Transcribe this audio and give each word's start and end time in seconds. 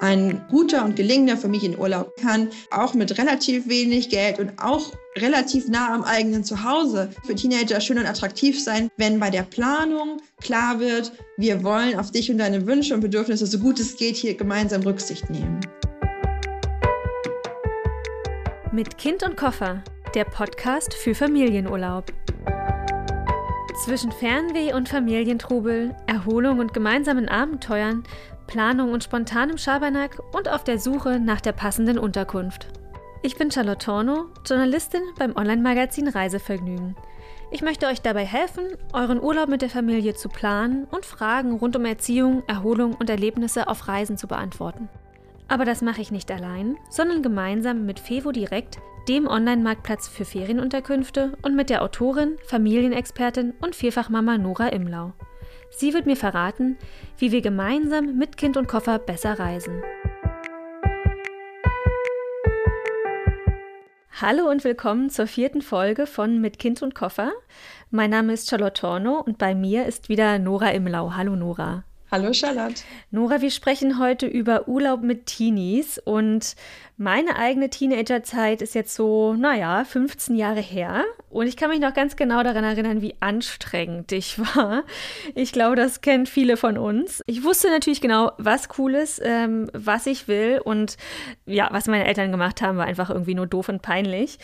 Ein 0.00 0.46
guter 0.48 0.84
und 0.84 0.94
gelingender 0.94 1.36
Familienurlaub 1.36 2.14
kann 2.20 2.50
auch 2.70 2.94
mit 2.94 3.18
relativ 3.18 3.68
wenig 3.68 4.10
Geld 4.10 4.38
und 4.38 4.52
auch 4.56 4.92
relativ 5.16 5.66
nah 5.66 5.92
am 5.92 6.04
eigenen 6.04 6.44
Zuhause 6.44 7.10
für 7.26 7.34
Teenager 7.34 7.80
schön 7.80 7.98
und 7.98 8.06
attraktiv 8.06 8.62
sein, 8.62 8.90
wenn 8.96 9.18
bei 9.18 9.30
der 9.30 9.42
Planung 9.42 10.20
klar 10.40 10.78
wird, 10.78 11.12
wir 11.36 11.64
wollen 11.64 11.98
auf 11.98 12.12
dich 12.12 12.30
und 12.30 12.38
deine 12.38 12.64
Wünsche 12.64 12.94
und 12.94 13.00
Bedürfnisse 13.00 13.46
so 13.46 13.58
gut 13.58 13.80
es 13.80 13.96
geht 13.96 14.16
hier 14.16 14.36
gemeinsam 14.36 14.82
Rücksicht 14.82 15.28
nehmen. 15.30 15.60
Mit 18.70 18.98
Kind 18.98 19.24
und 19.24 19.36
Koffer, 19.36 19.82
der 20.14 20.24
Podcast 20.24 20.94
für 20.94 21.16
Familienurlaub. 21.16 22.12
Zwischen 23.84 24.12
Fernweh 24.12 24.74
und 24.74 24.88
Familientrubel, 24.88 25.94
Erholung 26.06 26.60
und 26.60 26.72
gemeinsamen 26.72 27.28
Abenteuern 27.28 28.04
Planung 28.48 28.92
und 28.92 29.04
spontanem 29.04 29.58
Schabernack 29.58 30.20
und 30.32 30.48
auf 30.48 30.64
der 30.64 30.80
Suche 30.80 31.20
nach 31.20 31.40
der 31.40 31.52
passenden 31.52 31.98
Unterkunft. 31.98 32.66
Ich 33.22 33.36
bin 33.36 33.50
Charlotte 33.50 33.84
Torno, 33.84 34.26
Journalistin 34.44 35.02
beim 35.18 35.36
Online-Magazin 35.36 36.08
Reisevergnügen. 36.08 36.96
Ich 37.50 37.62
möchte 37.62 37.86
euch 37.86 38.00
dabei 38.00 38.24
helfen, 38.24 38.64
euren 38.92 39.22
Urlaub 39.22 39.48
mit 39.48 39.62
der 39.62 39.70
Familie 39.70 40.14
zu 40.14 40.28
planen 40.28 40.86
und 40.90 41.04
Fragen 41.04 41.52
rund 41.52 41.76
um 41.76 41.84
Erziehung, 41.84 42.42
Erholung 42.46 42.94
und 42.94 43.08
Erlebnisse 43.08 43.68
auf 43.68 43.86
Reisen 43.86 44.18
zu 44.18 44.26
beantworten. 44.26 44.88
Aber 45.46 45.64
das 45.64 45.82
mache 45.82 46.00
ich 46.00 46.10
nicht 46.10 46.30
allein, 46.30 46.76
sondern 46.90 47.22
gemeinsam 47.22 47.86
mit 47.86 48.00
Fevo 48.00 48.32
Direkt, 48.32 48.78
dem 49.08 49.26
Online-Marktplatz 49.26 50.08
für 50.08 50.24
Ferienunterkünfte 50.24 51.36
und 51.42 51.54
mit 51.54 51.70
der 51.70 51.82
Autorin, 51.82 52.36
Familienexpertin 52.46 53.54
und 53.60 53.74
Vierfachmama 53.74 54.36
Nora 54.36 54.68
Imlau. 54.68 55.12
Sie 55.70 55.94
wird 55.94 56.06
mir 56.06 56.16
verraten, 56.16 56.76
wie 57.18 57.32
wir 57.32 57.40
gemeinsam 57.40 58.16
mit 58.16 58.36
Kind 58.36 58.56
und 58.56 58.68
Koffer 58.68 58.98
besser 58.98 59.38
reisen. 59.38 59.82
Hallo 64.20 64.50
und 64.50 64.64
willkommen 64.64 65.10
zur 65.10 65.28
vierten 65.28 65.62
Folge 65.62 66.06
von 66.06 66.40
Mit 66.40 66.58
Kind 66.58 66.82
und 66.82 66.94
Koffer. 66.94 67.30
Mein 67.90 68.10
Name 68.10 68.32
ist 68.32 68.50
Charlotte 68.50 68.80
Torno 68.80 69.20
und 69.20 69.38
bei 69.38 69.54
mir 69.54 69.86
ist 69.86 70.08
wieder 70.08 70.38
Nora 70.40 70.70
Imlau. 70.70 71.12
Hallo 71.14 71.36
Nora. 71.36 71.84
Hallo 72.10 72.32
Charlotte. 72.32 72.84
Nora, 73.10 73.42
wir 73.42 73.50
sprechen 73.50 73.98
heute 73.98 74.26
über 74.26 74.66
Urlaub 74.66 75.02
mit 75.02 75.26
Teenies 75.26 75.98
und 75.98 76.56
meine 76.96 77.36
eigene 77.36 77.68
Teenagerzeit 77.68 78.62
ist 78.62 78.74
jetzt 78.74 78.94
so, 78.94 79.34
naja, 79.34 79.84
15 79.84 80.34
Jahre 80.34 80.62
her 80.62 81.04
und 81.28 81.46
ich 81.48 81.58
kann 81.58 81.68
mich 81.68 81.80
noch 81.80 81.92
ganz 81.92 82.16
genau 82.16 82.42
daran 82.42 82.64
erinnern, 82.64 83.02
wie 83.02 83.14
anstrengend 83.20 84.10
ich 84.12 84.38
war. 84.38 84.84
Ich 85.34 85.52
glaube, 85.52 85.76
das 85.76 86.00
kennen 86.00 86.24
viele 86.24 86.56
von 86.56 86.78
uns. 86.78 87.22
Ich 87.26 87.44
wusste 87.44 87.68
natürlich 87.68 88.00
genau, 88.00 88.32
was 88.38 88.70
cool 88.78 88.94
ist, 88.94 89.20
ähm, 89.22 89.68
was 89.74 90.06
ich 90.06 90.28
will 90.28 90.62
und 90.64 90.96
ja, 91.44 91.68
was 91.72 91.88
meine 91.88 92.06
Eltern 92.06 92.30
gemacht 92.30 92.62
haben, 92.62 92.78
war 92.78 92.86
einfach 92.86 93.10
irgendwie 93.10 93.34
nur 93.34 93.46
doof 93.46 93.68
und 93.68 93.82
peinlich. 93.82 94.38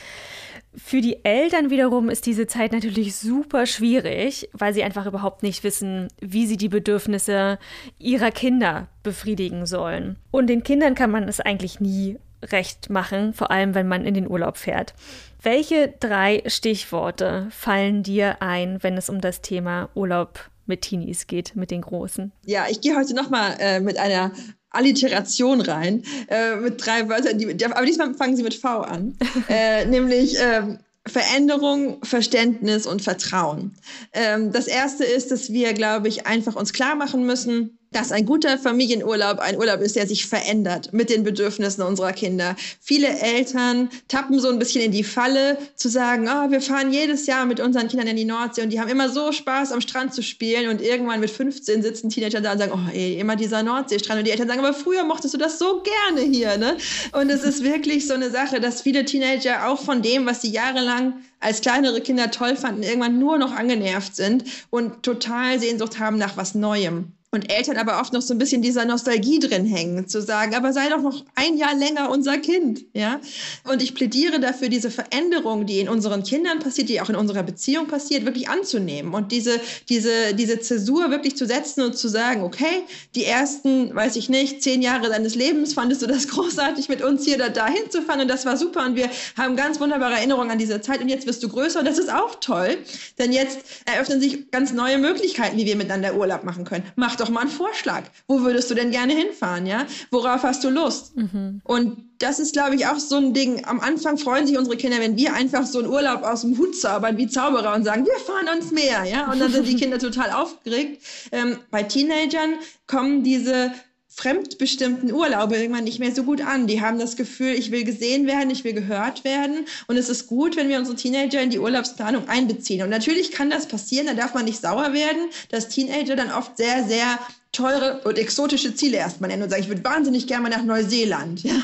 Für 0.76 1.00
die 1.00 1.24
Eltern 1.24 1.70
wiederum 1.70 2.08
ist 2.08 2.26
diese 2.26 2.46
Zeit 2.46 2.72
natürlich 2.72 3.14
super 3.14 3.66
schwierig, 3.66 4.48
weil 4.52 4.74
sie 4.74 4.82
einfach 4.82 5.06
überhaupt 5.06 5.42
nicht 5.42 5.62
wissen, 5.62 6.08
wie 6.20 6.46
sie 6.46 6.56
die 6.56 6.68
Bedürfnisse 6.68 7.58
ihrer 7.98 8.30
Kinder 8.30 8.88
befriedigen 9.02 9.66
sollen. 9.66 10.16
Und 10.30 10.48
den 10.48 10.64
Kindern 10.64 10.94
kann 10.94 11.10
man 11.10 11.28
es 11.28 11.40
eigentlich 11.40 11.80
nie 11.80 12.18
recht 12.42 12.90
machen, 12.90 13.32
vor 13.32 13.50
allem 13.50 13.74
wenn 13.74 13.88
man 13.88 14.04
in 14.04 14.14
den 14.14 14.28
Urlaub 14.28 14.56
fährt. 14.56 14.94
Welche 15.42 15.94
drei 16.00 16.42
Stichworte 16.46 17.46
fallen 17.50 18.02
dir 18.02 18.42
ein, 18.42 18.82
wenn 18.82 18.96
es 18.96 19.08
um 19.08 19.20
das 19.20 19.40
Thema 19.42 19.90
Urlaub 19.94 20.50
mit 20.66 20.82
Teenies 20.82 21.26
geht, 21.26 21.54
mit 21.54 21.70
den 21.70 21.82
Großen? 21.82 22.32
Ja, 22.44 22.66
ich 22.68 22.80
gehe 22.80 22.96
heute 22.96 23.14
nochmal 23.14 23.56
äh, 23.58 23.80
mit 23.80 23.98
einer 23.98 24.32
Alliteration 24.74 25.60
rein, 25.60 26.02
äh, 26.28 26.56
mit 26.56 26.84
drei 26.84 27.08
Wörtern, 27.08 27.38
die, 27.38 27.64
aber 27.64 27.86
diesmal 27.86 28.14
fangen 28.14 28.36
sie 28.36 28.42
mit 28.42 28.54
V 28.54 28.80
an, 28.80 29.16
äh, 29.48 29.84
nämlich 29.86 30.38
äh, 30.38 30.78
Veränderung, 31.06 31.98
Verständnis 32.02 32.86
und 32.86 33.02
Vertrauen. 33.02 33.74
Ähm, 34.12 34.52
das 34.52 34.66
erste 34.66 35.04
ist, 35.04 35.30
dass 35.30 35.52
wir, 35.52 35.74
glaube 35.74 36.08
ich, 36.08 36.26
einfach 36.26 36.56
uns 36.56 36.72
klar 36.72 36.94
machen 36.94 37.26
müssen, 37.26 37.78
dass 37.94 38.12
ein 38.12 38.26
guter 38.26 38.58
Familienurlaub 38.58 39.38
ein 39.38 39.56
Urlaub 39.56 39.80
ist, 39.80 39.96
der 39.96 40.06
sich 40.06 40.26
verändert 40.26 40.92
mit 40.92 41.10
den 41.10 41.22
Bedürfnissen 41.22 41.82
unserer 41.82 42.12
Kinder. 42.12 42.56
Viele 42.80 43.08
Eltern 43.08 43.88
tappen 44.08 44.40
so 44.40 44.48
ein 44.48 44.58
bisschen 44.58 44.82
in 44.82 44.90
die 44.90 45.04
Falle, 45.04 45.58
zu 45.76 45.88
sagen, 45.88 46.28
oh, 46.28 46.50
wir 46.50 46.60
fahren 46.60 46.92
jedes 46.92 47.26
Jahr 47.26 47.46
mit 47.46 47.60
unseren 47.60 47.88
Kindern 47.88 48.08
in 48.08 48.16
die 48.16 48.24
Nordsee 48.24 48.62
und 48.62 48.70
die 48.70 48.80
haben 48.80 48.88
immer 48.88 49.08
so 49.08 49.32
Spaß, 49.32 49.72
am 49.72 49.80
Strand 49.80 50.12
zu 50.12 50.22
spielen 50.22 50.68
und 50.68 50.80
irgendwann 50.80 51.20
mit 51.20 51.30
15 51.30 51.82
sitzen 51.82 52.10
Teenager 52.10 52.40
da 52.40 52.52
und 52.52 52.58
sagen, 52.58 52.72
oh 52.74 52.90
ey, 52.92 53.18
immer 53.18 53.36
dieser 53.36 53.62
Nordseestrand 53.62 54.18
und 54.18 54.26
die 54.26 54.32
Eltern 54.32 54.48
sagen, 54.48 54.60
aber 54.60 54.74
früher 54.74 55.04
mochtest 55.04 55.34
du 55.34 55.38
das 55.38 55.58
so 55.58 55.82
gerne 55.82 56.22
hier, 56.22 56.56
ne? 56.58 56.76
Und 57.12 57.30
es 57.30 57.44
ist 57.44 57.62
wirklich 57.62 58.06
so 58.06 58.14
eine 58.14 58.30
Sache, 58.30 58.60
dass 58.60 58.82
viele 58.82 59.04
Teenager 59.04 59.68
auch 59.68 59.80
von 59.80 60.02
dem, 60.02 60.26
was 60.26 60.42
sie 60.42 60.50
jahrelang 60.50 61.14
als 61.40 61.60
kleinere 61.60 62.00
Kinder 62.00 62.30
toll 62.30 62.56
fanden, 62.56 62.82
irgendwann 62.82 63.18
nur 63.18 63.38
noch 63.38 63.52
angenervt 63.52 64.16
sind 64.16 64.44
und 64.70 65.02
total 65.02 65.60
Sehnsucht 65.60 65.98
haben 65.98 66.18
nach 66.18 66.36
was 66.36 66.54
Neuem 66.54 67.12
und 67.34 67.50
Eltern 67.50 67.76
aber 67.76 68.00
oft 68.00 68.12
noch 68.12 68.22
so 68.22 68.32
ein 68.32 68.38
bisschen 68.38 68.62
dieser 68.62 68.84
Nostalgie 68.84 69.38
drin 69.38 69.66
hängen, 69.66 70.08
zu 70.08 70.22
sagen, 70.22 70.54
aber 70.54 70.72
sei 70.72 70.88
doch 70.88 71.02
noch 71.02 71.24
ein 71.34 71.56
Jahr 71.56 71.74
länger 71.74 72.10
unser 72.10 72.38
Kind, 72.38 72.84
ja. 72.92 73.20
Und 73.64 73.82
ich 73.82 73.94
plädiere 73.94 74.40
dafür, 74.40 74.68
diese 74.68 74.90
Veränderung, 74.90 75.66
die 75.66 75.80
in 75.80 75.88
unseren 75.88 76.22
Kindern 76.22 76.60
passiert, 76.60 76.88
die 76.88 77.00
auch 77.00 77.10
in 77.10 77.16
unserer 77.16 77.42
Beziehung 77.42 77.88
passiert, 77.88 78.24
wirklich 78.24 78.48
anzunehmen 78.48 79.14
und 79.14 79.32
diese, 79.32 79.60
diese, 79.88 80.34
diese 80.34 80.60
Zäsur 80.60 81.10
wirklich 81.10 81.36
zu 81.36 81.46
setzen 81.46 81.82
und 81.82 81.96
zu 81.96 82.08
sagen, 82.08 82.42
okay, 82.42 82.82
die 83.14 83.24
ersten, 83.24 83.94
weiß 83.94 84.16
ich 84.16 84.28
nicht, 84.28 84.62
zehn 84.62 84.80
Jahre 84.80 85.08
deines 85.08 85.34
Lebens 85.34 85.74
fandest 85.74 86.02
du 86.02 86.06
das 86.06 86.28
großartig, 86.34 86.88
mit 86.88 87.02
uns 87.02 87.24
hier 87.24 87.38
da, 87.38 87.48
dahin 87.48 87.90
zu 87.90 88.02
fahren 88.02 88.20
und 88.20 88.28
das 88.28 88.46
war 88.46 88.56
super 88.56 88.86
und 88.86 88.96
wir 88.96 89.10
haben 89.36 89.56
ganz 89.56 89.80
wunderbare 89.80 90.14
Erinnerungen 90.14 90.50
an 90.50 90.58
diese 90.58 90.80
Zeit 90.80 91.00
und 91.00 91.08
jetzt 91.08 91.26
wirst 91.26 91.42
du 91.42 91.48
größer 91.48 91.80
und 91.80 91.86
das 91.86 91.98
ist 91.98 92.12
auch 92.12 92.36
toll, 92.36 92.78
denn 93.18 93.32
jetzt 93.32 93.58
eröffnen 93.86 94.20
sich 94.20 94.50
ganz 94.50 94.72
neue 94.72 94.98
Möglichkeiten, 94.98 95.56
wie 95.56 95.66
wir 95.66 95.76
miteinander 95.76 96.14
Urlaub 96.14 96.44
machen 96.44 96.64
können. 96.64 96.84
Mach 96.96 97.16
doch 97.16 97.23
doch 97.24 97.32
mal 97.32 97.40
einen 97.40 97.50
Vorschlag. 97.50 98.04
Wo 98.28 98.42
würdest 98.42 98.70
du 98.70 98.74
denn 98.74 98.90
gerne 98.90 99.14
hinfahren, 99.14 99.66
ja? 99.66 99.86
Worauf 100.10 100.42
hast 100.42 100.64
du 100.64 100.70
Lust? 100.70 101.16
Mhm. 101.16 101.60
Und 101.64 102.10
das 102.18 102.38
ist, 102.38 102.52
glaube 102.52 102.76
ich, 102.76 102.86
auch 102.86 102.98
so 102.98 103.16
ein 103.16 103.34
Ding. 103.34 103.64
Am 103.64 103.80
Anfang 103.80 104.18
freuen 104.18 104.46
sich 104.46 104.56
unsere 104.56 104.76
Kinder, 104.76 104.98
wenn 105.00 105.16
wir 105.16 105.34
einfach 105.34 105.66
so 105.66 105.80
einen 105.80 105.88
Urlaub 105.88 106.22
aus 106.22 106.42
dem 106.42 106.56
Hut 106.58 106.76
zaubern 106.76 107.16
wie 107.16 107.26
Zauberer 107.26 107.74
und 107.74 107.84
sagen, 107.84 108.06
wir 108.06 108.18
fahren 108.24 108.48
ans 108.48 108.70
Meer, 108.70 109.04
ja? 109.04 109.30
Und 109.30 109.40
dann 109.40 109.50
sind 109.50 109.66
die 109.66 109.76
Kinder 109.76 109.98
total 110.00 110.30
aufgeregt. 110.30 111.02
Ähm, 111.32 111.58
bei 111.70 111.82
Teenagern 111.82 112.54
kommen 112.86 113.22
diese 113.22 113.72
fremdbestimmten 114.16 115.12
Urlaube 115.12 115.56
irgendwann 115.56 115.84
nicht 115.84 115.98
mehr 115.98 116.14
so 116.14 116.22
gut 116.22 116.40
an. 116.40 116.66
Die 116.66 116.80
haben 116.80 116.98
das 116.98 117.16
Gefühl, 117.16 117.54
ich 117.54 117.72
will 117.72 117.84
gesehen 117.84 118.26
werden, 118.26 118.50
ich 118.50 118.62
will 118.62 118.72
gehört 118.72 119.24
werden. 119.24 119.66
Und 119.88 119.96
es 119.96 120.08
ist 120.08 120.28
gut, 120.28 120.56
wenn 120.56 120.68
wir 120.68 120.78
unsere 120.78 120.96
Teenager 120.96 121.42
in 121.42 121.50
die 121.50 121.58
Urlaubsplanung 121.58 122.28
einbeziehen. 122.28 122.82
Und 122.82 122.90
natürlich 122.90 123.32
kann 123.32 123.50
das 123.50 123.66
passieren, 123.66 124.06
da 124.06 124.14
darf 124.14 124.32
man 124.32 124.44
nicht 124.44 124.60
sauer 124.60 124.92
werden, 124.92 125.30
dass 125.50 125.68
Teenager 125.68 126.14
dann 126.14 126.30
oft 126.30 126.56
sehr, 126.56 126.84
sehr 126.84 127.18
teure 127.50 128.02
und 128.04 128.18
exotische 128.18 128.74
Ziele 128.74 128.98
erstmal 128.98 129.30
nennen 129.30 129.42
und 129.42 129.50
sagen, 129.50 129.62
ich 129.62 129.68
würde 129.68 129.84
wahnsinnig 129.84 130.26
gerne 130.26 130.44
mal 130.44 130.56
nach 130.56 130.64
Neuseeland. 130.64 131.42
Ja? 131.42 131.54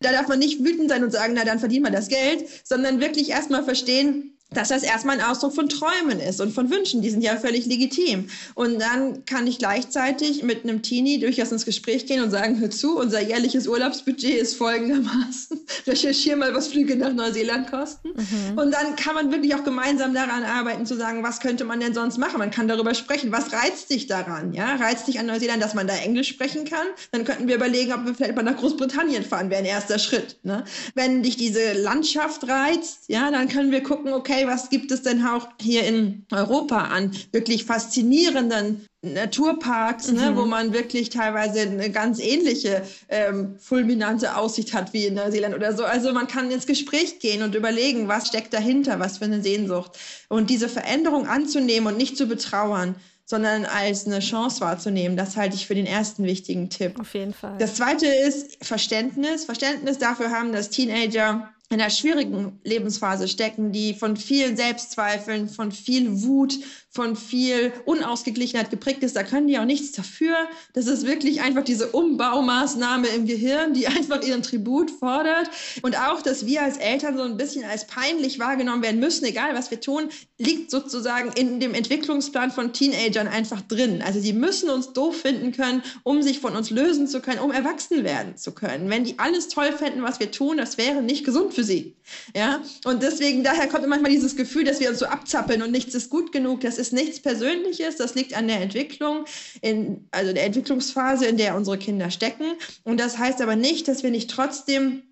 Da 0.00 0.12
darf 0.12 0.28
man 0.28 0.38
nicht 0.38 0.62
wütend 0.62 0.90
sein 0.90 1.04
und 1.04 1.10
sagen, 1.10 1.34
na 1.34 1.44
dann 1.44 1.58
verdienen 1.58 1.86
wir 1.86 1.90
das 1.90 2.08
Geld, 2.08 2.46
sondern 2.64 3.00
wirklich 3.00 3.30
erstmal 3.30 3.64
verstehen, 3.64 4.33
dass 4.56 4.68
das 4.68 4.82
erstmal 4.82 5.18
ein 5.18 5.24
Ausdruck 5.24 5.54
von 5.54 5.68
Träumen 5.68 6.20
ist 6.20 6.40
und 6.40 6.52
von 6.52 6.70
Wünschen. 6.70 7.02
Die 7.02 7.10
sind 7.10 7.22
ja 7.22 7.36
völlig 7.36 7.66
legitim. 7.66 8.28
Und 8.54 8.80
dann 8.80 9.24
kann 9.24 9.46
ich 9.46 9.58
gleichzeitig 9.58 10.42
mit 10.42 10.64
einem 10.64 10.82
Teenie 10.82 11.18
durchaus 11.18 11.52
ins 11.52 11.64
Gespräch 11.64 12.06
gehen 12.06 12.22
und 12.22 12.30
sagen, 12.30 12.60
hör 12.60 12.70
zu, 12.70 12.98
unser 12.98 13.20
jährliches 13.20 13.66
Urlaubsbudget 13.66 14.40
ist 14.40 14.56
folgendermaßen. 14.56 15.60
Recherchiere 15.86 16.36
mal, 16.36 16.54
was 16.54 16.68
Flüge 16.68 16.96
nach 16.96 17.12
Neuseeland 17.12 17.70
kosten. 17.70 18.10
Mhm. 18.10 18.58
Und 18.58 18.72
dann 18.72 18.96
kann 18.96 19.14
man 19.14 19.30
wirklich 19.32 19.54
auch 19.54 19.64
gemeinsam 19.64 20.14
daran 20.14 20.44
arbeiten, 20.44 20.86
zu 20.86 20.96
sagen, 20.96 21.22
was 21.22 21.40
könnte 21.40 21.64
man 21.64 21.80
denn 21.80 21.94
sonst 21.94 22.18
machen? 22.18 22.38
Man 22.38 22.50
kann 22.50 22.68
darüber 22.68 22.94
sprechen. 22.94 23.32
Was 23.32 23.52
reizt 23.52 23.90
dich 23.90 24.06
daran? 24.06 24.52
Ja, 24.52 24.76
reizt 24.76 25.08
dich 25.08 25.18
an 25.18 25.26
Neuseeland, 25.26 25.62
dass 25.62 25.74
man 25.74 25.86
da 25.86 25.94
Englisch 25.94 26.28
sprechen 26.28 26.64
kann? 26.64 26.86
Dann 27.12 27.24
könnten 27.24 27.48
wir 27.48 27.56
überlegen, 27.56 27.92
ob 27.92 28.06
wir 28.06 28.14
vielleicht 28.14 28.36
mal 28.36 28.42
nach 28.42 28.56
Großbritannien 28.56 29.24
fahren, 29.24 29.50
wäre 29.50 29.60
ein 29.60 29.66
erster 29.66 29.98
Schritt. 29.98 30.36
Ne? 30.42 30.64
Wenn 30.94 31.22
dich 31.22 31.36
diese 31.36 31.72
Landschaft 31.72 32.46
reizt, 32.48 33.04
ja, 33.08 33.30
dann 33.30 33.48
können 33.48 33.70
wir 33.70 33.82
gucken, 33.82 34.12
okay, 34.12 34.43
was 34.46 34.70
gibt 34.70 34.90
es 34.90 35.02
denn 35.02 35.24
auch 35.24 35.48
hier 35.60 35.84
in 35.84 36.26
Europa 36.30 36.78
an 36.78 37.12
wirklich 37.32 37.64
faszinierenden 37.64 38.86
Naturparks, 39.02 40.08
ne, 40.08 40.12
mhm. 40.12 40.18
ne, 40.18 40.36
wo 40.36 40.44
man 40.46 40.72
wirklich 40.72 41.10
teilweise 41.10 41.60
eine 41.60 41.90
ganz 41.90 42.18
ähnliche 42.18 42.82
ähm, 43.08 43.56
fulminante 43.58 44.36
Aussicht 44.36 44.72
hat 44.72 44.92
wie 44.92 45.06
in 45.06 45.14
Neuseeland 45.14 45.54
oder 45.54 45.76
so. 45.76 45.84
Also 45.84 46.12
man 46.12 46.26
kann 46.26 46.50
ins 46.50 46.66
Gespräch 46.66 47.18
gehen 47.18 47.42
und 47.42 47.54
überlegen, 47.54 48.08
was 48.08 48.28
steckt 48.28 48.54
dahinter, 48.54 48.98
was 49.00 49.18
für 49.18 49.26
eine 49.26 49.42
Sehnsucht. 49.42 49.92
Und 50.28 50.50
diese 50.50 50.68
Veränderung 50.68 51.26
anzunehmen 51.26 51.86
und 51.88 51.98
nicht 51.98 52.16
zu 52.16 52.26
betrauern, 52.26 52.94
sondern 53.26 53.64
als 53.64 54.06
eine 54.06 54.20
Chance 54.20 54.60
wahrzunehmen. 54.60 55.16
Das 55.16 55.36
halte 55.36 55.56
ich 55.56 55.66
für 55.66 55.74
den 55.74 55.86
ersten 55.86 56.24
wichtigen 56.24 56.68
Tipp. 56.68 57.00
Auf 57.00 57.14
jeden 57.14 57.32
Fall. 57.32 57.56
Das 57.58 57.74
zweite 57.74 58.06
ist 58.06 58.64
Verständnis. 58.64 59.44
Verständnis 59.44 59.98
dafür 59.98 60.30
haben, 60.30 60.52
dass 60.52 60.70
Teenager 60.70 61.50
in 61.74 61.80
einer 61.80 61.90
schwierigen 61.90 62.60
Lebensphase 62.62 63.26
stecken, 63.26 63.72
die 63.72 63.94
von 63.94 64.16
vielen 64.16 64.56
Selbstzweifeln, 64.56 65.48
von 65.48 65.72
viel 65.72 66.22
Wut, 66.22 66.54
von 66.94 67.16
viel 67.16 67.72
Unausgeglichenheit 67.86 68.70
geprägt 68.70 69.02
ist, 69.02 69.16
da 69.16 69.24
können 69.24 69.48
die 69.48 69.58
auch 69.58 69.64
nichts 69.64 69.90
dafür. 69.90 70.36
Das 70.74 70.86
ist 70.86 71.04
wirklich 71.04 71.40
einfach 71.40 71.64
diese 71.64 71.88
Umbaumaßnahme 71.88 73.08
im 73.08 73.26
Gehirn, 73.26 73.74
die 73.74 73.86
einfach 73.88 74.22
ihren 74.22 74.44
Tribut 74.44 74.92
fordert. 74.92 75.50
Und 75.82 75.98
auch, 75.98 76.22
dass 76.22 76.46
wir 76.46 76.62
als 76.62 76.76
Eltern 76.76 77.16
so 77.16 77.24
ein 77.24 77.36
bisschen 77.36 77.64
als 77.64 77.88
peinlich 77.88 78.38
wahrgenommen 78.38 78.82
werden 78.84 79.00
müssen, 79.00 79.24
egal 79.24 79.54
was 79.54 79.72
wir 79.72 79.80
tun, 79.80 80.08
liegt 80.38 80.70
sozusagen 80.70 81.32
in 81.32 81.58
dem 81.58 81.74
Entwicklungsplan 81.74 82.52
von 82.52 82.72
Teenagern 82.72 83.26
einfach 83.26 83.60
drin. 83.62 84.00
Also 84.00 84.20
sie 84.20 84.32
müssen 84.32 84.70
uns 84.70 84.92
doof 84.92 85.16
finden 85.20 85.50
können, 85.50 85.82
um 86.04 86.22
sich 86.22 86.38
von 86.38 86.54
uns 86.54 86.70
lösen 86.70 87.08
zu 87.08 87.20
können, 87.20 87.40
um 87.40 87.50
erwachsen 87.50 88.04
werden 88.04 88.36
zu 88.36 88.52
können. 88.52 88.88
Wenn 88.88 89.02
die 89.02 89.18
alles 89.18 89.48
toll 89.48 89.72
fänden, 89.72 90.04
was 90.04 90.20
wir 90.20 90.30
tun, 90.30 90.58
das 90.58 90.78
wäre 90.78 91.02
nicht 91.02 91.24
gesund 91.24 91.54
für 91.54 91.64
sie. 91.64 91.96
Ja, 92.36 92.62
und 92.84 93.02
deswegen, 93.02 93.42
daher 93.42 93.66
kommt 93.66 93.86
manchmal 93.88 94.12
dieses 94.12 94.36
Gefühl, 94.36 94.64
dass 94.64 94.78
wir 94.78 94.90
uns 94.90 94.98
so 94.98 95.06
abzappeln 95.06 95.62
und 95.62 95.70
nichts 95.70 95.94
ist 95.94 96.10
gut 96.10 96.32
genug. 96.32 96.60
Das 96.60 96.78
ist 96.78 96.83
nichts 96.92 97.20
Persönliches, 97.20 97.96
das 97.96 98.14
liegt 98.14 98.36
an 98.36 98.48
der 98.48 98.60
Entwicklung, 98.60 99.24
in, 99.60 100.06
also 100.10 100.32
der 100.32 100.44
Entwicklungsphase, 100.44 101.26
in 101.26 101.36
der 101.36 101.56
unsere 101.56 101.78
Kinder 101.78 102.10
stecken. 102.10 102.44
Und 102.84 103.00
das 103.00 103.18
heißt 103.18 103.40
aber 103.40 103.56
nicht, 103.56 103.88
dass 103.88 104.02
wir 104.02 104.10
nicht 104.10 104.30
trotzdem 104.30 105.02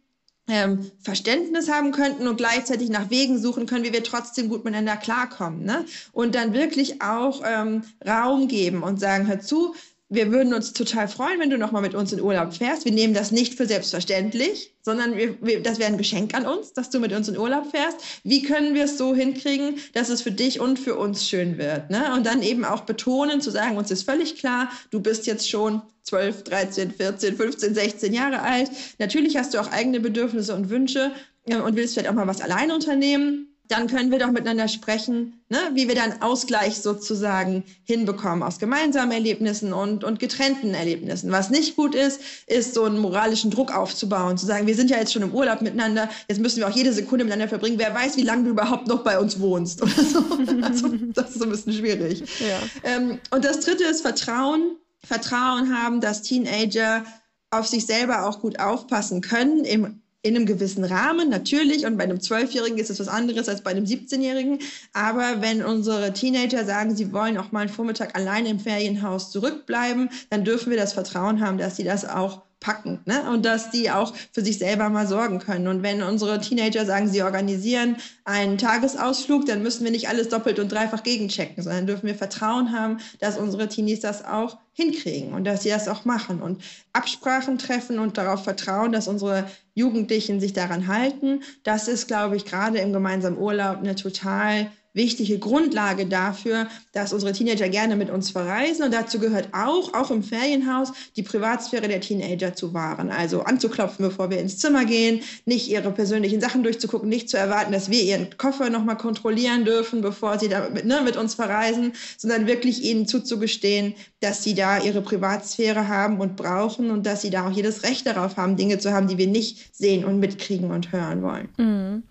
ähm, 0.48 0.90
Verständnis 1.00 1.70
haben 1.70 1.92
könnten 1.92 2.26
und 2.26 2.36
gleichzeitig 2.36 2.88
nach 2.90 3.10
Wegen 3.10 3.38
suchen 3.38 3.66
können, 3.66 3.84
wie 3.84 3.92
wir 3.92 4.02
trotzdem 4.02 4.48
gut 4.48 4.64
miteinander 4.64 4.96
klarkommen. 4.96 5.64
Ne? 5.64 5.84
Und 6.12 6.34
dann 6.34 6.52
wirklich 6.52 7.00
auch 7.00 7.42
ähm, 7.44 7.84
Raum 8.06 8.48
geben 8.48 8.82
und 8.82 8.98
sagen, 8.98 9.26
hör 9.28 9.40
zu, 9.40 9.74
wir 10.12 10.30
würden 10.30 10.52
uns 10.52 10.74
total 10.74 11.08
freuen, 11.08 11.40
wenn 11.40 11.48
du 11.48 11.56
nochmal 11.56 11.80
mit 11.80 11.94
uns 11.94 12.12
in 12.12 12.20
Urlaub 12.20 12.52
fährst. 12.52 12.84
Wir 12.84 12.92
nehmen 12.92 13.14
das 13.14 13.32
nicht 13.32 13.54
für 13.54 13.66
selbstverständlich, 13.66 14.74
sondern 14.82 15.16
wir, 15.16 15.40
wir, 15.40 15.62
das 15.62 15.78
wäre 15.78 15.90
ein 15.90 15.96
Geschenk 15.96 16.34
an 16.34 16.44
uns, 16.44 16.74
dass 16.74 16.90
du 16.90 17.00
mit 17.00 17.14
uns 17.14 17.28
in 17.28 17.38
Urlaub 17.38 17.70
fährst. 17.70 17.96
Wie 18.22 18.42
können 18.42 18.74
wir 18.74 18.84
es 18.84 18.98
so 18.98 19.14
hinkriegen, 19.14 19.76
dass 19.94 20.10
es 20.10 20.20
für 20.20 20.30
dich 20.30 20.60
und 20.60 20.78
für 20.78 20.96
uns 20.96 21.26
schön 21.26 21.56
wird? 21.56 21.88
Ne? 21.88 22.12
Und 22.14 22.26
dann 22.26 22.42
eben 22.42 22.66
auch 22.66 22.82
betonen, 22.82 23.40
zu 23.40 23.50
sagen, 23.50 23.78
uns 23.78 23.90
ist 23.90 24.02
völlig 24.02 24.36
klar, 24.36 24.70
du 24.90 25.00
bist 25.00 25.26
jetzt 25.26 25.48
schon 25.48 25.80
12, 26.02 26.44
13, 26.44 26.90
14, 26.90 27.36
15, 27.36 27.74
16 27.74 28.12
Jahre 28.12 28.42
alt. 28.42 28.70
Natürlich 28.98 29.38
hast 29.38 29.54
du 29.54 29.60
auch 29.60 29.72
eigene 29.72 29.98
Bedürfnisse 29.98 30.54
und 30.54 30.68
Wünsche 30.68 31.12
äh, 31.46 31.56
und 31.56 31.74
willst 31.76 31.94
vielleicht 31.94 32.10
auch 32.10 32.14
mal 32.14 32.26
was 32.26 32.42
alleine 32.42 32.74
unternehmen 32.74 33.51
dann 33.72 33.86
können 33.86 34.10
wir 34.10 34.18
doch 34.18 34.30
miteinander 34.30 34.68
sprechen, 34.68 35.42
ne, 35.48 35.58
wie 35.72 35.88
wir 35.88 35.94
dann 35.94 36.20
Ausgleich 36.20 36.76
sozusagen 36.76 37.64
hinbekommen 37.84 38.42
aus 38.42 38.58
gemeinsamen 38.58 39.12
Erlebnissen 39.12 39.72
und, 39.72 40.04
und 40.04 40.18
getrennten 40.18 40.74
Erlebnissen. 40.74 41.32
Was 41.32 41.48
nicht 41.48 41.74
gut 41.74 41.94
ist, 41.94 42.20
ist 42.46 42.74
so 42.74 42.84
einen 42.84 42.98
moralischen 42.98 43.50
Druck 43.50 43.74
aufzubauen, 43.74 44.36
zu 44.36 44.44
sagen, 44.44 44.66
wir 44.66 44.74
sind 44.74 44.90
ja 44.90 44.98
jetzt 44.98 45.12
schon 45.12 45.22
im 45.22 45.34
Urlaub 45.34 45.62
miteinander, 45.62 46.10
jetzt 46.28 46.40
müssen 46.40 46.58
wir 46.58 46.68
auch 46.68 46.76
jede 46.76 46.92
Sekunde 46.92 47.24
miteinander 47.24 47.48
verbringen. 47.48 47.78
Wer 47.78 47.94
weiß, 47.94 48.18
wie 48.18 48.22
lange 48.22 48.44
du 48.44 48.50
überhaupt 48.50 48.88
noch 48.88 49.02
bei 49.02 49.18
uns 49.18 49.40
wohnst 49.40 49.82
oder 49.82 49.90
so. 49.90 50.22
Also, 50.62 50.88
das 51.14 51.30
ist 51.30 51.38
so 51.38 51.44
ein 51.44 51.50
bisschen 51.50 51.72
schwierig. 51.72 52.22
Ja. 52.38 52.58
Ähm, 52.84 53.18
und 53.30 53.44
das 53.44 53.60
dritte 53.60 53.84
ist 53.84 54.02
Vertrauen. 54.02 54.76
Vertrauen 55.04 55.76
haben, 55.76 56.00
dass 56.00 56.22
Teenager 56.22 57.04
auf 57.50 57.66
sich 57.66 57.86
selber 57.86 58.28
auch 58.28 58.40
gut 58.40 58.60
aufpassen 58.60 59.20
können 59.20 59.64
im 59.64 60.01
in 60.22 60.36
einem 60.36 60.46
gewissen 60.46 60.84
Rahmen, 60.84 61.28
natürlich. 61.28 61.84
Und 61.84 61.98
bei 61.98 62.04
einem 62.04 62.20
Zwölfjährigen 62.20 62.78
ist 62.78 62.90
es 62.90 63.00
was 63.00 63.08
anderes 63.08 63.48
als 63.48 63.62
bei 63.62 63.72
einem 63.72 63.84
17-Jährigen. 63.84 64.60
Aber 64.92 65.42
wenn 65.42 65.64
unsere 65.64 66.12
Teenager 66.12 66.64
sagen, 66.64 66.94
sie 66.94 67.12
wollen 67.12 67.36
auch 67.36 67.50
mal 67.50 67.60
einen 67.60 67.68
Vormittag 67.68 68.14
alleine 68.16 68.48
im 68.48 68.60
Ferienhaus 68.60 69.32
zurückbleiben, 69.32 70.10
dann 70.30 70.44
dürfen 70.44 70.70
wir 70.70 70.78
das 70.78 70.92
Vertrauen 70.92 71.40
haben, 71.44 71.58
dass 71.58 71.76
sie 71.76 71.84
das 71.84 72.08
auch 72.08 72.42
packen 72.62 73.00
ne? 73.04 73.30
und 73.30 73.44
dass 73.44 73.70
die 73.70 73.90
auch 73.90 74.14
für 74.32 74.42
sich 74.42 74.58
selber 74.58 74.88
mal 74.88 75.06
sorgen 75.06 75.40
können. 75.40 75.66
Und 75.68 75.82
wenn 75.82 76.02
unsere 76.02 76.40
Teenager 76.40 76.86
sagen, 76.86 77.08
sie 77.08 77.22
organisieren 77.22 77.96
einen 78.24 78.56
Tagesausflug, 78.56 79.44
dann 79.46 79.62
müssen 79.62 79.84
wir 79.84 79.90
nicht 79.90 80.08
alles 80.08 80.28
doppelt 80.28 80.58
und 80.58 80.72
dreifach 80.72 81.02
gegenchecken, 81.02 81.62
sondern 81.62 81.86
dürfen 81.86 82.06
wir 82.06 82.14
Vertrauen 82.14 82.72
haben, 82.72 82.98
dass 83.18 83.36
unsere 83.36 83.68
Teenies 83.68 84.00
das 84.00 84.24
auch 84.24 84.58
hinkriegen 84.72 85.34
und 85.34 85.44
dass 85.44 85.64
sie 85.64 85.68
das 85.68 85.88
auch 85.88 86.04
machen 86.04 86.40
und 86.40 86.62
Absprachen 86.92 87.58
treffen 87.58 87.98
und 87.98 88.16
darauf 88.16 88.44
vertrauen, 88.44 88.92
dass 88.92 89.08
unsere 89.08 89.46
Jugendlichen 89.74 90.40
sich 90.40 90.52
daran 90.52 90.86
halten. 90.86 91.42
Das 91.64 91.88
ist, 91.88 92.06
glaube 92.06 92.36
ich, 92.36 92.44
gerade 92.44 92.78
im 92.78 92.92
gemeinsamen 92.92 93.38
Urlaub 93.38 93.78
eine 93.78 93.96
total 93.96 94.70
wichtige 94.94 95.38
Grundlage 95.38 96.06
dafür, 96.06 96.66
dass 96.92 97.12
unsere 97.12 97.32
Teenager 97.32 97.68
gerne 97.68 97.96
mit 97.96 98.10
uns 98.10 98.30
verreisen. 98.30 98.84
Und 98.84 98.92
dazu 98.92 99.18
gehört 99.18 99.48
auch, 99.52 99.94
auch 99.94 100.10
im 100.10 100.22
Ferienhaus, 100.22 100.92
die 101.16 101.22
Privatsphäre 101.22 101.88
der 101.88 102.00
Teenager 102.00 102.54
zu 102.54 102.74
wahren. 102.74 103.10
Also 103.10 103.42
anzuklopfen, 103.42 104.06
bevor 104.06 104.30
wir 104.30 104.38
ins 104.38 104.58
Zimmer 104.58 104.84
gehen, 104.84 105.20
nicht 105.46 105.70
ihre 105.70 105.90
persönlichen 105.90 106.40
Sachen 106.40 106.62
durchzugucken, 106.62 107.08
nicht 107.08 107.30
zu 107.30 107.36
erwarten, 107.38 107.72
dass 107.72 107.90
wir 107.90 108.02
ihren 108.02 108.36
Koffer 108.36 108.70
nochmal 108.70 108.96
kontrollieren 108.96 109.64
dürfen, 109.64 110.02
bevor 110.02 110.38
sie 110.38 110.48
da 110.48 110.68
mit, 110.68 110.84
ne, 110.84 111.00
mit 111.02 111.16
uns 111.16 111.34
verreisen, 111.34 111.92
sondern 112.18 112.46
wirklich 112.46 112.84
ihnen 112.84 113.06
zuzugestehen, 113.06 113.94
dass 114.20 114.44
sie 114.44 114.54
da 114.54 114.78
ihre 114.78 115.00
Privatsphäre 115.00 115.88
haben 115.88 116.20
und 116.20 116.36
brauchen 116.36 116.90
und 116.90 117.06
dass 117.06 117.22
sie 117.22 117.30
da 117.30 117.48
auch 117.48 117.52
jedes 117.52 117.82
Recht 117.82 118.06
darauf 118.06 118.36
haben, 118.36 118.56
Dinge 118.56 118.78
zu 118.78 118.92
haben, 118.92 119.08
die 119.08 119.18
wir 119.18 119.26
nicht 119.26 119.74
sehen 119.74 120.04
und 120.04 120.18
mitkriegen 120.18 120.70
und 120.70 120.92
hören 120.92 121.22
wollen. 121.22 121.48
Mhm. 121.56 122.02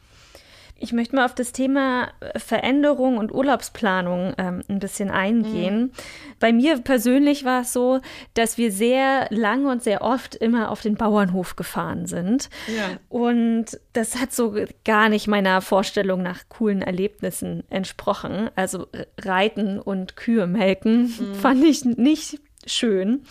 Ich 0.81 0.93
möchte 0.93 1.15
mal 1.15 1.25
auf 1.25 1.35
das 1.35 1.51
Thema 1.51 2.09
äh, 2.19 2.39
Veränderung 2.39 3.17
und 3.17 3.31
Urlaubsplanung 3.31 4.33
ähm, 4.37 4.63
ein 4.67 4.79
bisschen 4.79 5.11
eingehen. 5.11 5.79
Mhm. 5.79 5.91
Bei 6.39 6.51
mir 6.51 6.79
persönlich 6.79 7.45
war 7.45 7.61
es 7.61 7.71
so, 7.71 7.99
dass 8.33 8.57
wir 8.57 8.71
sehr 8.71 9.27
lange 9.29 9.69
und 9.69 9.83
sehr 9.83 10.01
oft 10.01 10.35
immer 10.35 10.71
auf 10.71 10.81
den 10.81 10.95
Bauernhof 10.95 11.55
gefahren 11.55 12.07
sind. 12.07 12.49
Ja. 12.75 12.97
Und 13.09 13.79
das 13.93 14.19
hat 14.19 14.33
so 14.33 14.55
gar 14.83 15.09
nicht 15.09 15.27
meiner 15.27 15.61
Vorstellung 15.61 16.23
nach 16.23 16.49
coolen 16.49 16.81
Erlebnissen 16.81 17.63
entsprochen. 17.69 18.49
Also 18.55 18.87
Reiten 19.21 19.79
und 19.79 20.15
Kühe 20.15 20.47
melken 20.47 21.03
mhm. 21.03 21.35
fand 21.35 21.63
ich 21.63 21.85
nicht 21.85 22.39
schön. 22.65 23.21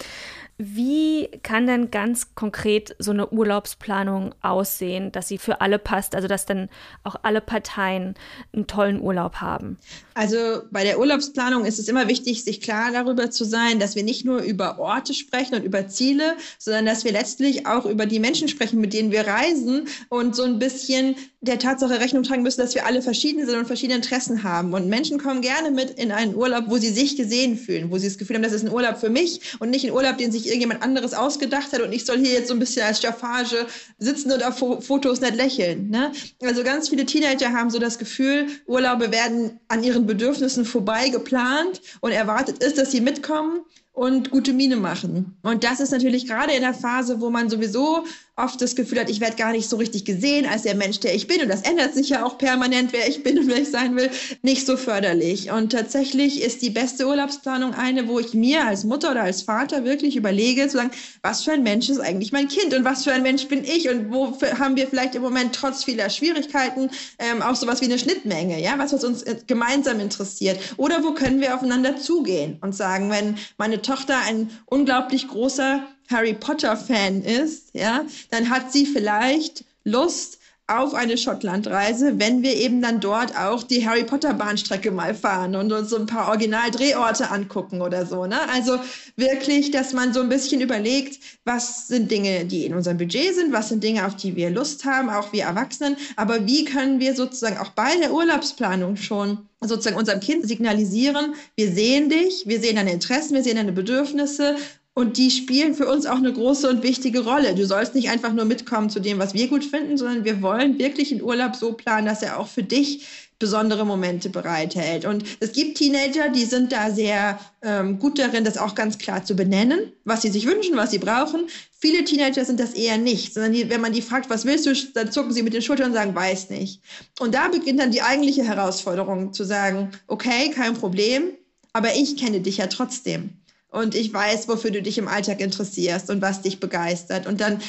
Wie 0.62 1.30
kann 1.43 1.67
denn 1.67 1.91
ganz 1.91 2.35
konkret 2.35 2.94
so 2.99 3.11
eine 3.11 3.31
Urlaubsplanung 3.31 4.35
aussehen, 4.43 5.12
dass 5.12 5.29
sie 5.29 5.38
für 5.38 5.61
alle 5.61 5.79
passt, 5.79 6.15
also 6.15 6.29
dass 6.29 6.47
dann 6.47 6.69
auch 7.05 7.17
alle 7.23 7.41
Parteien 7.41 8.15
einen 8.53 8.67
tollen 8.67 9.00
Urlaub 9.00 9.37
haben? 9.37 9.79
Also 10.15 10.62
bei 10.71 10.85
der 10.85 10.99
Urlaubsplanung 10.99 11.65
ist 11.65 11.79
es 11.79 11.88
immer 11.88 12.09
wichtig, 12.09 12.44
sich 12.44 12.61
klar 12.61 12.91
darüber 12.93 13.31
zu 13.31 13.44
sein, 13.44 13.79
dass 13.79 13.97
wir 13.97 14.03
nicht 14.03 14.25
nur 14.25 14.41
über 14.43 14.79
Orte 14.79 15.15
sprechen 15.15 15.55
und 15.55 15.65
über 15.65 15.88
Ziele, 15.88 16.37
sondern 16.59 16.87
dass 16.87 17.05
wir 17.05 17.12
letztlich 17.12 17.67
auch 17.67 17.87
über 17.87 18.06
die 18.06 18.19
Menschen 18.19 18.49
sprechen, 18.49 18.81
mit 18.81 18.93
denen 18.93 19.12
wir 19.12 19.27
reisen 19.27 19.88
und 20.09 20.37
so 20.37 20.43
ein 20.43 20.59
bisschen 20.59 21.17
der 21.43 21.59
Tatsache 21.59 22.00
Rechnung 22.00 22.23
tragen 22.23 22.43
müssen, 22.43 22.61
dass 22.61 22.75
wir 22.75 22.85
alle 22.85 23.00
verschieden 23.00 23.47
sind 23.47 23.59
und 23.59 23.67
verschiedene 23.67 23.97
Interessen 23.97 24.43
haben. 24.43 24.75
Und 24.75 24.88
Menschen 24.88 25.19
kommen 25.19 25.41
gerne 25.41 25.71
mit 25.71 25.91
in 25.91 26.12
einen 26.12 26.35
Urlaub, 26.35 26.65
wo 26.69 26.77
sie 26.77 26.91
sich 26.91 27.17
gesehen 27.17 27.56
fühlen, 27.56 27.91
wo 27.91 27.97
sie 27.97 28.09
das 28.09 28.19
Gefühl 28.19 28.37
haben, 28.37 28.43
das 28.43 28.53
ist 28.53 28.65
ein 28.65 28.73
Urlaub 28.73 28.99
für 28.99 29.09
mich 29.09 29.41
und 29.59 29.71
nicht 29.71 29.87
ein 29.87 29.93
Urlaub, 29.93 30.19
den 30.19 30.32
sich 30.32 30.47
irgendjemand 30.47 30.82
anderes 30.82 31.15
ausgedacht 31.20 31.72
hat 31.72 31.81
und 31.81 31.93
ich 31.93 32.05
soll 32.05 32.19
hier 32.19 32.32
jetzt 32.32 32.48
so 32.48 32.55
ein 32.55 32.60
bisschen 32.60 32.82
als 32.82 32.98
Staffage 32.98 33.67
sitzen 33.98 34.32
und 34.32 34.43
auf 34.43 34.58
Fotos 34.84 35.20
nicht 35.20 35.36
lächeln. 35.36 35.91
Ne? 35.91 36.12
Also 36.43 36.62
ganz 36.65 36.89
viele 36.89 37.06
Teenager 37.06 37.53
haben 37.53 37.70
so 37.70 37.79
das 37.79 37.98
Gefühl, 37.98 38.46
Urlaube 38.67 39.12
werden 39.12 39.60
an 39.69 39.82
ihren 39.82 40.06
Bedürfnissen 40.06 40.65
vorbei 40.65 41.08
geplant 41.08 41.81
und 42.00 42.12
erwartet 42.12 42.62
ist, 42.62 42.79
dass 42.79 42.91
sie 42.91 43.00
mitkommen 43.00 43.60
und 43.93 44.31
gute 44.31 44.53
Miene 44.53 44.77
machen. 44.77 45.36
Und 45.43 45.65
das 45.65 45.81
ist 45.81 45.91
natürlich 45.91 46.27
gerade 46.27 46.53
in 46.53 46.62
der 46.62 46.74
Phase, 46.74 47.20
wo 47.20 47.29
man 47.29 47.50
sowieso 47.50 48.05
oft 48.43 48.61
das 48.61 48.77
Gefühl 48.77 49.01
hat, 49.01 49.11
ich 49.11 49.20
werde 49.20 49.37
gar 49.37 49.53
nicht 49.53 49.69
so 49.69 49.77
richtig 49.77 50.05
gesehen 50.05 50.47
als 50.47 50.63
der 50.63 50.75
Mensch, 50.75 51.01
der 51.01 51.15
ich 51.15 51.27
bin. 51.27 51.43
Und 51.43 51.49
das 51.49 51.63
ändert 51.63 51.94
sich 51.94 52.09
ja 52.11 52.25
auch 52.25 52.39
permanent, 52.39 52.93
wer 52.93 53.09
ich 53.09 53.23
bin 53.23 53.39
und 53.39 53.49
wer 53.49 53.59
ich 53.61 53.70
sein 53.70 53.97
will, 53.97 54.11
nicht 54.43 54.67
so 54.67 54.77
förderlich. 54.77 55.51
Und 55.51 55.73
tatsächlich 55.73 56.43
ist 56.43 56.63
die 56.63 56.70
beste 56.70 57.06
Urlaubsplanung 57.06 57.75
eine, 57.75 58.09
wo 58.09 58.19
ich 58.19 58.35
mir 58.35 58.67
als 58.67 58.85
Mutter 58.85 59.11
oder 59.13 59.23
als 59.23 59.43
Vater 59.43 59.85
wirklich 59.85 60.17
überlege, 60.17 60.69
zu 60.69 60.79
sagen, 60.79 60.91
was 61.23 61.44
für 61.44 61.53
ein 61.53 61.63
Mensch 61.63 61.89
ist 61.89 62.01
eigentlich 62.01 62.32
mein 62.32 62.49
Kind 62.49 62.75
und 62.75 62.85
was 62.85 63.05
für 63.05 63.13
ein 63.13 63.23
Mensch 63.23 63.47
bin 63.49 63.65
ich 63.65 63.89
und 63.89 64.13
wo 64.13 64.39
haben 64.59 64.77
wir 64.77 64.87
vielleicht 64.87 65.15
im 65.15 65.23
Moment 65.23 65.55
trotz 65.55 65.85
vieler 65.85 66.11
Schwierigkeiten 66.11 66.91
ähm, 67.19 67.43
auch 67.43 67.55
sowas 67.55 67.81
wie 67.81 67.87
eine 67.87 67.99
Schnittmenge, 67.99 68.61
ja, 68.61 68.75
was, 68.77 68.93
was 68.93 69.05
uns 69.05 69.23
äh, 69.23 69.37
gemeinsam 69.47 70.01
interessiert. 70.01 70.59
Oder 70.77 71.03
wo 71.05 71.13
können 71.13 71.41
wir 71.41 71.55
aufeinander 71.55 71.97
zugehen 71.97 72.59
und 72.61 72.75
sagen, 72.75 73.11
wenn 73.11 73.37
meine 73.59 73.82
Tochter 73.82 74.19
ein 74.27 74.51
unglaublich 74.67 75.29
großer 75.29 75.87
Harry 76.10 76.34
Potter 76.34 76.76
Fan 76.76 77.22
ist, 77.22 77.70
ja, 77.72 78.05
dann 78.31 78.50
hat 78.50 78.72
sie 78.72 78.86
vielleicht 78.86 79.64
Lust 79.84 80.40
auf 80.70 80.94
eine 80.94 81.19
Schottlandreise, 81.19 82.20
wenn 82.20 82.44
wir 82.44 82.55
eben 82.55 82.81
dann 82.81 83.00
dort 83.00 83.36
auch 83.36 83.64
die 83.64 83.86
Harry 83.88 84.05
Potter 84.05 84.34
Bahnstrecke 84.34 84.93
mal 84.93 85.14
fahren 85.14 85.56
und 85.56 85.72
uns 85.72 85.90
so 85.90 85.96
ein 85.96 86.06
paar 86.06 86.29
Originaldrehorte 86.29 87.31
angucken 87.31 87.82
oder 87.82 88.06
so. 88.06 88.26
Ne? 88.26 88.36
Also 88.52 88.79
wirklich, 89.17 89.72
dass 89.72 89.93
man 89.93 90.14
so 90.14 90.20
ein 90.20 90.29
bisschen 90.29 90.60
überlegt, 90.60 91.20
was 91.44 91.88
sind 91.88 92.10
Dinge, 92.10 92.44
die 92.44 92.67
in 92.67 92.74
unserem 92.74 92.98
Budget 92.98 93.34
sind, 93.34 93.52
was 93.52 93.69
sind 93.69 93.82
Dinge, 93.82 94.06
auf 94.06 94.14
die 94.14 94.36
wir 94.36 94.50
Lust 94.50 94.84
haben, 94.84 95.10
auch 95.10 95.32
wir 95.32 95.44
Erwachsenen, 95.44 95.96
aber 96.14 96.46
wie 96.46 96.64
können 96.64 97.00
wir 97.00 97.17
sozusagen 97.17 97.58
auch 97.58 97.70
bei 97.70 97.96
der 97.96 98.12
Urlaubsplanung 98.12 98.96
schon 98.96 99.48
sozusagen 99.60 99.96
unserem 99.96 100.20
Kind 100.20 100.46
signalisieren, 100.46 101.34
wir 101.56 101.70
sehen 101.72 102.08
dich, 102.08 102.44
wir 102.46 102.60
sehen 102.60 102.76
deine 102.76 102.93
Interessen, 102.93 103.34
wir 103.34 103.43
sehen 103.43 103.56
deine 103.56 103.72
Bedürfnisse 103.72 104.56
und 104.94 105.17
die 105.17 105.31
spielen 105.31 105.75
für 105.75 105.89
uns 105.89 106.06
auch 106.06 106.17
eine 106.17 106.32
große 106.32 106.69
und 106.69 106.82
wichtige 106.82 107.20
Rolle. 107.20 107.55
Du 107.55 107.65
sollst 107.65 107.94
nicht 107.94 108.11
einfach 108.11 108.32
nur 108.32 108.44
mitkommen 108.44 108.91
zu 108.91 109.01
dem, 109.01 109.19
was 109.19 109.35
wir 109.35 109.49
gut 109.49 109.65
finden, 109.65 109.97
sondern 109.97 110.25
wir 110.25 110.43
wollen 110.43 110.79
wirklich 110.79 111.13
einen 111.13 111.23
Urlaub 111.23 111.55
so 111.55 111.73
planen, 111.73 112.06
dass 112.06 112.23
er 112.23 112.39
auch 112.39 112.49
für 112.49 112.63
dich 112.63 113.06
besondere 113.39 113.87
Momente 113.87 114.29
bereithält. 114.29 115.06
Und 115.06 115.25
es 115.41 115.53
gibt 115.53 115.79
Teenager, 115.79 116.29
die 116.29 116.44
sind 116.44 116.73
da 116.73 116.91
sehr 116.91 117.41
ähm, 117.63 117.99
gut 117.99 118.19
darin, 118.19 118.44
das 118.44 118.59
auch 118.59 118.75
ganz 118.75 118.99
klar 118.99 119.25
zu 119.25 119.35
benennen, 119.35 119.93
was 120.05 120.23
sie 120.23 120.29
sich 120.29 120.47
wünschen, 120.47 120.77
was 120.77 120.91
sie 120.91 120.99
brauchen. 120.99 121.47
Viele 121.73 122.05
Teenager 122.05 122.44
sind 122.44 122.61
das 122.61 122.75
eher 122.75 122.99
nicht, 122.99 123.32
sondern 123.32 123.55
die, 123.55 123.70
wenn 123.70 123.81
man 123.81 123.94
die 123.94 124.03
fragt, 124.03 124.29
was 124.29 124.44
willst 124.44 124.67
du, 124.67 124.75
dann 124.93 125.11
zucken 125.11 125.32
sie 125.32 125.43
mit 125.43 125.55
den 125.55 125.63
Schultern 125.63 125.87
und 125.87 125.94
sagen, 125.94 126.15
weiß 126.15 126.51
nicht. 126.51 126.82
Und 127.19 127.35
da 127.35 127.49
beginnt 127.49 127.81
dann 127.81 127.91
die 127.91 128.03
eigentliche 128.03 128.44
Herausforderung, 128.44 129.32
zu 129.32 129.44
sagen, 129.44 129.91
okay, 130.06 130.51
kein 130.51 130.75
Problem, 130.75 131.32
aber 131.73 131.94
ich 131.94 132.19
kenne 132.19 132.41
dich 132.41 132.59
ja 132.59 132.67
trotzdem. 132.67 133.40
Und 133.70 133.94
ich 133.94 134.12
weiß, 134.12 134.48
wofür 134.48 134.70
du 134.70 134.82
dich 134.82 134.98
im 134.98 135.08
Alltag 135.08 135.41
interessierst 135.41 136.10
und 136.10 136.22
was 136.22 136.43
dich 136.43 136.60
begeistert. 136.60 137.27
Und 137.27 137.41
dann 137.41 137.60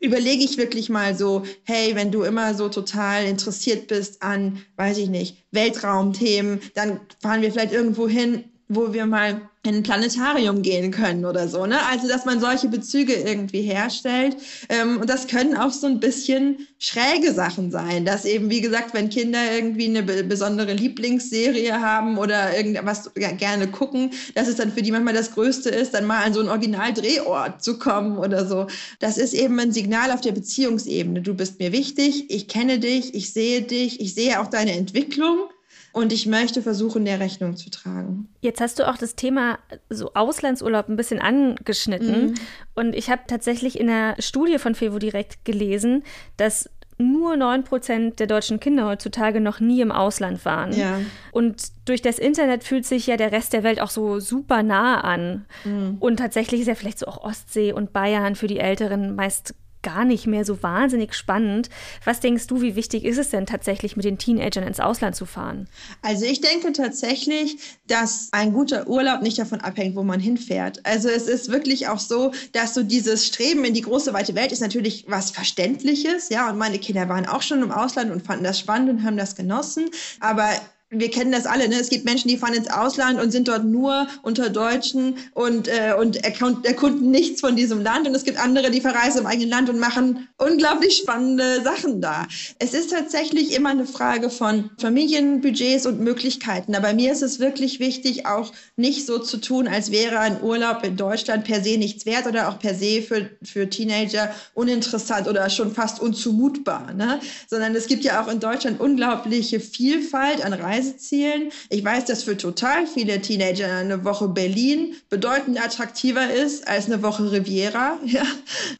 überlege 0.00 0.44
ich 0.44 0.58
wirklich 0.58 0.88
mal 0.88 1.16
so, 1.16 1.44
hey, 1.64 1.94
wenn 1.94 2.12
du 2.12 2.22
immer 2.22 2.54
so 2.54 2.68
total 2.68 3.24
interessiert 3.24 3.88
bist 3.88 4.22
an, 4.22 4.62
weiß 4.76 4.98
ich 4.98 5.08
nicht, 5.08 5.46
Weltraumthemen, 5.52 6.60
dann 6.74 7.00
fahren 7.20 7.42
wir 7.42 7.50
vielleicht 7.50 7.72
irgendwo 7.72 8.06
hin, 8.06 8.44
wo 8.68 8.92
wir 8.92 9.06
mal 9.06 9.48
in 9.66 9.76
ein 9.76 9.82
Planetarium 9.82 10.62
gehen 10.62 10.90
können 10.90 11.24
oder 11.24 11.48
so. 11.48 11.66
Ne? 11.66 11.76
Also, 11.86 12.08
dass 12.08 12.24
man 12.24 12.40
solche 12.40 12.68
Bezüge 12.68 13.14
irgendwie 13.14 13.62
herstellt. 13.62 14.36
Ähm, 14.68 15.00
und 15.00 15.10
das 15.10 15.26
können 15.26 15.56
auch 15.56 15.72
so 15.72 15.86
ein 15.86 16.00
bisschen 16.00 16.66
schräge 16.78 17.32
Sachen 17.32 17.70
sein. 17.70 18.04
Dass 18.04 18.24
eben, 18.24 18.48
wie 18.50 18.60
gesagt, 18.60 18.94
wenn 18.94 19.08
Kinder 19.08 19.38
irgendwie 19.52 19.86
eine 19.86 20.02
besondere 20.02 20.72
Lieblingsserie 20.72 21.80
haben 21.80 22.18
oder 22.18 22.56
irgendwas 22.56 23.10
gerne 23.14 23.68
gucken, 23.68 24.10
dass 24.34 24.48
es 24.48 24.56
dann 24.56 24.72
für 24.72 24.82
die 24.82 24.92
manchmal 24.92 25.14
das 25.14 25.32
Größte 25.32 25.70
ist, 25.70 25.94
dann 25.94 26.06
mal 26.06 26.24
an 26.24 26.32
so 26.32 26.40
einen 26.40 26.48
Originaldrehort 26.48 27.62
zu 27.62 27.78
kommen 27.78 28.18
oder 28.18 28.46
so. 28.46 28.66
Das 29.00 29.18
ist 29.18 29.34
eben 29.34 29.58
ein 29.58 29.72
Signal 29.72 30.10
auf 30.12 30.20
der 30.20 30.32
Beziehungsebene. 30.32 31.22
Du 31.22 31.34
bist 31.34 31.58
mir 31.58 31.72
wichtig, 31.72 32.30
ich 32.30 32.48
kenne 32.48 32.78
dich, 32.78 33.14
ich 33.14 33.32
sehe 33.32 33.62
dich, 33.62 34.00
ich 34.00 34.14
sehe 34.14 34.40
auch 34.40 34.48
deine 34.48 34.72
Entwicklung 34.72 35.48
und 35.96 36.12
ich 36.12 36.26
möchte 36.26 36.60
versuchen, 36.60 37.06
der 37.06 37.20
Rechnung 37.20 37.56
zu 37.56 37.70
tragen. 37.70 38.28
Jetzt 38.42 38.60
hast 38.60 38.78
du 38.78 38.86
auch 38.86 38.98
das 38.98 39.16
Thema 39.16 39.58
so 39.88 40.12
Auslandsurlaub 40.12 40.90
ein 40.90 40.96
bisschen 40.96 41.20
angeschnitten. 41.20 42.26
Mhm. 42.26 42.34
Und 42.74 42.94
ich 42.94 43.08
habe 43.08 43.22
tatsächlich 43.26 43.80
in 43.80 43.86
der 43.86 44.14
Studie 44.18 44.58
von 44.58 44.74
Fevo 44.74 44.98
direkt 44.98 45.46
gelesen, 45.46 46.04
dass 46.36 46.68
nur 46.98 47.32
9% 47.32 48.16
der 48.16 48.26
deutschen 48.26 48.60
Kinder 48.60 48.86
heutzutage 48.86 49.40
noch 49.40 49.58
nie 49.58 49.80
im 49.80 49.90
Ausland 49.90 50.44
waren. 50.44 50.74
Ja. 50.74 51.00
Und 51.32 51.62
durch 51.86 52.02
das 52.02 52.18
Internet 52.18 52.62
fühlt 52.62 52.84
sich 52.84 53.06
ja 53.06 53.16
der 53.16 53.32
Rest 53.32 53.54
der 53.54 53.62
Welt 53.62 53.80
auch 53.80 53.88
so 53.88 54.20
super 54.20 54.62
nah 54.62 55.00
an. 55.00 55.46
Mhm. 55.64 55.96
Und 55.98 56.18
tatsächlich 56.18 56.60
ist 56.60 56.66
ja 56.66 56.74
vielleicht 56.74 56.98
so 56.98 57.06
auch 57.06 57.24
Ostsee 57.24 57.72
und 57.72 57.94
Bayern 57.94 58.34
für 58.34 58.48
die 58.48 58.58
Älteren 58.58 59.14
meist 59.14 59.54
gar 59.86 60.04
nicht 60.04 60.26
mehr 60.26 60.44
so 60.44 60.64
wahnsinnig 60.64 61.14
spannend. 61.14 61.70
Was 62.04 62.18
denkst 62.18 62.48
du, 62.48 62.60
wie 62.60 62.74
wichtig 62.74 63.04
ist 63.04 63.18
es 63.18 63.30
denn 63.30 63.46
tatsächlich, 63.46 63.94
mit 63.94 64.04
den 64.04 64.18
Teenagern 64.18 64.64
ins 64.64 64.80
Ausland 64.80 65.14
zu 65.14 65.26
fahren? 65.26 65.68
Also 66.02 66.24
ich 66.24 66.40
denke 66.40 66.72
tatsächlich, 66.72 67.58
dass 67.86 68.30
ein 68.32 68.52
guter 68.52 68.88
Urlaub 68.88 69.22
nicht 69.22 69.38
davon 69.38 69.60
abhängt, 69.60 69.94
wo 69.94 70.02
man 70.02 70.18
hinfährt. 70.18 70.84
Also 70.84 71.08
es 71.08 71.28
ist 71.28 71.52
wirklich 71.52 71.86
auch 71.86 72.00
so, 72.00 72.32
dass 72.50 72.74
so 72.74 72.82
dieses 72.82 73.26
Streben 73.26 73.64
in 73.64 73.74
die 73.74 73.82
große 73.82 74.12
weite 74.12 74.34
Welt 74.34 74.50
ist 74.50 74.60
natürlich 74.60 75.04
was 75.06 75.30
Verständliches, 75.30 76.30
ja. 76.30 76.50
Und 76.50 76.58
meine 76.58 76.80
Kinder 76.80 77.08
waren 77.08 77.26
auch 77.26 77.42
schon 77.42 77.62
im 77.62 77.70
Ausland 77.70 78.10
und 78.10 78.26
fanden 78.26 78.42
das 78.42 78.58
spannend 78.58 78.90
und 78.90 79.04
haben 79.04 79.16
das 79.16 79.36
genossen. 79.36 79.88
Aber 80.18 80.50
wir 80.98 81.10
kennen 81.10 81.32
das 81.32 81.46
alle, 81.46 81.68
ne? 81.68 81.76
Es 81.80 81.88
gibt 81.88 82.04
Menschen, 82.04 82.28
die 82.28 82.36
fahren 82.36 82.54
ins 82.54 82.70
Ausland 82.70 83.20
und 83.20 83.30
sind 83.30 83.48
dort 83.48 83.64
nur 83.64 84.06
unter 84.22 84.50
Deutschen 84.50 85.16
und, 85.34 85.68
äh, 85.68 85.94
und 85.98 86.24
erkunden 86.24 87.10
nichts 87.10 87.40
von 87.40 87.56
diesem 87.56 87.82
Land. 87.82 88.06
Und 88.08 88.14
es 88.14 88.24
gibt 88.24 88.38
andere, 88.38 88.70
die 88.70 88.80
verreisen 88.80 89.20
im 89.20 89.26
eigenen 89.26 89.50
Land 89.50 89.70
und 89.70 89.78
machen 89.78 90.28
unglaublich 90.38 90.96
spannende 90.96 91.62
Sachen 91.62 92.00
da. 92.00 92.26
Es 92.58 92.74
ist 92.74 92.90
tatsächlich 92.90 93.54
immer 93.54 93.70
eine 93.70 93.86
Frage 93.86 94.30
von 94.30 94.70
Familienbudgets 94.78 95.86
und 95.86 96.00
Möglichkeiten. 96.00 96.74
Aber 96.74 96.92
mir 96.92 97.12
ist 97.12 97.22
es 97.22 97.38
wirklich 97.38 97.80
wichtig, 97.80 98.26
auch 98.26 98.52
nicht 98.76 99.06
so 99.06 99.18
zu 99.18 99.38
tun, 99.38 99.68
als 99.68 99.90
wäre 99.90 100.18
ein 100.18 100.42
Urlaub 100.42 100.84
in 100.84 100.96
Deutschland 100.96 101.44
per 101.44 101.62
se 101.62 101.78
nichts 101.78 102.06
wert 102.06 102.26
oder 102.26 102.48
auch 102.48 102.58
per 102.58 102.74
se 102.74 103.02
für, 103.02 103.30
für 103.42 103.68
Teenager 103.68 104.34
uninteressant 104.54 105.28
oder 105.28 105.48
schon 105.50 105.74
fast 105.74 106.00
unzumutbar. 106.00 106.92
Ne? 106.94 107.20
Sondern 107.48 107.74
es 107.74 107.86
gibt 107.86 108.04
ja 108.04 108.22
auch 108.22 108.28
in 108.28 108.40
Deutschland 108.40 108.80
unglaubliche 108.80 109.60
Vielfalt 109.60 110.44
an 110.44 110.52
Reisen 110.52 110.85
Reisezielen. 110.86 111.50
Ich 111.70 111.84
weiß, 111.84 112.04
dass 112.06 112.22
für 112.22 112.36
total 112.36 112.86
viele 112.86 113.20
Teenager 113.20 113.76
eine 113.76 114.04
Woche 114.04 114.28
Berlin 114.28 114.94
bedeutend 115.08 115.62
attraktiver 115.62 116.32
ist 116.32 116.66
als 116.68 116.86
eine 116.86 117.02
Woche 117.02 117.30
Riviera. 117.30 117.98
Ja. 118.06 118.22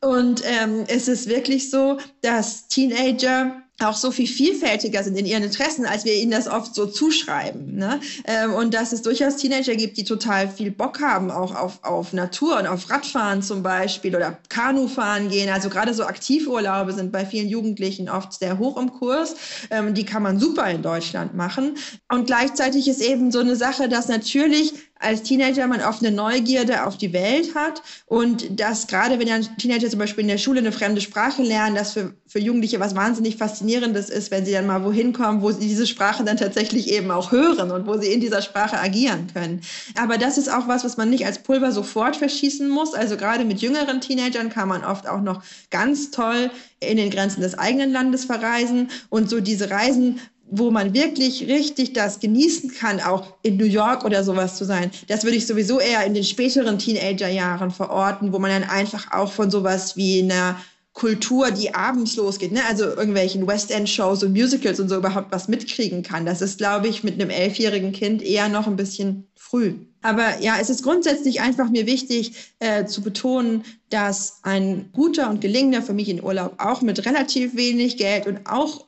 Und 0.01 0.43
ähm, 0.47 0.85
es 0.87 1.09
ist 1.09 1.29
wirklich 1.29 1.69
so, 1.69 1.99
dass 2.23 2.69
Teenager 2.69 3.61
auch 3.85 3.95
so 3.95 4.11
viel 4.11 4.26
vielfältiger 4.26 5.04
sind 5.04 5.18
in 5.18 5.26
ihren 5.26 5.42
Interessen, 5.42 5.85
als 5.85 6.04
wir 6.04 6.14
ihnen 6.14 6.30
das 6.30 6.49
oft 6.49 6.75
so 6.75 6.87
zuschreiben. 6.87 7.76
Ne? 7.76 8.00
Ähm, 8.25 8.54
und 8.54 8.73
dass 8.73 8.92
es 8.92 9.02
durchaus 9.02 9.37
Teenager 9.37 9.76
gibt, 9.76 9.99
die 9.99 10.04
total 10.04 10.49
viel 10.49 10.71
Bock 10.71 11.00
haben, 11.00 11.30
auch 11.30 11.54
auf, 11.54 11.80
auf 11.83 12.12
Natur 12.14 12.59
und 12.59 12.66
auf 12.66 12.88
Radfahren 12.88 13.42
zum 13.42 13.62
Beispiel 13.62 14.16
oder 14.16 14.38
Kanufahren 14.49 15.28
gehen. 15.28 15.50
Also 15.50 15.68
gerade 15.68 15.92
so 15.92 16.04
Aktivurlaube 16.04 16.92
sind 16.92 17.12
bei 17.12 17.26
vielen 17.26 17.49
Jugendlichen 17.49 18.09
oft 18.09 18.33
sehr 18.33 18.59
hoch 18.59 18.78
im 18.78 18.92
Kurs. 18.92 19.35
Ähm, 19.71 19.92
die 19.92 20.04
kann 20.04 20.23
man 20.23 20.38
super 20.38 20.71
in 20.71 20.80
Deutschland 20.80 21.35
machen. 21.35 21.76
Und 22.11 22.26
gleichzeitig 22.26 22.88
ist 22.88 23.02
eben 23.02 23.30
so 23.30 23.40
eine 23.40 23.56
Sache, 23.56 23.90
dass 23.90 24.09
natürlich 24.09 24.73
als 24.99 25.23
Teenager 25.23 25.67
man 25.67 25.83
oft 25.83 26.05
eine 26.05 26.15
Neugierde 26.15 26.87
auf 26.87 26.97
die 26.97 27.12
Welt 27.12 27.55
hat 27.55 27.83
und 28.07 28.59
dass 28.59 28.87
gerade 28.87 29.19
wenn 29.19 29.31
ein 29.31 29.47
Teenager 29.59 29.91
zum 29.91 29.99
Beispiel 29.99 30.23
in 30.23 30.29
der 30.29 30.38
Schule 30.38 30.61
eine 30.61 30.73
fremde 30.73 31.00
Sprache 31.00 31.43
lernen, 31.43 31.76
das 31.76 31.93
für, 31.93 32.15
für 32.26 32.38
Jugendliche 32.38 32.81
was 32.81 32.95
wahnsinnig 32.95 33.37
Faszinierendes 33.37 34.09
ist, 34.09 34.31
wenn 34.31 34.47
sie 34.47 34.53
dann 34.53 34.67
mal 34.67 34.85
wohin 34.85 35.12
kommen, 35.12 35.43
wo 35.43 35.53
sie 35.53 35.69
diese 35.69 35.87
Sprache 35.87 36.25
dann 36.25 36.38
tatsächlich 36.38 36.91
eben 36.91 37.11
auch 37.11 37.31
hören 37.31 37.71
und 37.71 37.87
wo 37.87 37.99
sie 37.99 38.12
in 38.12 38.21
dieser 38.21 38.41
Sprache 38.41 38.79
agieren 38.79 39.26
können. 39.33 39.61
Aber 39.97 40.17
das 40.17 40.38
ist 40.38 40.49
auch 40.53 40.67
was, 40.67 40.85
was 40.85 40.97
man 40.97 41.11
nicht 41.11 41.26
als 41.26 41.43
Pulver 41.43 41.73
sofort 41.73 42.17
verschießen 42.17 42.69
muss. 42.69 42.95
Also 42.95 43.17
gerade 43.17 43.45
mit 43.45 43.61
jüngeren 43.61 44.00
Teenagern 44.00 44.49
kann 44.49 44.69
man 44.69 44.85
oft 44.85 45.07
auch 45.07 45.21
noch 45.21 45.43
ganz 45.71 46.11
toll 46.11 46.50
in 46.81 46.97
den 46.97 47.11
Grenzen 47.11 47.43
des 47.43 47.59
eigenen 47.59 47.93
Landes 47.93 48.25
verreisen 48.25 48.88
und 49.11 49.29
so 49.29 49.41
diese 49.41 49.71
Reisen 49.71 50.21
wo 50.49 50.71
man 50.71 50.95
wirklich 50.95 51.49
richtig 51.49 51.93
das 51.93 52.21
genießen 52.21 52.73
kann, 52.73 53.00
auch 53.00 53.35
in 53.43 53.57
New 53.57 53.67
York 53.67 54.05
oder 54.05 54.23
sowas 54.23 54.57
zu 54.57 54.65
sein, 54.65 54.91
das 55.09 55.25
würde 55.25 55.37
ich 55.37 55.47
sowieso 55.47 55.81
eher 55.81 56.05
in 56.05 56.15
den 56.15 56.25
späteren 56.25 56.79
Teenagerjahren 56.79 57.71
verorten, 57.71 58.33
wo 58.33 58.38
man 58.38 58.50
dann 58.50 58.71
einfach 58.71 59.12
auch 59.12 59.33
von 59.33 59.50
sowas 59.50 59.97
wie 59.97 60.23
einer 60.23 60.57
Kultur, 60.97 61.50
die 61.50 61.75
abends 61.75 62.17
losgeht, 62.17 62.53
ne? 62.53 62.61
also 62.67 62.85
irgendwelchen 62.85 63.47
West 63.47 63.71
End 63.71 63.87
Shows 63.87 64.23
und 64.23 64.33
Musicals 64.33 64.81
und 64.81 64.88
so 64.88 64.97
überhaupt 64.97 65.31
was 65.31 65.47
mitkriegen 65.47 66.03
kann. 66.03 66.25
Das 66.25 66.41
ist, 66.41 66.57
glaube 66.57 66.88
ich, 66.88 67.05
mit 67.05 67.21
einem 67.21 67.29
elfjährigen 67.29 67.93
Kind 67.93 68.23
eher 68.23 68.49
noch 68.49 68.67
ein 68.67 68.76
bisschen 68.76 69.26
früh. 69.35 69.75
Aber 70.00 70.41
ja, 70.41 70.55
es 70.59 70.71
ist 70.71 70.83
grundsätzlich 70.83 71.43
einfach 71.43 71.69
mir 71.69 71.87
wichtig 71.87 72.55
äh, 72.61 72.87
zu 72.87 73.03
betonen, 73.03 73.65
dass 73.91 74.38
ein 74.43 74.88
guter 74.93 75.29
und 75.29 75.43
gelingender 75.43 75.83
Familienurlaub 75.83 76.55
auch 76.57 76.81
mit 76.81 77.05
relativ 77.05 77.57
wenig 77.57 77.99
Geld 77.99 78.26
und 78.26 78.47
auch 78.47 78.86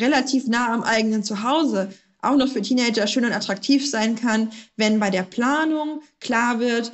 relativ 0.00 0.46
nah 0.46 0.72
am 0.72 0.82
eigenen 0.82 1.24
Zuhause 1.24 1.90
auch 2.22 2.36
noch 2.36 2.48
für 2.48 2.62
Teenager 2.62 3.06
schön 3.06 3.24
und 3.24 3.32
attraktiv 3.32 3.88
sein 3.88 4.16
kann, 4.16 4.50
wenn 4.76 4.98
bei 4.98 5.10
der 5.10 5.22
Planung 5.22 6.02
klar 6.20 6.60
wird, 6.60 6.92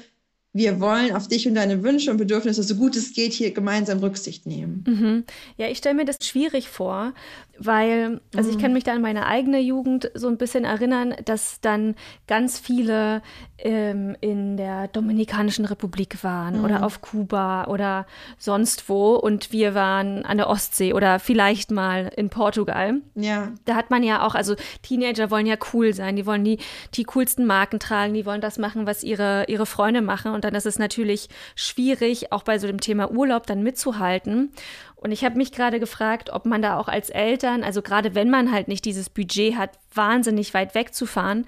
wir 0.54 0.80
wollen 0.80 1.14
auf 1.16 1.28
dich 1.28 1.48
und 1.48 1.54
deine 1.54 1.82
Wünsche 1.82 2.10
und 2.10 2.18
Bedürfnisse 2.18 2.62
so 2.62 2.74
gut 2.74 2.94
es 2.94 3.14
geht 3.14 3.32
hier 3.32 3.52
gemeinsam 3.52 4.00
Rücksicht 4.00 4.46
nehmen. 4.46 4.84
Mhm. 4.86 5.24
Ja, 5.56 5.68
ich 5.68 5.78
stelle 5.78 5.94
mir 5.94 6.04
das 6.04 6.18
schwierig 6.20 6.68
vor, 6.68 7.14
weil, 7.58 8.20
also 8.36 8.50
ich 8.50 8.56
mhm. 8.56 8.60
kann 8.60 8.72
mich 8.72 8.84
da 8.84 8.92
an 8.92 9.02
meine 9.02 9.26
eigene 9.26 9.60
Jugend 9.60 10.10
so 10.14 10.28
ein 10.28 10.36
bisschen 10.36 10.64
erinnern, 10.64 11.14
dass 11.24 11.60
dann 11.60 11.94
ganz 12.26 12.58
viele 12.58 13.22
ähm, 13.58 14.16
in 14.20 14.56
der 14.56 14.88
Dominikanischen 14.88 15.64
Republik 15.64 16.22
waren 16.22 16.58
mhm. 16.58 16.64
oder 16.64 16.84
auf 16.84 17.00
Kuba 17.00 17.66
oder 17.66 18.06
sonst 18.38 18.88
wo 18.88 19.14
und 19.14 19.52
wir 19.52 19.74
waren 19.74 20.24
an 20.24 20.36
der 20.36 20.48
Ostsee 20.48 20.92
oder 20.92 21.18
vielleicht 21.18 21.70
mal 21.70 22.12
in 22.14 22.28
Portugal. 22.28 23.00
Ja. 23.14 23.52
Da 23.64 23.74
hat 23.74 23.90
man 23.90 24.02
ja 24.02 24.26
auch, 24.26 24.34
also 24.34 24.54
Teenager 24.82 25.30
wollen 25.30 25.46
ja 25.46 25.56
cool 25.72 25.94
sein, 25.94 26.16
die 26.16 26.26
wollen 26.26 26.44
die, 26.44 26.58
die 26.94 27.04
coolsten 27.04 27.46
Marken 27.46 27.78
tragen, 27.78 28.12
die 28.12 28.26
wollen 28.26 28.40
das 28.40 28.58
machen, 28.58 28.86
was 28.86 29.02
ihre, 29.02 29.44
ihre 29.48 29.66
Freunde 29.66 30.02
machen 30.02 30.32
und 30.32 30.41
dann 30.44 30.54
ist 30.54 30.66
es 30.66 30.78
natürlich 30.78 31.28
schwierig, 31.54 32.32
auch 32.32 32.42
bei 32.42 32.58
so 32.58 32.66
dem 32.66 32.80
Thema 32.80 33.10
Urlaub 33.10 33.46
dann 33.46 33.62
mitzuhalten. 33.62 34.52
Und 34.96 35.12
ich 35.12 35.24
habe 35.24 35.36
mich 35.36 35.52
gerade 35.52 35.80
gefragt, 35.80 36.30
ob 36.30 36.46
man 36.46 36.62
da 36.62 36.78
auch 36.78 36.88
als 36.88 37.10
Eltern, 37.10 37.64
also 37.64 37.82
gerade 37.82 38.14
wenn 38.14 38.30
man 38.30 38.52
halt 38.52 38.68
nicht 38.68 38.84
dieses 38.84 39.10
Budget 39.10 39.56
hat, 39.56 39.70
wahnsinnig 39.94 40.54
weit 40.54 40.74
wegzufahren, 40.74 41.46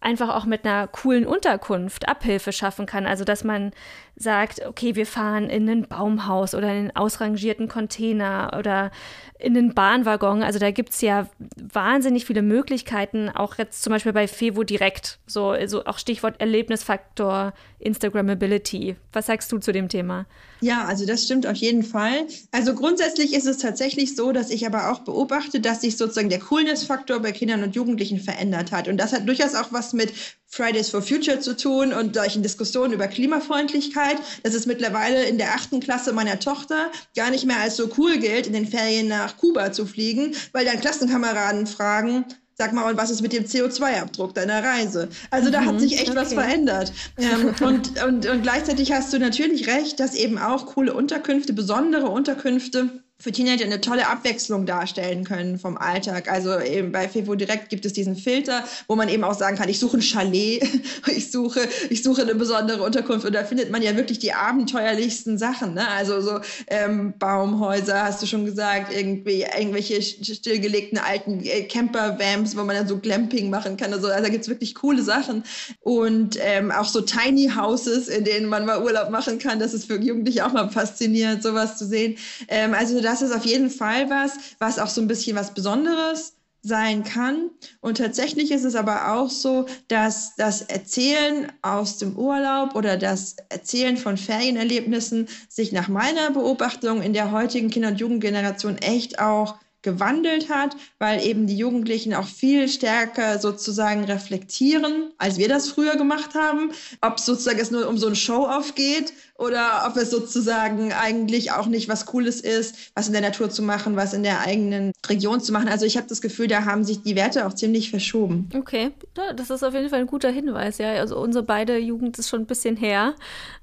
einfach 0.00 0.34
auch 0.34 0.44
mit 0.44 0.64
einer 0.64 0.86
coolen 0.88 1.26
Unterkunft 1.26 2.08
Abhilfe 2.08 2.52
schaffen 2.52 2.86
kann. 2.86 3.06
Also 3.06 3.24
dass 3.24 3.44
man 3.44 3.72
sagt, 4.16 4.64
okay, 4.66 4.96
wir 4.96 5.06
fahren 5.06 5.50
in 5.50 5.68
ein 5.68 5.86
Baumhaus 5.86 6.54
oder 6.54 6.70
in 6.70 6.76
einen 6.76 6.96
ausrangierten 6.96 7.68
Container 7.68 8.56
oder 8.58 8.90
in 9.38 9.52
den 9.52 9.74
Bahnwaggon. 9.74 10.42
Also 10.42 10.58
da 10.58 10.70
gibt 10.70 10.90
es 10.90 11.02
ja 11.02 11.28
wahnsinnig 11.56 12.24
viele 12.24 12.40
Möglichkeiten, 12.40 13.28
auch 13.28 13.58
jetzt 13.58 13.82
zum 13.82 13.92
Beispiel 13.92 14.14
bei 14.14 14.26
Fevo 14.26 14.64
direkt. 14.64 15.18
So, 15.26 15.54
so 15.66 15.84
auch 15.84 15.98
Stichwort 15.98 16.40
Erlebnisfaktor, 16.40 17.52
Instagrammability. 17.78 18.96
Was 19.12 19.26
sagst 19.26 19.52
du 19.52 19.58
zu 19.58 19.72
dem 19.72 19.90
Thema? 19.90 20.24
Ja, 20.62 20.86
also 20.86 21.04
das 21.04 21.24
stimmt 21.24 21.46
auf 21.46 21.56
jeden 21.56 21.82
Fall. 21.82 22.26
Also 22.50 22.74
grundsätzlich 22.74 23.34
ist 23.34 23.46
es 23.46 23.58
tatsächlich 23.58 24.16
so, 24.16 24.32
dass 24.32 24.50
ich 24.50 24.66
aber 24.66 24.90
auch 24.90 25.00
beobachte, 25.00 25.60
dass 25.60 25.82
sich 25.82 25.98
sozusagen 25.98 26.30
der 26.30 26.40
Coolness-Faktor 26.40 27.20
bei 27.20 27.32
Kindern 27.32 27.62
und 27.62 27.76
Jugendlichen 27.76 28.18
verändert 28.18 28.72
hat. 28.72 28.88
Und 28.88 28.96
das 28.96 29.12
hat 29.12 29.28
durchaus 29.28 29.54
auch 29.54 29.72
was 29.72 29.92
mit 29.92 30.14
Fridays 30.56 30.88
for 30.88 31.02
Future 31.02 31.38
zu 31.38 31.54
tun 31.54 31.92
und 31.92 32.14
solchen 32.14 32.42
Diskussionen 32.42 32.94
über 32.94 33.08
Klimafreundlichkeit. 33.08 34.16
Das 34.42 34.54
ist 34.54 34.66
mittlerweile 34.66 35.24
in 35.24 35.36
der 35.36 35.54
achten 35.54 35.80
Klasse 35.80 36.14
meiner 36.14 36.38
Tochter 36.38 36.90
gar 37.14 37.30
nicht 37.30 37.44
mehr 37.44 37.60
als 37.60 37.76
so 37.76 37.90
cool 37.98 38.18
gilt, 38.18 38.46
in 38.46 38.54
den 38.54 38.66
Ferien 38.66 39.08
nach 39.08 39.36
Kuba 39.36 39.72
zu 39.72 39.84
fliegen, 39.84 40.34
weil 40.52 40.64
dann 40.64 40.80
Klassenkameraden 40.80 41.66
fragen, 41.66 42.24
Sag 42.58 42.72
mal, 42.72 42.90
und 42.90 42.96
was 42.96 43.10
ist 43.10 43.20
mit 43.20 43.34
dem 43.34 43.44
CO2-Abdruck 43.44 44.32
deiner 44.32 44.64
Reise? 44.64 45.10
Also 45.30 45.50
da 45.50 45.60
mhm, 45.60 45.66
hat 45.66 45.80
sich 45.80 45.98
echt 45.98 46.08
okay. 46.08 46.18
was 46.18 46.32
verändert. 46.32 46.90
Ähm, 47.18 47.54
und, 47.60 48.02
und, 48.02 48.26
und 48.26 48.42
gleichzeitig 48.42 48.92
hast 48.92 49.12
du 49.12 49.18
natürlich 49.18 49.66
recht, 49.66 50.00
dass 50.00 50.14
eben 50.14 50.38
auch 50.38 50.64
coole 50.64 50.94
Unterkünfte, 50.94 51.52
besondere 51.52 52.08
Unterkünfte 52.08 53.02
für 53.18 53.32
Teenager 53.32 53.64
eine 53.64 53.80
tolle 53.80 54.08
Abwechslung 54.08 54.66
darstellen 54.66 55.24
können 55.24 55.58
vom 55.58 55.78
Alltag. 55.78 56.30
Also 56.30 56.60
eben 56.60 56.92
bei 56.92 57.08
Fevo 57.08 57.34
Direkt 57.34 57.70
gibt 57.70 57.86
es 57.86 57.94
diesen 57.94 58.14
Filter, 58.14 58.62
wo 58.88 58.94
man 58.94 59.08
eben 59.08 59.24
auch 59.24 59.34
sagen 59.34 59.56
kann, 59.56 59.70
ich 59.70 59.78
suche 59.78 59.96
ein 59.96 60.02
Chalet, 60.02 60.62
ich 61.06 61.30
suche, 61.30 61.60
ich 61.88 62.02
suche 62.02 62.22
eine 62.22 62.34
besondere 62.34 62.82
Unterkunft 62.82 63.24
und 63.24 63.32
da 63.34 63.44
findet 63.44 63.70
man 63.70 63.82
ja 63.82 63.96
wirklich 63.96 64.18
die 64.18 64.34
abenteuerlichsten 64.34 65.38
Sachen. 65.38 65.74
Ne? 65.74 65.88
Also 65.88 66.20
so 66.20 66.40
ähm, 66.66 67.14
Baumhäuser, 67.18 68.04
hast 68.04 68.20
du 68.20 68.26
schon 68.26 68.44
gesagt, 68.44 68.94
irgendwie 68.94 69.46
irgendwelche 69.58 70.02
stillgelegten 70.02 70.98
alten 70.98 71.42
äh, 71.42 71.62
Camper-Vamps, 71.62 72.54
wo 72.54 72.64
man 72.64 72.76
dann 72.76 72.86
so 72.86 72.98
Glamping 72.98 73.48
machen 73.48 73.78
kann. 73.78 73.94
Also, 73.94 74.08
also 74.08 74.22
da 74.22 74.28
gibt's 74.28 74.48
wirklich 74.48 74.74
coole 74.74 75.02
Sachen. 75.02 75.42
Und 75.80 76.38
ähm, 76.42 76.70
auch 76.70 76.84
so 76.84 77.00
Tiny 77.00 77.50
Houses, 77.56 78.08
in 78.08 78.24
denen 78.24 78.46
man 78.46 78.66
mal 78.66 78.82
Urlaub 78.82 79.08
machen 79.08 79.38
kann. 79.38 79.58
Das 79.58 79.72
ist 79.72 79.86
für 79.86 79.98
Jugendliche 79.98 80.44
auch 80.44 80.52
mal 80.52 80.68
faszinierend, 80.68 81.42
sowas 81.42 81.78
zu 81.78 81.86
sehen. 81.86 82.18
Ähm, 82.48 82.74
also 82.74 83.05
das 83.06 83.22
ist 83.22 83.32
auf 83.32 83.46
jeden 83.46 83.70
Fall 83.70 84.10
was, 84.10 84.32
was 84.58 84.78
auch 84.78 84.88
so 84.88 85.00
ein 85.00 85.08
bisschen 85.08 85.36
was 85.36 85.54
Besonderes 85.54 86.34
sein 86.62 87.04
kann. 87.04 87.50
Und 87.80 87.98
tatsächlich 87.98 88.50
ist 88.50 88.64
es 88.64 88.74
aber 88.74 89.12
auch 89.12 89.30
so, 89.30 89.66
dass 89.88 90.34
das 90.34 90.62
Erzählen 90.62 91.52
aus 91.62 91.98
dem 91.98 92.16
Urlaub 92.16 92.74
oder 92.74 92.96
das 92.96 93.36
Erzählen 93.48 93.96
von 93.96 94.16
Ferienerlebnissen 94.16 95.28
sich 95.48 95.70
nach 95.70 95.88
meiner 95.88 96.32
Beobachtung 96.32 97.02
in 97.02 97.12
der 97.12 97.30
heutigen 97.30 97.70
Kinder- 97.70 97.88
und 97.88 98.00
Jugendgeneration 98.00 98.78
echt 98.78 99.20
auch 99.20 99.54
gewandelt 99.82 100.48
hat, 100.48 100.76
weil 100.98 101.24
eben 101.24 101.46
die 101.46 101.56
Jugendlichen 101.56 102.12
auch 102.12 102.26
viel 102.26 102.68
stärker 102.68 103.38
sozusagen 103.38 104.02
reflektieren, 104.02 105.12
als 105.16 105.38
wir 105.38 105.48
das 105.48 105.68
früher 105.68 105.94
gemacht 105.94 106.34
haben. 106.34 106.72
Ob 107.02 107.20
sozusagen 107.20 107.60
es 107.60 107.70
nur 107.70 107.88
um 107.88 107.96
so 107.96 108.08
ein 108.08 108.16
Show-off 108.16 108.74
geht 108.74 109.12
oder 109.38 109.84
ob 109.86 109.96
es 109.96 110.10
sozusagen 110.10 110.92
eigentlich 110.92 111.52
auch 111.52 111.66
nicht 111.66 111.88
was 111.88 112.06
Cooles 112.06 112.40
ist, 112.40 112.92
was 112.94 113.06
in 113.06 113.12
der 113.12 113.22
Natur 113.22 113.50
zu 113.50 113.62
machen, 113.62 113.96
was 113.96 114.12
in 114.14 114.22
der 114.22 114.40
eigenen 114.40 114.92
Region 115.08 115.40
zu 115.40 115.52
machen. 115.52 115.68
Also 115.68 115.84
ich 115.84 115.96
habe 115.96 116.06
das 116.08 116.20
Gefühl, 116.20 116.48
da 116.48 116.64
haben 116.64 116.84
sich 116.84 117.02
die 117.02 117.16
Werte 117.16 117.46
auch 117.46 117.52
ziemlich 117.52 117.90
verschoben. 117.90 118.48
Okay, 118.54 118.92
das 119.36 119.50
ist 119.50 119.62
auf 119.62 119.74
jeden 119.74 119.90
Fall 119.90 120.00
ein 120.00 120.06
guter 120.06 120.30
Hinweis. 120.30 120.78
Ja, 120.78 120.92
also 120.92 121.18
unsere 121.18 121.44
beide 121.44 121.78
Jugend 121.78 122.18
ist 122.18 122.28
schon 122.28 122.40
ein 122.40 122.46
bisschen 122.46 122.76
her. 122.76 123.14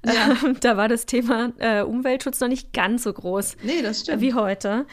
Ja. 0.04 0.12
Ähm, 0.44 0.56
da 0.60 0.76
war 0.76 0.88
das 0.88 1.06
Thema 1.06 1.52
äh, 1.58 1.82
Umweltschutz 1.82 2.40
noch 2.40 2.48
nicht 2.48 2.72
ganz 2.72 3.04
so 3.04 3.12
groß. 3.12 3.56
Nee, 3.62 3.82
das 3.82 4.00
stimmt. 4.00 4.20
Wie 4.20 4.34
heute. 4.34 4.86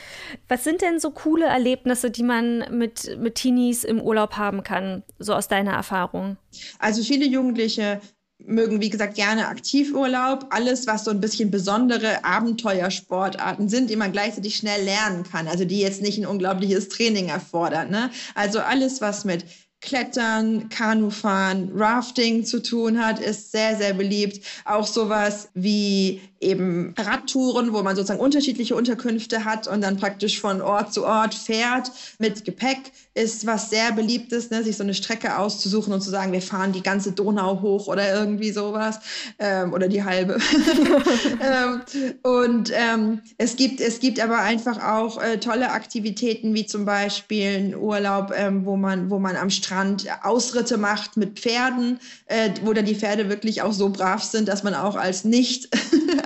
Was 0.47 0.63
sind 0.63 0.81
denn 0.81 0.99
so 0.99 1.11
coole 1.11 1.45
Erlebnisse, 1.45 2.11
die 2.11 2.23
man 2.23 2.65
mit, 2.71 3.17
mit 3.17 3.35
Teenies 3.35 3.83
im 3.83 4.01
Urlaub 4.01 4.33
haben 4.33 4.63
kann, 4.63 5.03
so 5.19 5.33
aus 5.33 5.47
deiner 5.47 5.71
Erfahrung? 5.71 6.37
Also 6.79 7.01
viele 7.03 7.25
Jugendliche 7.25 8.01
mögen, 8.45 8.81
wie 8.81 8.89
gesagt, 8.89 9.15
gerne 9.15 9.47
Aktivurlaub. 9.47 10.47
Alles, 10.49 10.87
was 10.87 11.03
so 11.03 11.11
ein 11.11 11.21
bisschen 11.21 11.51
besondere 11.51 12.23
Abenteuersportarten 12.23 13.69
sind, 13.69 13.89
die 13.89 13.95
man 13.95 14.11
gleichzeitig 14.11 14.55
schnell 14.55 14.83
lernen 14.83 15.23
kann. 15.23 15.47
Also 15.47 15.65
die 15.65 15.79
jetzt 15.79 16.01
nicht 16.01 16.17
ein 16.17 16.25
unglaubliches 16.25 16.89
Training 16.89 17.29
erfordern. 17.29 17.89
Ne? 17.89 18.09
Also 18.35 18.59
alles, 18.59 19.01
was 19.01 19.25
mit 19.25 19.45
Klettern, 19.81 20.69
Kanufahren, 20.69 21.71
Rafting 21.75 22.45
zu 22.45 22.61
tun 22.61 23.03
hat, 23.03 23.19
ist 23.19 23.51
sehr, 23.51 23.75
sehr 23.77 23.93
beliebt. 23.93 24.45
Auch 24.63 24.85
sowas 24.85 25.49
wie 25.55 26.21
eben 26.41 26.93
Radtouren, 26.97 27.73
wo 27.73 27.83
man 27.83 27.95
sozusagen 27.95 28.19
unterschiedliche 28.19 28.75
Unterkünfte 28.75 29.45
hat 29.45 29.67
und 29.67 29.81
dann 29.81 29.97
praktisch 29.97 30.41
von 30.41 30.61
Ort 30.61 30.93
zu 30.93 31.05
Ort 31.05 31.33
fährt 31.33 31.91
mit 32.17 32.43
Gepäck, 32.43 32.91
ist 33.13 33.45
was 33.45 33.69
sehr 33.69 33.91
beliebtes, 33.91 34.49
ne? 34.49 34.63
sich 34.63 34.77
so 34.77 34.83
eine 34.83 34.93
Strecke 34.93 35.37
auszusuchen 35.37 35.93
und 35.93 36.01
zu 36.01 36.09
sagen, 36.09 36.31
wir 36.31 36.41
fahren 36.41 36.71
die 36.71 36.81
ganze 36.81 37.11
Donau 37.11 37.61
hoch 37.61 37.87
oder 37.87 38.13
irgendwie 38.13 38.51
sowas 38.51 38.99
ähm, 39.37 39.73
oder 39.73 39.87
die 39.87 40.03
halbe. 40.03 40.37
ähm, 41.41 41.81
und 42.23 42.71
ähm, 42.73 43.21
es, 43.37 43.57
gibt, 43.57 43.81
es 43.81 43.99
gibt 43.99 44.19
aber 44.19 44.39
einfach 44.39 44.81
auch 44.81 45.21
äh, 45.21 45.37
tolle 45.39 45.71
Aktivitäten, 45.71 46.53
wie 46.53 46.65
zum 46.65 46.85
Beispiel 46.85 47.57
ein 47.57 47.75
Urlaub, 47.75 48.31
ähm, 48.35 48.65
wo, 48.65 48.77
man, 48.77 49.09
wo 49.09 49.19
man 49.19 49.35
am 49.35 49.49
Strand 49.49 50.07
Ausritte 50.23 50.77
macht 50.77 51.17
mit 51.17 51.39
Pferden, 51.39 51.99
äh, 52.27 52.49
wo 52.63 52.71
dann 52.71 52.85
die 52.85 52.95
Pferde 52.95 53.29
wirklich 53.29 53.61
auch 53.61 53.73
so 53.73 53.89
brav 53.89 54.23
sind, 54.23 54.47
dass 54.47 54.63
man 54.63 54.73
auch 54.73 54.95
als 54.95 55.25
nicht 55.25 55.69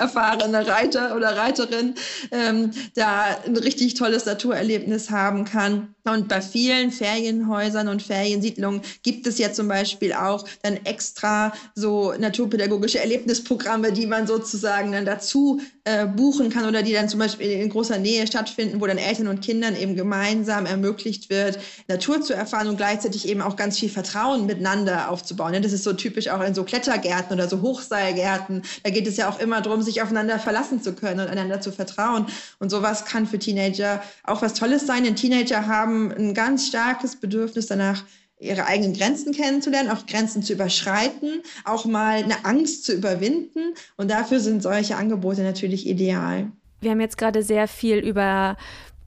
erfahrene 0.05 0.67
Reiter 0.67 1.15
oder 1.15 1.35
Reiterin 1.35 1.95
ähm, 2.31 2.71
da 2.95 3.37
ein 3.45 3.57
richtig 3.57 3.95
tolles 3.95 4.25
Naturerlebnis 4.25 5.09
haben 5.09 5.45
kann. 5.45 5.95
Und 6.03 6.27
bei 6.27 6.41
vielen 6.41 6.91
Ferienhäusern 6.91 7.87
und 7.87 8.03
Feriensiedlungen 8.03 8.81
gibt 9.01 9.25
es 9.25 9.39
ja 9.39 9.51
zum 9.51 9.67
Beispiel 9.67 10.13
auch 10.13 10.47
dann 10.61 10.77
extra 10.85 11.51
so 11.73 12.13
naturpädagogische 12.13 12.99
Erlebnisprogramme, 12.99 13.91
die 13.91 14.05
man 14.05 14.27
sozusagen 14.27 14.91
dann 14.91 15.05
dazu 15.05 15.59
äh, 15.87 16.07
buchen 16.07 16.49
kann 16.49 16.65
oder 16.65 16.81
die 16.81 16.93
dann 16.93 17.07
zum 17.07 17.19
Beispiel 17.19 17.51
in 17.51 17.69
großer 17.69 17.99
Nähe 17.99 18.25
stattfinden, 18.25 18.81
wo 18.81 18.87
dann 18.87 18.97
Eltern 18.97 19.27
und 19.27 19.41
Kindern 19.41 19.75
eben 19.75 19.95
gemeinsam 19.95 20.65
ermöglicht 20.65 21.29
wird, 21.29 21.59
Natur 21.87 22.21
zu 22.21 22.33
erfahren 22.33 22.67
und 22.67 22.77
gleichzeitig 22.77 23.27
eben 23.27 23.41
auch 23.41 23.55
ganz 23.55 23.77
viel 23.77 23.89
Vertrauen 23.89 24.47
miteinander 24.47 25.11
aufzubauen. 25.11 25.53
Das 25.61 25.73
ist 25.73 25.83
so 25.83 25.93
typisch 25.93 26.27
auch 26.29 26.41
in 26.41 26.55
so 26.55 26.63
Klettergärten 26.63 27.33
oder 27.35 27.47
so 27.47 27.61
Hochseilgärten. 27.61 28.63
Da 28.83 28.89
geht 28.89 29.05
es 29.05 29.17
ja 29.17 29.29
auch 29.29 29.39
immer 29.39 29.61
darum, 29.61 29.83
sich 29.83 30.01
aufeinander 30.01 30.39
verlassen 30.39 30.81
zu 30.81 30.93
können 30.93 31.19
und 31.19 31.27
einander 31.27 31.61
zu 31.61 31.71
vertrauen. 31.71 32.25
Und 32.57 32.71
sowas 32.71 33.05
kann 33.05 33.27
für 33.27 33.37
Teenager 33.37 34.01
auch 34.23 34.41
was 34.41 34.55
Tolles 34.55 34.87
sein, 34.87 35.03
denn 35.03 35.15
Teenager 35.15 35.67
haben 35.67 36.11
ein 36.11 36.33
ganz 36.33 36.65
starkes 36.65 37.15
Bedürfnis 37.15 37.67
danach, 37.67 38.03
ihre 38.39 38.65
eigenen 38.65 38.93
Grenzen 38.93 39.33
kennenzulernen, 39.33 39.89
auch 39.89 40.05
Grenzen 40.05 40.43
zu 40.43 40.53
überschreiten, 40.53 41.41
auch 41.63 41.85
mal 41.85 42.23
eine 42.23 42.45
Angst 42.45 42.85
zu 42.85 42.93
überwinden. 42.93 43.73
Und 43.97 44.11
dafür 44.11 44.39
sind 44.39 44.61
solche 44.61 44.97
Angebote 44.97 45.41
natürlich 45.41 45.87
ideal. 45.87 46.51
Wir 46.81 46.91
haben 46.91 47.01
jetzt 47.01 47.17
gerade 47.17 47.43
sehr 47.43 47.67
viel 47.67 47.97
über 47.97 48.57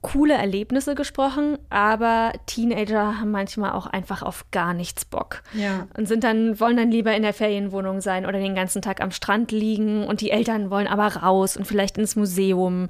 coole 0.01 0.33
Erlebnisse 0.33 0.95
gesprochen, 0.95 1.57
aber 1.69 2.31
Teenager 2.45 3.19
haben 3.19 3.31
manchmal 3.31 3.73
auch 3.73 3.85
einfach 3.85 4.23
auf 4.23 4.45
gar 4.51 4.73
nichts 4.73 5.03
Bock. 5.03 5.43
Ja. 5.53 5.87
Und 5.97 6.07
sind 6.07 6.23
dann, 6.23 6.59
wollen 6.59 6.77
dann 6.77 6.91
lieber 6.91 7.13
in 7.13 7.23
der 7.23 7.33
Ferienwohnung 7.33 7.99
sein 7.99 8.25
oder 8.25 8.39
den 8.39 8.55
ganzen 8.55 8.81
Tag 8.81 9.01
am 9.01 9.11
Strand 9.11 9.51
liegen 9.51 10.05
und 10.05 10.21
die 10.21 10.31
Eltern 10.31 10.69
wollen 10.69 10.87
aber 10.87 11.07
raus 11.17 11.57
und 11.57 11.65
vielleicht 11.65 11.97
ins 11.97 12.15
Museum 12.15 12.87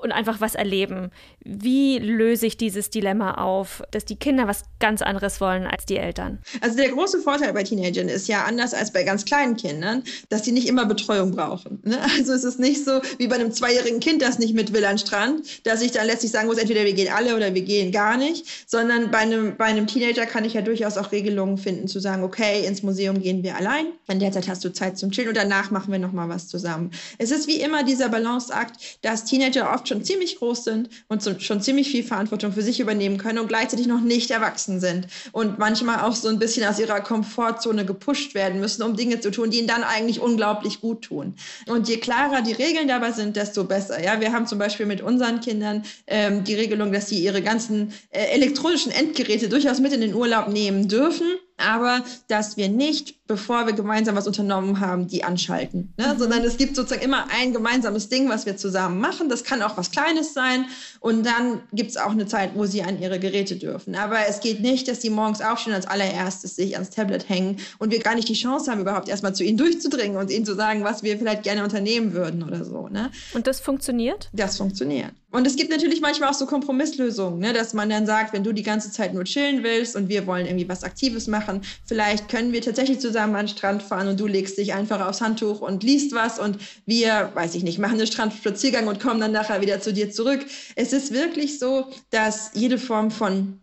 und 0.00 0.12
einfach 0.12 0.40
was 0.40 0.54
erleben. 0.54 1.10
Wie 1.44 1.98
löse 1.98 2.46
ich 2.46 2.56
dieses 2.56 2.90
Dilemma 2.90 3.34
auf, 3.34 3.82
dass 3.90 4.04
die 4.04 4.16
Kinder 4.16 4.48
was 4.48 4.64
ganz 4.78 5.02
anderes 5.02 5.40
wollen 5.40 5.66
als 5.66 5.86
die 5.86 5.96
Eltern? 5.96 6.38
Also 6.60 6.76
der 6.76 6.90
große 6.90 7.20
Vorteil 7.20 7.52
bei 7.52 7.62
Teenagern 7.62 8.08
ist 8.08 8.28
ja 8.28 8.44
anders 8.44 8.74
als 8.74 8.92
bei 8.92 9.02
ganz 9.02 9.24
kleinen 9.24 9.56
Kindern, 9.56 10.02
dass 10.28 10.42
die 10.42 10.52
nicht 10.52 10.68
immer 10.68 10.86
Betreuung 10.86 11.32
brauchen. 11.32 11.80
Ne? 11.84 11.98
Also 12.18 12.32
es 12.32 12.44
ist 12.44 12.58
nicht 12.58 12.84
so 12.84 13.00
wie 13.18 13.28
bei 13.28 13.36
einem 13.36 13.52
zweijährigen 13.52 14.00
Kind, 14.00 14.22
das 14.22 14.38
nicht 14.38 14.54
mit 14.54 14.72
will 14.72 14.84
an 14.84 14.98
Strand, 14.98 15.66
dass 15.66 15.82
ich 15.82 15.92
dann 15.92 16.06
letztlich 16.06 16.32
sagen 16.32 16.48
muss, 16.48 16.58
entweder 16.58 16.84
wir 16.84 16.92
gehen 16.92 17.12
alle 17.12 17.36
oder 17.36 17.54
wir 17.54 17.62
gehen 17.62 17.92
gar 17.92 18.16
nicht, 18.16 18.46
sondern 18.66 19.10
bei 19.10 19.18
einem, 19.18 19.56
bei 19.56 19.66
einem 19.66 19.86
Teenager 19.86 20.26
kann 20.26 20.44
ich 20.44 20.54
ja 20.54 20.62
durchaus 20.62 20.96
auch 20.96 21.12
Regelungen 21.12 21.58
finden, 21.58 21.88
zu 21.88 22.00
sagen, 22.00 22.24
okay, 22.24 22.66
ins 22.66 22.82
Museum 22.82 23.20
gehen 23.20 23.42
wir 23.42 23.56
allein, 23.56 23.86
in 24.08 24.20
der 24.20 24.32
Zeit 24.32 24.48
hast 24.48 24.64
du 24.64 24.72
Zeit 24.72 24.98
zum 24.98 25.10
Chillen 25.10 25.28
und 25.28 25.36
danach 25.36 25.70
machen 25.70 25.92
wir 25.92 25.98
nochmal 25.98 26.28
was 26.28 26.48
zusammen. 26.48 26.90
Es 27.18 27.30
ist 27.30 27.46
wie 27.46 27.60
immer 27.60 27.84
dieser 27.84 28.08
Balanceakt, 28.08 28.98
dass 29.02 29.24
Teenager 29.24 29.72
oft 29.72 29.89
schon 29.90 30.04
ziemlich 30.04 30.38
groß 30.38 30.64
sind 30.64 30.88
und 31.08 31.22
schon 31.42 31.60
ziemlich 31.60 31.90
viel 31.90 32.02
Verantwortung 32.02 32.52
für 32.52 32.62
sich 32.62 32.80
übernehmen 32.80 33.18
können 33.18 33.38
und 33.38 33.48
gleichzeitig 33.48 33.86
noch 33.86 34.00
nicht 34.00 34.30
erwachsen 34.30 34.80
sind 34.80 35.08
und 35.32 35.58
manchmal 35.58 36.00
auch 36.00 36.14
so 36.14 36.28
ein 36.28 36.38
bisschen 36.38 36.66
aus 36.66 36.78
ihrer 36.78 37.00
Komfortzone 37.00 37.84
gepusht 37.84 38.34
werden 38.34 38.60
müssen, 38.60 38.82
um 38.82 38.96
Dinge 38.96 39.20
zu 39.20 39.30
tun, 39.30 39.50
die 39.50 39.58
ihnen 39.58 39.68
dann 39.68 39.82
eigentlich 39.82 40.20
unglaublich 40.20 40.80
gut 40.80 41.02
tun. 41.02 41.34
Und 41.66 41.88
je 41.88 41.98
klarer 41.98 42.42
die 42.42 42.52
Regeln 42.52 42.88
dabei 42.88 43.12
sind, 43.12 43.36
desto 43.36 43.64
besser. 43.64 44.02
Ja, 44.02 44.20
wir 44.20 44.32
haben 44.32 44.46
zum 44.46 44.58
Beispiel 44.58 44.86
mit 44.86 45.02
unseren 45.02 45.40
Kindern 45.40 45.84
ähm, 46.06 46.44
die 46.44 46.54
Regelung, 46.54 46.92
dass 46.92 47.08
sie 47.08 47.18
ihre 47.18 47.42
ganzen 47.42 47.92
äh, 48.10 48.26
elektronischen 48.32 48.92
Endgeräte 48.92 49.48
durchaus 49.48 49.80
mit 49.80 49.92
in 49.92 50.00
den 50.00 50.14
Urlaub 50.14 50.48
nehmen 50.48 50.88
dürfen 50.88 51.26
aber 51.60 52.02
dass 52.28 52.56
wir 52.56 52.68
nicht, 52.68 53.26
bevor 53.26 53.66
wir 53.66 53.72
gemeinsam 53.72 54.16
was 54.16 54.26
unternommen 54.26 54.80
haben, 54.80 55.06
die 55.06 55.24
anschalten, 55.24 55.92
ne? 55.96 56.14
Mhm. 56.14 56.18
sondern 56.18 56.44
es 56.44 56.56
gibt 56.56 56.76
sozusagen 56.76 57.02
immer 57.02 57.26
ein 57.30 57.52
gemeinsames 57.52 58.08
Ding, 58.08 58.28
was 58.28 58.46
wir 58.46 58.56
zusammen 58.56 59.00
machen. 59.00 59.28
Das 59.28 59.44
kann 59.44 59.62
auch 59.62 59.76
was 59.76 59.90
Kleines 59.90 60.34
sein 60.34 60.66
und 61.00 61.24
dann 61.24 61.62
gibt 61.72 61.90
es 61.90 61.96
auch 61.96 62.10
eine 62.10 62.26
Zeit, 62.26 62.52
wo 62.54 62.66
sie 62.66 62.82
an 62.82 63.00
ihre 63.00 63.18
Geräte 63.18 63.56
dürfen. 63.56 63.94
Aber 63.94 64.26
es 64.28 64.40
geht 64.40 64.60
nicht, 64.60 64.88
dass 64.88 65.02
sie 65.02 65.10
morgens 65.10 65.40
aufstehen 65.40 65.74
als 65.74 65.86
allererstes 65.86 66.56
sich 66.56 66.74
ans 66.74 66.90
Tablet 66.90 67.28
hängen 67.28 67.58
und 67.78 67.90
wir 67.90 68.00
gar 68.00 68.14
nicht 68.14 68.28
die 68.28 68.34
Chance 68.34 68.70
haben, 68.70 68.80
überhaupt 68.80 69.08
erstmal 69.08 69.34
zu 69.34 69.44
ihnen 69.44 69.58
durchzudringen 69.58 70.16
und 70.16 70.30
ihnen 70.30 70.44
zu 70.44 70.54
sagen, 70.54 70.84
was 70.84 71.02
wir 71.02 71.18
vielleicht 71.18 71.42
gerne 71.42 71.62
unternehmen 71.64 72.12
würden 72.12 72.42
oder 72.42 72.64
so. 72.64 72.88
Ne? 72.88 73.10
Und 73.34 73.46
das 73.46 73.60
funktioniert? 73.60 74.28
Das 74.32 74.56
funktioniert. 74.56 75.12
Und 75.32 75.46
es 75.46 75.54
gibt 75.56 75.70
natürlich 75.70 76.00
manchmal 76.00 76.30
auch 76.30 76.34
so 76.34 76.46
Kompromisslösungen, 76.46 77.38
ne? 77.38 77.52
dass 77.52 77.72
man 77.72 77.88
dann 77.88 78.04
sagt, 78.04 78.32
wenn 78.32 78.42
du 78.42 78.52
die 78.52 78.64
ganze 78.64 78.90
Zeit 78.90 79.14
nur 79.14 79.24
chillen 79.24 79.62
willst 79.62 79.94
und 79.94 80.08
wir 80.08 80.26
wollen 80.26 80.46
irgendwie 80.46 80.68
was 80.68 80.82
Aktives 80.82 81.28
machen, 81.28 81.49
vielleicht 81.84 82.28
können 82.28 82.52
wir 82.52 82.62
tatsächlich 82.62 83.00
zusammen 83.00 83.34
an 83.36 83.46
den 83.46 83.56
Strand 83.56 83.82
fahren 83.82 84.08
und 84.08 84.20
du 84.20 84.26
legst 84.26 84.58
dich 84.58 84.72
einfach 84.74 85.06
aufs 85.06 85.20
Handtuch 85.20 85.60
und 85.60 85.82
liest 85.82 86.14
was 86.14 86.38
und 86.38 86.58
wir, 86.86 87.30
weiß 87.34 87.54
ich 87.54 87.62
nicht, 87.62 87.78
machen 87.78 87.98
einen 87.98 88.06
Strandspaziergang 88.06 88.86
und 88.86 89.00
kommen 89.00 89.20
dann 89.20 89.32
nachher 89.32 89.60
wieder 89.60 89.80
zu 89.80 89.92
dir 89.92 90.10
zurück. 90.10 90.44
Es 90.76 90.92
ist 90.92 91.12
wirklich 91.12 91.58
so, 91.58 91.86
dass 92.10 92.52
jede 92.54 92.78
Form 92.78 93.10
von 93.10 93.60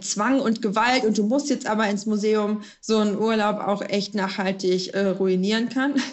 Zwang 0.00 0.40
und 0.40 0.62
Gewalt 0.62 1.04
und 1.04 1.16
du 1.16 1.22
musst 1.22 1.48
jetzt 1.48 1.66
aber 1.66 1.88
ins 1.88 2.06
Museum 2.06 2.62
so 2.80 2.98
einen 2.98 3.18
Urlaub 3.18 3.60
auch 3.60 3.82
echt 3.82 4.14
nachhaltig 4.14 4.94
äh, 4.94 5.06
ruinieren 5.08 5.68
kann. 5.68 5.94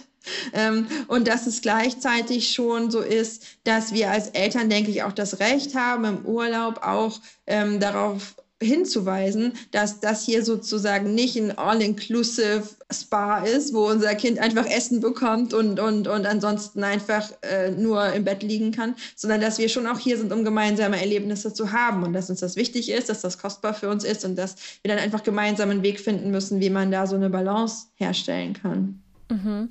Ähm, 0.54 0.88
und 1.10 1.28
dass 1.28 1.48
es 1.48 1.62
gleichzeitig 1.62 2.54
schon 2.54 2.90
so 2.90 3.02
ist, 3.02 3.44
dass 3.66 3.94
wir 3.94 4.10
als 4.10 4.30
Eltern, 4.30 4.70
denke 4.70 4.90
ich, 4.90 5.04
auch 5.04 5.12
das 5.12 5.42
Recht 5.42 5.76
haben, 5.76 6.06
im 6.06 6.26
Urlaub 6.26 6.82
auch 6.82 7.20
ähm, 7.46 7.82
darauf 7.82 8.36
hinzuweisen, 8.64 9.54
dass 9.72 10.00
das 10.00 10.24
hier 10.24 10.44
sozusagen 10.44 11.14
nicht 11.14 11.36
ein 11.36 11.58
all-inclusive 11.58 12.64
Spa 12.92 13.40
ist, 13.40 13.74
wo 13.74 13.88
unser 13.88 14.16
Kind 14.16 14.40
einfach 14.40 14.66
Essen 14.66 15.00
bekommt 15.00 15.54
und, 15.54 15.80
und, 15.80 16.08
und 16.08 16.26
ansonsten 16.26 16.84
einfach 16.84 17.32
äh, 17.42 17.72
nur 17.72 18.14
im 18.14 18.24
Bett 18.24 18.44
liegen 18.44 18.72
kann, 18.72 18.96
sondern 19.16 19.42
dass 19.42 19.58
wir 19.58 19.70
schon 19.70 19.88
auch 19.88 20.00
hier 20.00 20.18
sind, 20.18 20.32
um 20.32 20.44
gemeinsame 20.44 21.00
Erlebnisse 21.00 21.54
zu 21.54 21.72
haben 21.72 22.04
und 22.04 22.14
dass 22.14 22.30
uns 22.30 22.40
das 22.40 22.56
wichtig 22.56 22.90
ist, 22.90 23.10
dass 23.10 23.22
das 23.22 23.38
kostbar 23.38 23.74
für 23.74 23.90
uns 23.90 24.04
ist 24.04 24.26
und 24.26 24.36
dass 24.36 24.56
wir 24.82 24.90
dann 24.90 25.04
einfach 25.04 25.24
gemeinsam 25.24 25.70
einen 25.70 25.84
Weg 25.84 26.00
finden 26.00 26.32
müssen, 26.32 26.62
wie 26.62 26.70
man 26.70 26.92
da 26.92 27.08
so 27.08 27.16
eine 27.16 27.30
Balance 27.30 27.88
herstellen 27.96 28.54
kann. 28.54 29.03
Mhm. 29.30 29.70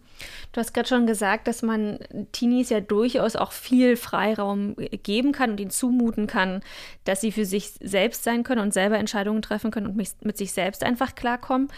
Du 0.52 0.60
hast 0.60 0.74
gerade 0.74 0.88
schon 0.88 1.06
gesagt, 1.06 1.46
dass 1.48 1.62
man 1.62 1.98
Teenies 2.32 2.70
ja 2.70 2.80
durchaus 2.80 3.36
auch 3.36 3.52
viel 3.52 3.96
Freiraum 3.96 4.76
geben 5.02 5.32
kann 5.32 5.52
und 5.52 5.60
ihnen 5.60 5.70
zumuten 5.70 6.26
kann, 6.26 6.60
dass 7.04 7.20
sie 7.20 7.32
für 7.32 7.44
sich 7.44 7.72
selbst 7.80 8.24
sein 8.24 8.42
können 8.42 8.60
und 8.60 8.74
selber 8.74 8.98
Entscheidungen 8.98 9.42
treffen 9.42 9.70
können 9.70 9.86
und 9.86 9.96
mit 9.96 10.36
sich 10.36 10.52
selbst 10.52 10.84
einfach 10.84 11.14
klarkommen. 11.14 11.68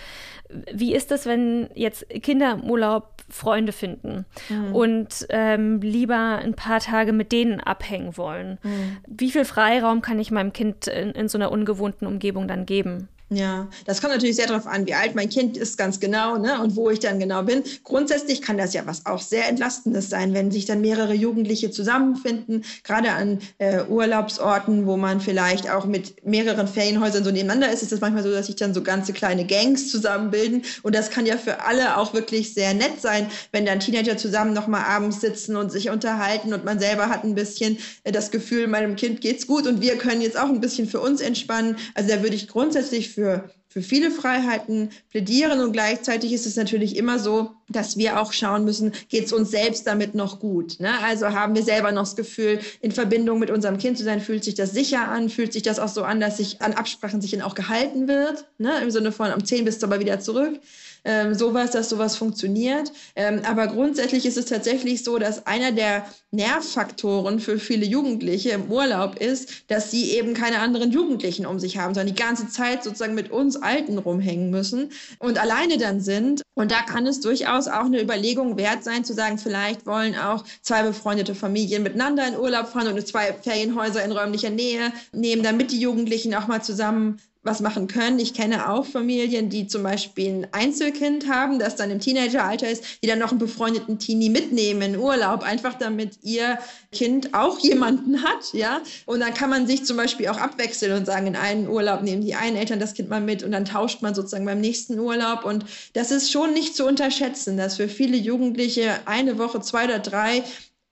Wie 0.72 0.94
ist 0.94 1.10
das, 1.10 1.26
wenn 1.26 1.68
jetzt 1.74 2.08
Kinder 2.22 2.52
im 2.52 2.70
Urlaub 2.70 3.14
Freunde 3.30 3.72
finden 3.72 4.26
mhm. 4.50 4.74
und 4.74 5.26
ähm, 5.30 5.80
lieber 5.80 6.38
ein 6.42 6.54
paar 6.54 6.80
Tage 6.80 7.12
mit 7.12 7.32
denen 7.32 7.60
abhängen 7.60 8.16
wollen? 8.16 8.58
Mhm. 8.62 8.98
Wie 9.06 9.30
viel 9.30 9.44
Freiraum 9.44 10.02
kann 10.02 10.18
ich 10.18 10.30
meinem 10.30 10.52
Kind 10.52 10.86
in, 10.86 11.10
in 11.12 11.28
so 11.28 11.38
einer 11.38 11.50
ungewohnten 11.50 12.06
Umgebung 12.06 12.48
dann 12.48 12.66
geben? 12.66 13.08
Ja, 13.30 13.68
das 13.86 14.02
kommt 14.02 14.12
natürlich 14.12 14.36
sehr 14.36 14.46
darauf 14.46 14.66
an, 14.66 14.86
wie 14.86 14.92
alt 14.92 15.14
mein 15.14 15.30
Kind 15.30 15.56
ist, 15.56 15.78
ganz 15.78 15.98
genau, 15.98 16.36
ne, 16.36 16.60
und 16.60 16.76
wo 16.76 16.90
ich 16.90 17.00
dann 17.00 17.18
genau 17.18 17.42
bin. 17.42 17.62
Grundsätzlich 17.82 18.42
kann 18.42 18.58
das 18.58 18.74
ja 18.74 18.82
was 18.84 19.06
auch 19.06 19.20
sehr 19.20 19.48
Entlastendes 19.48 20.10
sein, 20.10 20.34
wenn 20.34 20.50
sich 20.50 20.66
dann 20.66 20.82
mehrere 20.82 21.14
Jugendliche 21.14 21.70
zusammenfinden, 21.70 22.64
gerade 22.82 23.12
an 23.12 23.38
äh, 23.56 23.84
Urlaubsorten, 23.84 24.86
wo 24.86 24.98
man 24.98 25.22
vielleicht 25.22 25.70
auch 25.70 25.86
mit 25.86 26.24
mehreren 26.26 26.68
Ferienhäusern 26.68 27.24
so 27.24 27.30
nebeneinander 27.30 27.72
ist, 27.72 27.82
ist 27.82 27.92
es 27.92 28.00
manchmal 28.02 28.22
so, 28.22 28.30
dass 28.30 28.46
sich 28.46 28.56
dann 28.56 28.74
so 28.74 28.82
ganze 28.82 29.14
kleine 29.14 29.46
Gangs 29.46 29.90
zusammenbilden. 29.90 30.62
Und 30.82 30.94
das 30.94 31.08
kann 31.10 31.24
ja 31.24 31.38
für 31.38 31.64
alle 31.64 31.96
auch 31.96 32.12
wirklich 32.12 32.52
sehr 32.52 32.74
nett 32.74 33.00
sein, 33.00 33.26
wenn 33.52 33.64
dann 33.64 33.80
Teenager 33.80 34.18
zusammen 34.18 34.52
nochmal 34.52 34.84
abends 34.84 35.22
sitzen 35.22 35.56
und 35.56 35.72
sich 35.72 35.88
unterhalten 35.88 36.52
und 36.52 36.66
man 36.66 36.78
selber 36.78 37.08
hat 37.08 37.24
ein 37.24 37.34
bisschen 37.34 37.78
äh, 38.04 38.12
das 38.12 38.30
Gefühl, 38.30 38.66
meinem 38.66 38.96
Kind 38.96 39.22
geht's 39.22 39.46
gut 39.46 39.66
und 39.66 39.80
wir 39.80 39.96
können 39.96 40.20
jetzt 40.20 40.38
auch 40.38 40.50
ein 40.50 40.60
bisschen 40.60 40.86
für 40.86 41.00
uns 41.00 41.22
entspannen. 41.22 41.76
Also 41.94 42.10
da 42.10 42.22
würde 42.22 42.36
ich 42.36 42.48
grundsätzlich 42.48 43.13
für, 43.14 43.50
für 43.74 43.82
viele 43.82 44.12
Freiheiten 44.12 44.90
plädieren 45.10 45.60
und 45.60 45.72
gleichzeitig 45.72 46.32
ist 46.32 46.46
es 46.46 46.54
natürlich 46.54 46.94
immer 46.94 47.18
so, 47.18 47.50
dass 47.68 47.96
wir 47.96 48.20
auch 48.20 48.32
schauen 48.32 48.64
müssen, 48.64 48.92
geht 49.08 49.24
es 49.24 49.32
uns 49.32 49.50
selbst 49.50 49.84
damit 49.88 50.14
noch 50.14 50.38
gut? 50.38 50.78
Ne? 50.78 50.92
Also 51.02 51.30
haben 51.30 51.56
wir 51.56 51.64
selber 51.64 51.90
noch 51.90 52.04
das 52.04 52.14
Gefühl, 52.14 52.60
in 52.82 52.92
Verbindung 52.92 53.40
mit 53.40 53.50
unserem 53.50 53.78
Kind 53.78 53.98
zu 53.98 54.04
sein, 54.04 54.20
fühlt 54.20 54.44
sich 54.44 54.54
das 54.54 54.70
sicher 54.70 55.08
an, 55.08 55.28
fühlt 55.28 55.52
sich 55.52 55.64
das 55.64 55.80
auch 55.80 55.88
so 55.88 56.04
an, 56.04 56.20
dass 56.20 56.36
sich 56.36 56.62
an 56.62 56.74
Absprachen 56.74 57.20
sich 57.20 57.42
auch 57.42 57.56
gehalten 57.56 58.06
wird, 58.06 58.46
ne? 58.58 58.80
im 58.80 58.92
Sinne 58.92 59.10
von 59.10 59.32
um 59.32 59.44
10 59.44 59.64
bist 59.64 59.82
du 59.82 59.86
aber 59.86 59.98
wieder 59.98 60.20
zurück 60.20 60.60
ähm, 61.04 61.34
sowas, 61.34 61.70
dass 61.70 61.90
sowas 61.90 62.16
funktioniert. 62.16 62.90
Ähm, 63.14 63.42
aber 63.44 63.66
grundsätzlich 63.66 64.24
ist 64.26 64.38
es 64.38 64.46
tatsächlich 64.46 65.04
so, 65.04 65.18
dass 65.18 65.46
einer 65.46 65.72
der 65.72 66.06
Nervfaktoren 66.30 67.40
für 67.40 67.58
viele 67.58 67.84
Jugendliche 67.84 68.50
im 68.50 68.70
Urlaub 68.70 69.20
ist, 69.20 69.70
dass 69.70 69.90
sie 69.90 70.12
eben 70.12 70.34
keine 70.34 70.60
anderen 70.60 70.90
Jugendlichen 70.90 71.46
um 71.46 71.60
sich 71.60 71.78
haben, 71.78 71.94
sondern 71.94 72.14
die 72.14 72.20
ganze 72.20 72.48
Zeit 72.48 72.82
sozusagen 72.82 73.14
mit 73.14 73.30
uns 73.30 73.56
Alten 73.64 73.98
rumhängen 73.98 74.50
müssen 74.50 74.90
und 75.18 75.38
alleine 75.38 75.78
dann 75.78 76.00
sind. 76.00 76.42
Und 76.54 76.70
da 76.70 76.82
kann 76.82 77.06
es 77.06 77.20
durchaus 77.20 77.66
auch 77.66 77.86
eine 77.86 78.00
Überlegung 78.00 78.56
wert 78.56 78.84
sein, 78.84 79.04
zu 79.04 79.12
sagen, 79.12 79.38
vielleicht 79.38 79.86
wollen 79.86 80.14
auch 80.14 80.44
zwei 80.62 80.82
befreundete 80.82 81.34
Familien 81.34 81.82
miteinander 81.82 82.28
in 82.28 82.38
Urlaub 82.38 82.68
fahren 82.68 82.88
und 82.88 83.06
zwei 83.06 83.32
Ferienhäuser 83.32 84.04
in 84.04 84.12
räumlicher 84.12 84.50
Nähe 84.50 84.92
nehmen, 85.12 85.42
damit 85.42 85.72
die 85.72 85.80
Jugendlichen 85.80 86.34
auch 86.34 86.46
mal 86.46 86.62
zusammen 86.62 87.20
was 87.44 87.60
machen 87.60 87.86
können. 87.86 88.18
Ich 88.18 88.34
kenne 88.34 88.70
auch 88.70 88.86
Familien, 88.86 89.50
die 89.50 89.66
zum 89.66 89.82
Beispiel 89.82 90.28
ein 90.28 90.46
Einzelkind 90.52 91.28
haben, 91.28 91.58
das 91.58 91.76
dann 91.76 91.90
im 91.90 92.00
Teenageralter 92.00 92.68
ist, 92.68 92.82
die 93.02 93.06
dann 93.06 93.18
noch 93.18 93.30
einen 93.30 93.38
befreundeten 93.38 93.98
Teenie 93.98 94.30
mitnehmen 94.30 94.94
in 94.94 94.98
Urlaub, 94.98 95.42
einfach 95.42 95.74
damit 95.74 96.18
ihr 96.22 96.58
Kind 96.90 97.34
auch 97.34 97.58
jemanden 97.58 98.22
hat, 98.22 98.52
ja. 98.52 98.80
Und 99.06 99.20
dann 99.20 99.34
kann 99.34 99.50
man 99.50 99.66
sich 99.66 99.84
zum 99.84 99.96
Beispiel 99.96 100.28
auch 100.28 100.38
abwechseln 100.38 100.96
und 100.96 101.06
sagen, 101.06 101.26
in 101.26 101.36
einen 101.36 101.68
Urlaub 101.68 102.02
nehmen 102.02 102.22
die 102.22 102.34
einen 102.34 102.56
Eltern 102.56 102.80
das 102.80 102.94
Kind 102.94 103.10
mal 103.10 103.20
mit 103.20 103.42
und 103.42 103.52
dann 103.52 103.66
tauscht 103.66 104.00
man 104.00 104.14
sozusagen 104.14 104.46
beim 104.46 104.60
nächsten 104.60 104.98
Urlaub. 104.98 105.44
Und 105.44 105.66
das 105.92 106.10
ist 106.10 106.32
schon 106.32 106.54
nicht 106.54 106.74
zu 106.74 106.86
unterschätzen, 106.86 107.56
dass 107.56 107.76
für 107.76 107.88
viele 107.88 108.16
Jugendliche 108.16 109.00
eine 109.04 109.38
Woche, 109.38 109.60
zwei 109.60 109.84
oder 109.84 109.98
drei 109.98 110.42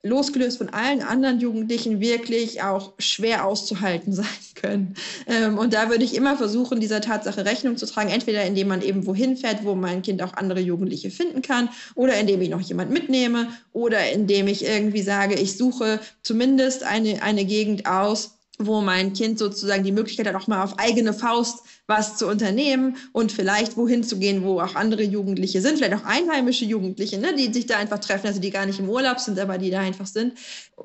losgelöst 0.02 0.58
von 0.58 0.68
allen 0.70 1.00
anderen 1.00 1.38
Jugendlichen 1.38 2.00
wirklich 2.00 2.62
auch 2.62 2.92
schwer 2.98 3.46
auszuhalten 3.46 4.12
sein 4.12 4.26
können. 4.54 4.94
Ähm, 5.26 5.58
und 5.58 5.74
da 5.74 5.90
würde 5.90 6.04
ich 6.04 6.14
immer 6.14 6.36
versuchen, 6.36 6.80
dieser 6.80 7.00
Tatsache 7.00 7.44
Rechnung 7.44 7.76
zu 7.76 7.86
tragen, 7.86 8.10
entweder 8.10 8.44
indem 8.44 8.68
man 8.68 8.82
eben 8.82 9.06
wohin 9.06 9.36
fährt, 9.36 9.64
wo 9.64 9.74
mein 9.74 10.02
Kind 10.02 10.22
auch 10.22 10.34
andere 10.34 10.60
Jugendliche 10.60 11.10
finden 11.10 11.42
kann, 11.42 11.68
oder 11.94 12.18
indem 12.18 12.40
ich 12.42 12.48
noch 12.48 12.60
jemand 12.60 12.90
mitnehme, 12.90 13.48
oder 13.72 14.10
indem 14.10 14.48
ich 14.48 14.64
irgendwie 14.64 15.02
sage, 15.02 15.34
ich 15.34 15.56
suche 15.56 16.00
zumindest 16.22 16.82
eine, 16.82 17.22
eine 17.22 17.44
Gegend 17.44 17.86
aus, 17.86 18.38
wo 18.58 18.80
mein 18.80 19.12
Kind 19.12 19.38
sozusagen 19.38 19.82
die 19.82 19.92
Möglichkeit 19.92 20.26
hat, 20.26 20.34
auch 20.34 20.46
mal 20.46 20.62
auf 20.62 20.78
eigene 20.78 21.12
Faust 21.12 21.60
was 21.86 22.16
zu 22.16 22.26
unternehmen 22.26 22.96
und 23.12 23.32
vielleicht 23.32 23.76
wohin 23.76 24.04
zu 24.04 24.18
gehen, 24.18 24.44
wo 24.44 24.60
auch 24.60 24.74
andere 24.74 25.02
Jugendliche 25.02 25.60
sind, 25.60 25.78
vielleicht 25.78 25.94
auch 25.94 26.04
einheimische 26.04 26.64
Jugendliche, 26.64 27.18
ne, 27.18 27.34
die 27.34 27.52
sich 27.52 27.66
da 27.66 27.76
einfach 27.78 27.98
treffen, 27.98 28.26
also 28.26 28.40
die 28.40 28.50
gar 28.50 28.66
nicht 28.66 28.78
im 28.78 28.88
Urlaub 28.88 29.18
sind, 29.18 29.38
aber 29.38 29.58
die 29.58 29.70
da 29.70 29.80
einfach 29.80 30.06
sind. 30.06 30.34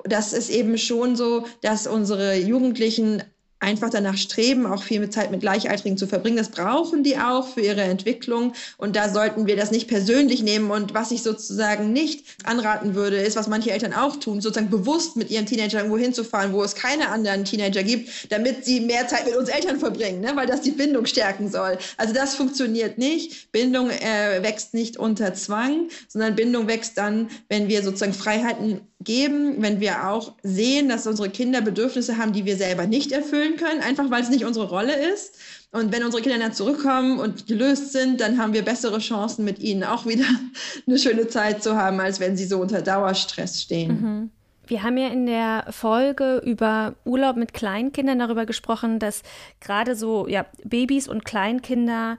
Das 0.04 0.32
ist 0.32 0.50
eben 0.50 0.76
schon 0.78 1.16
so, 1.16 1.46
dass 1.62 1.86
unsere 1.86 2.36
Jugendlichen 2.36 3.22
einfach 3.60 3.90
danach 3.90 4.16
streben, 4.16 4.66
auch 4.66 4.82
viel 4.82 5.00
mit 5.00 5.12
Zeit 5.12 5.30
mit 5.30 5.40
Gleichaltrigen 5.40 5.98
zu 5.98 6.06
verbringen. 6.06 6.36
Das 6.36 6.50
brauchen 6.50 7.02
die 7.02 7.18
auch 7.18 7.48
für 7.48 7.60
ihre 7.60 7.82
Entwicklung. 7.82 8.52
Und 8.76 8.94
da 8.96 9.08
sollten 9.08 9.46
wir 9.46 9.56
das 9.56 9.70
nicht 9.70 9.88
persönlich 9.88 10.42
nehmen. 10.42 10.70
Und 10.70 10.94
was 10.94 11.10
ich 11.10 11.22
sozusagen 11.22 11.92
nicht 11.92 12.24
anraten 12.44 12.94
würde, 12.94 13.16
ist, 13.16 13.36
was 13.36 13.48
manche 13.48 13.70
Eltern 13.70 13.92
auch 13.92 14.16
tun, 14.16 14.40
sozusagen 14.40 14.70
bewusst 14.70 15.16
mit 15.16 15.30
ihren 15.30 15.46
Teenagern 15.46 15.80
irgendwo 15.80 15.98
hinzufahren, 15.98 16.52
wo 16.52 16.62
es 16.62 16.74
keine 16.74 17.08
anderen 17.08 17.44
Teenager 17.44 17.82
gibt, 17.82 18.30
damit 18.30 18.64
sie 18.64 18.80
mehr 18.80 19.08
Zeit 19.08 19.26
mit 19.26 19.36
uns 19.36 19.48
Eltern 19.48 19.78
verbringen, 19.78 20.20
ne? 20.20 20.32
weil 20.34 20.46
das 20.46 20.60
die 20.60 20.70
Bindung 20.70 21.06
stärken 21.06 21.50
soll. 21.50 21.78
Also 21.96 22.14
das 22.14 22.34
funktioniert 22.34 22.98
nicht. 22.98 23.50
Bindung 23.52 23.90
äh, 23.90 24.42
wächst 24.42 24.74
nicht 24.74 24.96
unter 24.96 25.34
Zwang, 25.34 25.88
sondern 26.06 26.36
Bindung 26.36 26.68
wächst 26.68 26.96
dann, 26.98 27.28
wenn 27.48 27.68
wir 27.68 27.82
sozusagen 27.82 28.14
Freiheiten 28.14 28.80
geben, 29.00 29.62
wenn 29.62 29.80
wir 29.80 30.08
auch 30.08 30.34
sehen, 30.42 30.88
dass 30.88 31.06
unsere 31.06 31.30
Kinder 31.30 31.60
Bedürfnisse 31.60 32.18
haben, 32.18 32.32
die 32.32 32.44
wir 32.44 32.56
selber 32.56 32.86
nicht 32.86 33.12
erfüllen 33.12 33.56
können, 33.56 33.80
einfach 33.80 34.10
weil 34.10 34.22
es 34.22 34.30
nicht 34.30 34.44
unsere 34.44 34.68
Rolle 34.68 34.94
ist. 35.12 35.36
Und 35.70 35.92
wenn 35.92 36.02
unsere 36.02 36.22
Kinder 36.22 36.38
dann 36.38 36.52
zurückkommen 36.52 37.18
und 37.18 37.46
gelöst 37.46 37.92
sind, 37.92 38.20
dann 38.20 38.38
haben 38.38 38.54
wir 38.54 38.64
bessere 38.64 38.98
Chancen, 38.98 39.44
mit 39.44 39.60
ihnen 39.60 39.84
auch 39.84 40.06
wieder 40.06 40.24
eine 40.86 40.98
schöne 40.98 41.28
Zeit 41.28 41.62
zu 41.62 41.76
haben, 41.76 42.00
als 42.00 42.20
wenn 42.20 42.36
sie 42.36 42.46
so 42.46 42.58
unter 42.58 42.82
Dauerstress 42.82 43.62
stehen. 43.62 43.88
Mhm. 43.88 44.30
Wir 44.66 44.82
haben 44.82 44.98
ja 44.98 45.08
in 45.08 45.24
der 45.24 45.64
Folge 45.70 46.42
über 46.44 46.94
Urlaub 47.06 47.36
mit 47.36 47.54
Kleinkindern 47.54 48.18
darüber 48.18 48.44
gesprochen, 48.44 48.98
dass 48.98 49.22
gerade 49.60 49.94
so 49.94 50.28
ja, 50.28 50.44
Babys 50.62 51.08
und 51.08 51.24
Kleinkinder 51.24 52.18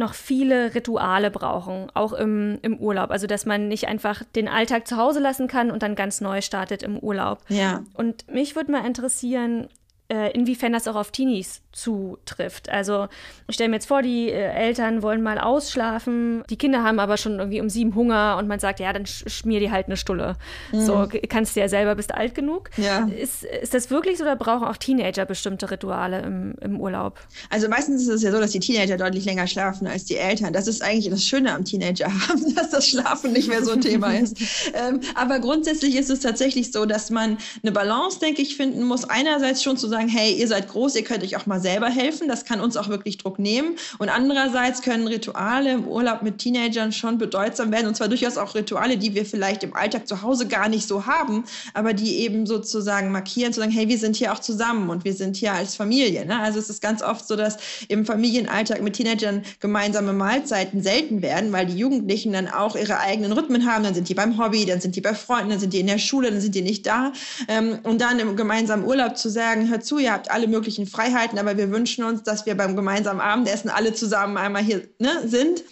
noch 0.00 0.14
viele 0.14 0.74
Rituale 0.74 1.30
brauchen, 1.30 1.88
auch 1.94 2.12
im, 2.12 2.58
im 2.62 2.78
Urlaub. 2.78 3.12
Also, 3.12 3.28
dass 3.28 3.46
man 3.46 3.68
nicht 3.68 3.86
einfach 3.86 4.24
den 4.34 4.48
Alltag 4.48 4.88
zu 4.88 4.96
Hause 4.96 5.20
lassen 5.20 5.46
kann 5.46 5.70
und 5.70 5.84
dann 5.84 5.94
ganz 5.94 6.20
neu 6.20 6.40
startet 6.40 6.82
im 6.82 6.98
Urlaub. 6.98 7.38
Ja. 7.48 7.84
Und 7.94 8.28
mich 8.28 8.56
würde 8.56 8.72
mal 8.72 8.84
interessieren, 8.84 9.68
inwiefern 10.10 10.72
das 10.72 10.88
auch 10.88 10.96
auf 10.96 11.10
Teenies 11.10 11.62
zutrifft. 11.72 12.68
Also 12.68 13.06
ich 13.48 13.54
stelle 13.54 13.70
mir 13.70 13.76
jetzt 13.76 13.86
vor, 13.86 14.02
die 14.02 14.28
äh, 14.28 14.52
Eltern 14.52 15.02
wollen 15.02 15.22
mal 15.22 15.38
ausschlafen, 15.38 16.42
die 16.50 16.56
Kinder 16.56 16.82
haben 16.82 16.98
aber 16.98 17.16
schon 17.16 17.38
irgendwie 17.38 17.60
um 17.60 17.68
sieben 17.68 17.94
Hunger 17.94 18.36
und 18.38 18.48
man 18.48 18.58
sagt, 18.58 18.80
ja, 18.80 18.92
dann 18.92 19.06
schmier 19.06 19.60
die 19.60 19.70
halt 19.70 19.86
eine 19.86 19.96
Stulle. 19.96 20.36
Mhm. 20.72 20.80
So 20.80 21.08
kannst 21.28 21.54
du 21.54 21.60
ja 21.60 21.68
selber, 21.68 21.94
bist 21.94 22.12
alt 22.12 22.34
genug. 22.34 22.70
Ja. 22.76 23.06
Ist, 23.06 23.44
ist 23.44 23.72
das 23.72 23.90
wirklich 23.90 24.18
so 24.18 24.24
oder 24.24 24.36
brauchen 24.36 24.66
auch 24.66 24.76
Teenager 24.76 25.24
bestimmte 25.24 25.70
Rituale 25.70 26.22
im, 26.22 26.54
im 26.60 26.80
Urlaub? 26.80 27.20
Also 27.50 27.68
meistens 27.68 28.02
ist 28.02 28.08
es 28.08 28.22
ja 28.22 28.32
so, 28.32 28.40
dass 28.40 28.50
die 28.50 28.60
Teenager 28.60 28.96
deutlich 28.96 29.24
länger 29.24 29.46
schlafen 29.46 29.86
als 29.86 30.04
die 30.04 30.16
Eltern. 30.16 30.52
Das 30.52 30.66
ist 30.66 30.82
eigentlich 30.82 31.08
das 31.08 31.24
Schöne 31.24 31.52
am 31.52 31.64
Teenager 31.64 32.06
haben, 32.06 32.54
dass 32.54 32.70
das 32.70 32.88
Schlafen 32.88 33.32
nicht 33.32 33.48
mehr 33.48 33.64
so 33.64 33.72
ein 33.72 33.80
Thema 33.80 34.12
ist. 34.12 34.38
ähm, 34.74 35.00
aber 35.14 35.38
grundsätzlich 35.38 35.96
ist 35.96 36.10
es 36.10 36.20
tatsächlich 36.20 36.72
so, 36.72 36.84
dass 36.84 37.10
man 37.10 37.38
eine 37.62 37.72
Balance, 37.72 38.18
denke 38.18 38.42
ich, 38.42 38.56
finden 38.56 38.82
muss. 38.84 39.04
Einerseits 39.04 39.62
schon 39.62 39.76
zu 39.76 39.88
sagen, 39.88 39.99
hey, 40.08 40.32
ihr 40.32 40.48
seid 40.48 40.68
groß, 40.68 40.96
ihr 40.96 41.04
könnt 41.04 41.22
euch 41.22 41.36
auch 41.36 41.46
mal 41.46 41.60
selber 41.60 41.88
helfen. 41.88 42.28
Das 42.28 42.44
kann 42.44 42.60
uns 42.60 42.76
auch 42.76 42.88
wirklich 42.88 43.18
Druck 43.18 43.38
nehmen. 43.38 43.76
Und 43.98 44.08
andererseits 44.08 44.82
können 44.82 45.06
Rituale 45.06 45.72
im 45.72 45.86
Urlaub 45.86 46.22
mit 46.22 46.38
Teenagern 46.38 46.92
schon 46.92 47.18
bedeutsam 47.18 47.72
werden. 47.72 47.86
Und 47.86 47.96
zwar 47.96 48.08
durchaus 48.08 48.36
auch 48.36 48.54
Rituale, 48.54 48.96
die 48.96 49.14
wir 49.14 49.24
vielleicht 49.24 49.62
im 49.62 49.74
Alltag 49.74 50.06
zu 50.08 50.22
Hause 50.22 50.46
gar 50.48 50.68
nicht 50.68 50.86
so 50.86 51.06
haben, 51.06 51.44
aber 51.74 51.92
die 51.92 52.18
eben 52.18 52.46
sozusagen 52.46 53.12
markieren, 53.12 53.52
zu 53.52 53.60
sagen, 53.60 53.72
hey, 53.72 53.88
wir 53.88 53.98
sind 53.98 54.16
hier 54.16 54.32
auch 54.32 54.38
zusammen 54.38 54.90
und 54.90 55.04
wir 55.04 55.14
sind 55.14 55.36
hier 55.36 55.52
als 55.52 55.76
Familie. 55.76 56.24
Ne? 56.24 56.38
Also 56.38 56.58
es 56.58 56.70
ist 56.70 56.82
ganz 56.82 57.02
oft 57.02 57.26
so, 57.26 57.36
dass 57.36 57.58
im 57.88 58.06
Familienalltag 58.06 58.82
mit 58.82 58.94
Teenagern 58.94 59.42
gemeinsame 59.60 60.12
Mahlzeiten 60.12 60.82
selten 60.82 61.22
werden, 61.22 61.52
weil 61.52 61.66
die 61.66 61.76
Jugendlichen 61.76 62.32
dann 62.32 62.48
auch 62.48 62.76
ihre 62.76 62.98
eigenen 62.98 63.32
Rhythmen 63.32 63.66
haben. 63.66 63.84
Dann 63.84 63.94
sind 63.94 64.08
die 64.08 64.14
beim 64.14 64.38
Hobby, 64.38 64.64
dann 64.64 64.80
sind 64.80 64.96
die 64.96 65.00
bei 65.00 65.14
Freunden, 65.14 65.50
dann 65.50 65.60
sind 65.60 65.72
die 65.72 65.80
in 65.80 65.86
der 65.86 65.98
Schule, 65.98 66.30
dann 66.30 66.40
sind 66.40 66.54
die 66.54 66.62
nicht 66.62 66.86
da. 66.86 67.12
Ähm, 67.48 67.78
und 67.82 68.00
dann 68.00 68.18
im 68.18 68.36
gemeinsamen 68.36 68.84
Urlaub 68.84 69.16
zu 69.16 69.28
sagen, 69.28 69.68
hört 69.68 69.84
zu, 69.90 69.98
ihr 69.98 70.12
habt 70.12 70.30
alle 70.30 70.46
möglichen 70.46 70.86
Freiheiten, 70.86 71.36
aber 71.38 71.56
wir 71.56 71.70
wünschen 71.72 72.04
uns, 72.04 72.22
dass 72.22 72.46
wir 72.46 72.56
beim 72.56 72.76
gemeinsamen 72.76 73.20
Abendessen 73.20 73.68
alle 73.70 73.92
zusammen 73.92 74.36
einmal 74.36 74.62
hier 74.62 74.88
ne, 75.00 75.26
sind. 75.26 75.64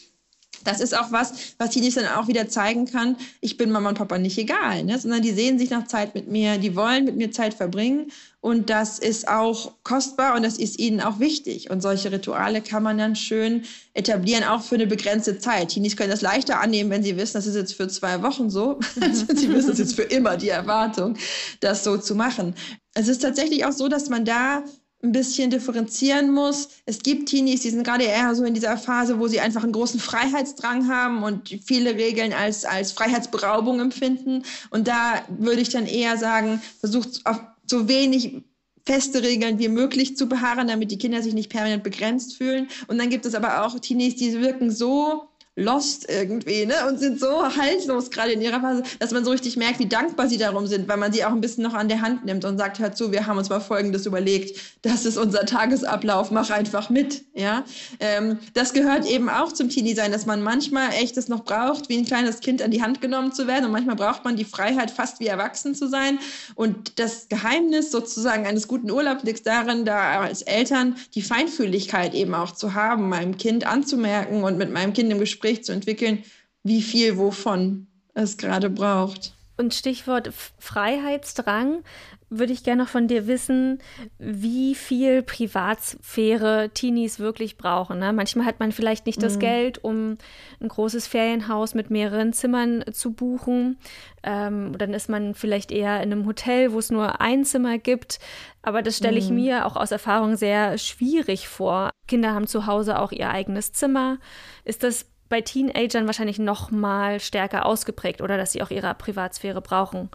Das 0.65 0.81
ist 0.81 0.93
auch 0.97 1.13
was, 1.13 1.55
was 1.59 1.71
Teenies 1.71 1.95
dann 1.95 2.07
auch 2.07 2.27
wieder 2.27 2.49
zeigen 2.49 2.87
kann, 2.87 3.17
ich 3.41 3.57
bin 3.57 3.71
Mama 3.71 3.91
und 3.91 3.95
Papa 3.95 4.19
nicht 4.19 4.37
egal, 4.37 4.83
ne? 4.83 4.99
sondern 4.99 5.23
die 5.23 5.31
sehen 5.31 5.57
sich 5.57 5.71
nach 5.71 5.87
Zeit 5.87 6.17
mit 6.17 6.27
mir, 6.27 6.59
die 6.59 6.75
wollen 6.75 7.05
mit 7.05 7.17
mir 7.17 7.31
Zeit 7.31 7.55
verbringen 7.55 8.11
und 8.41 8.71
das 8.71 9.01
ist 9.01 9.27
auch 9.27 9.73
kostbar 9.83 10.37
und 10.37 10.45
das 10.45 10.59
ist 10.59 10.79
ihnen 10.79 11.01
auch 11.01 11.19
wichtig. 11.19 11.71
Und 11.71 11.81
solche 11.81 12.13
Rituale 12.13 12.61
kann 12.63 12.85
man 12.85 12.97
dann 12.97 13.17
schön 13.17 13.65
etablieren, 13.95 14.45
auch 14.45 14.63
für 14.63 14.77
eine 14.77 14.87
begrenzte 14.87 15.39
Zeit. 15.39 15.71
Teenies 15.71 15.97
können 15.97 16.11
das 16.11 16.21
leichter 16.21 16.61
annehmen, 16.61 16.91
wenn 16.91 17.03
sie 17.03 17.17
wissen, 17.17 17.35
das 17.35 17.47
ist 17.47 17.57
jetzt 17.57 17.75
für 17.75 17.89
zwei 17.89 18.23
Wochen 18.23 18.49
so. 18.49 18.79
sie 18.95 19.29
wissen, 19.29 19.53
das 19.53 19.67
ist 19.67 19.79
jetzt 19.79 19.95
für 19.97 20.03
immer 20.03 20.37
die 20.37 20.51
Erwartung, 20.51 21.17
das 21.61 21.83
so 21.83 21.99
zu 21.99 22.15
machen. 22.15 22.55
Es 22.95 23.09
ist 23.09 23.23
tatsächlich 23.23 23.65
auch 23.65 23.73
so, 23.73 23.89
dass 23.89 24.09
man 24.09 24.25
da 24.25 24.63
ein 25.03 25.13
bisschen 25.13 25.51
differenzieren 25.51 26.33
muss. 26.33 26.69
Es 26.87 27.01
gibt 27.01 27.29
Teenies, 27.29 27.63
die 27.63 27.71
sind 27.71 27.85
gerade 27.85 28.05
eher 28.05 28.35
so 28.35 28.45
in 28.45 28.55
dieser 28.55 28.77
Phase, 28.77 29.19
wo 29.19 29.29
sie 29.29 29.41
einfach 29.41 29.63
einen 29.63 29.73
großen 29.73 30.01
Freiheitsdrang 30.01 30.89
haben 30.89 31.23
und 31.23 31.57
viele 31.65 31.95
Regeln 31.95 32.33
als, 32.33 32.65
als 32.65 32.93
Freiheitsberaubung 32.93 33.81
empfinden. 33.81 34.43
Und 34.71 34.89
da 34.89 35.23
würde 35.29 35.61
ich 35.61 35.69
dann 35.69 35.87
eher 35.87 36.17
sagen, 36.17 36.61
versucht 36.81 37.21
auf 37.25 37.41
so 37.71 37.89
wenig 37.89 38.43
feste 38.85 39.23
Regeln 39.23 39.59
wie 39.59 39.69
möglich 39.69 40.17
zu 40.17 40.29
beharren, 40.29 40.69
damit 40.69 40.91
die 40.91 40.99
Kinder 40.99 41.23
sich 41.23 41.35
nicht 41.35 41.51
permanent 41.51 41.83
begrenzt 41.83 42.37
fühlen. 42.37 42.69
Und 42.87 42.99
dann 42.99 43.11
gibt 43.11 43.27
es 43.27 43.35
aber 43.35 43.65
auch 43.65 43.79
Teenies, 43.79 44.17
die 44.17 44.41
wirken 44.41 44.71
so 44.71 45.28
lost 45.59 46.09
irgendwie, 46.09 46.67
ne? 46.67 46.75
Und 46.89 46.99
sind 46.99 47.19
so 47.19 47.45
haltlos 47.57 48.11
gerade 48.11 48.33
in 48.33 48.41
ihrer 48.41 48.61
Phase, 48.61 48.85
dass 49.01 49.11
man 49.11 49.25
so 49.25 49.33
richtig 49.33 49.57
merkt, 49.57 49.81
wie 49.81 49.87
dankbar 49.87 50.29
sie 50.29 50.39
darum 50.39 50.67
sind, 50.67 50.89
weil 50.89 50.97
man 50.97 51.13
sie 51.13 51.25
auch 51.25 51.33
ein 51.33 51.41
bisschen 51.41 51.65
noch 51.65 51.75
an 51.75 51.89
der 51.89 52.01
Hand 52.01 52.25
nimmt 52.25 52.45
und 52.45 52.59
sagt, 52.59 52.79
hör 52.79 52.93
zu, 52.93 53.11
wir 53.11 53.27
haben 53.27 53.39
uns 53.39 53.49
mal 53.49 53.61
Folgendes 53.61 54.07
überlegt, 54.07 54.59
das 54.83 55.05
ist 55.05 55.19
unser 55.19 55.45
Tagesablauf, 55.47 56.31
mach 56.31 56.51
einfach 56.51 56.91
mit, 56.91 57.25
ja? 57.35 57.65
Ähm, 57.99 58.39
das 58.55 58.73
gehört 58.73 59.07
eben 59.07 59.29
auch 59.29 59.53
zum 59.53 59.69
Teenie-Sein, 59.69 60.13
dass 60.13 60.27
man 60.27 60.43
manchmal 60.43 60.91
echt 60.93 61.17
es 61.17 61.29
noch 61.29 61.45
braucht, 61.45 61.89
wie 61.89 61.99
ein 61.99 62.05
kleines 62.05 62.39
Kind 62.41 62.63
an 62.63 62.71
die 62.71 62.81
Hand 62.81 63.01
genommen 63.01 63.33
zu 63.33 63.49
werden 63.49 63.65
und 63.65 63.73
manchmal 63.73 63.97
braucht 63.97 64.25
man 64.25 64.37
die 64.37 64.45
Freiheit, 64.45 64.93
fast 64.93 65.19
wie 65.19 65.27
erwachsen 65.27 65.75
zu 65.75 65.89
sein 65.89 66.21
und 66.55 67.01
das 67.01 67.29
Geheimnis 67.29 67.91
sozusagen 67.91 68.47
eines 68.47 68.69
guten 68.69 68.91
Urlaubs 68.91 69.25
liegt 69.25 69.45
darin, 69.47 69.85
da 69.85 70.21
als 70.21 70.43
Eltern 70.43 70.97
die 71.15 71.23
Feinfühligkeit 71.23 72.15
eben 72.15 72.35
auch 72.35 72.53
zu 72.53 72.75
haben, 72.75 73.09
meinem 73.09 73.37
Kind 73.37 73.67
anzumerken 73.67 74.45
und 74.45 74.57
mit 74.57 74.71
meinem 74.71 74.93
Kind 74.93 75.11
im 75.11 75.19
Gespräch 75.19 75.48
Gespräch 75.49 75.65
zu 75.65 75.73
entwickeln, 75.73 76.25
wie 76.63 76.83
viel 76.83 77.17
wovon 77.17 77.87
es 78.15 78.37
gerade 78.37 78.69
braucht. 78.69 79.35
Und 79.57 79.75
Stichwort 79.75 80.31
Freiheitsdrang 80.59 81.83
würde 82.31 82.53
ich 82.53 82.63
gerne 82.63 82.83
noch 82.85 82.91
von 82.91 83.09
dir 83.09 83.27
wissen, 83.27 83.79
wie 84.19 84.77
viel 84.77 85.23
Privatsphäre 85.23 86.71
Teenies 86.73 87.19
wirklich 87.19 87.57
brauchen. 87.57 87.99
Ne? 87.99 88.13
Manchmal 88.13 88.47
hat 88.47 88.61
man 88.61 88.71
vielleicht 88.71 89.07
nicht 89.07 89.21
das 89.21 89.37
mhm. 89.37 89.41
Geld, 89.41 89.83
um 89.83 90.19
ein 90.61 90.69
großes 90.69 91.09
Ferienhaus 91.09 91.75
mit 91.75 91.91
mehreren 91.91 92.33
Zimmern 92.33 92.85
zu 92.93 93.15
buchen. 93.15 93.79
Ähm, 94.23 94.79
dann 94.79 94.95
ist 94.95 95.09
man 95.09 95.35
vielleicht 95.35 95.73
eher 95.73 96.03
in 96.03 96.13
einem 96.13 96.27
Hotel, 96.27 96.73
wo 96.73 96.79
es 96.79 96.91
nur 96.91 97.21
ein 97.21 97.45
Zimmer 97.45 97.79
gibt. 97.79 98.21
Aber 98.63 98.83
das 98.83 98.99
stelle 98.99 99.19
ich 99.19 99.31
mhm. 99.31 99.37
mir 99.37 99.67
auch 99.67 99.75
aus 99.75 99.91
Erfahrung 99.91 100.37
sehr 100.37 100.79
schwierig 100.79 101.49
vor. 101.49 101.91
Kinder 102.07 102.33
haben 102.33 102.47
zu 102.47 102.67
Hause 102.67 103.01
auch 103.01 103.11
ihr 103.11 103.31
eigenes 103.31 103.73
Zimmer. 103.73 104.19
Ist 104.65 104.85
das 104.85 105.07
bei 105.29 105.41
Teenagern 105.41 106.07
wahrscheinlich 106.07 106.39
noch 106.39 106.71
mal 106.71 107.21
stärker 107.21 107.67
ausgeprägt 107.67 108.21
oder 108.21 108.37
dass 108.37 108.53
sie 108.53 108.63
auch 108.63 108.71
ihre 108.71 108.95
Privatsphäre 108.95 109.61
brauchen 109.61 110.11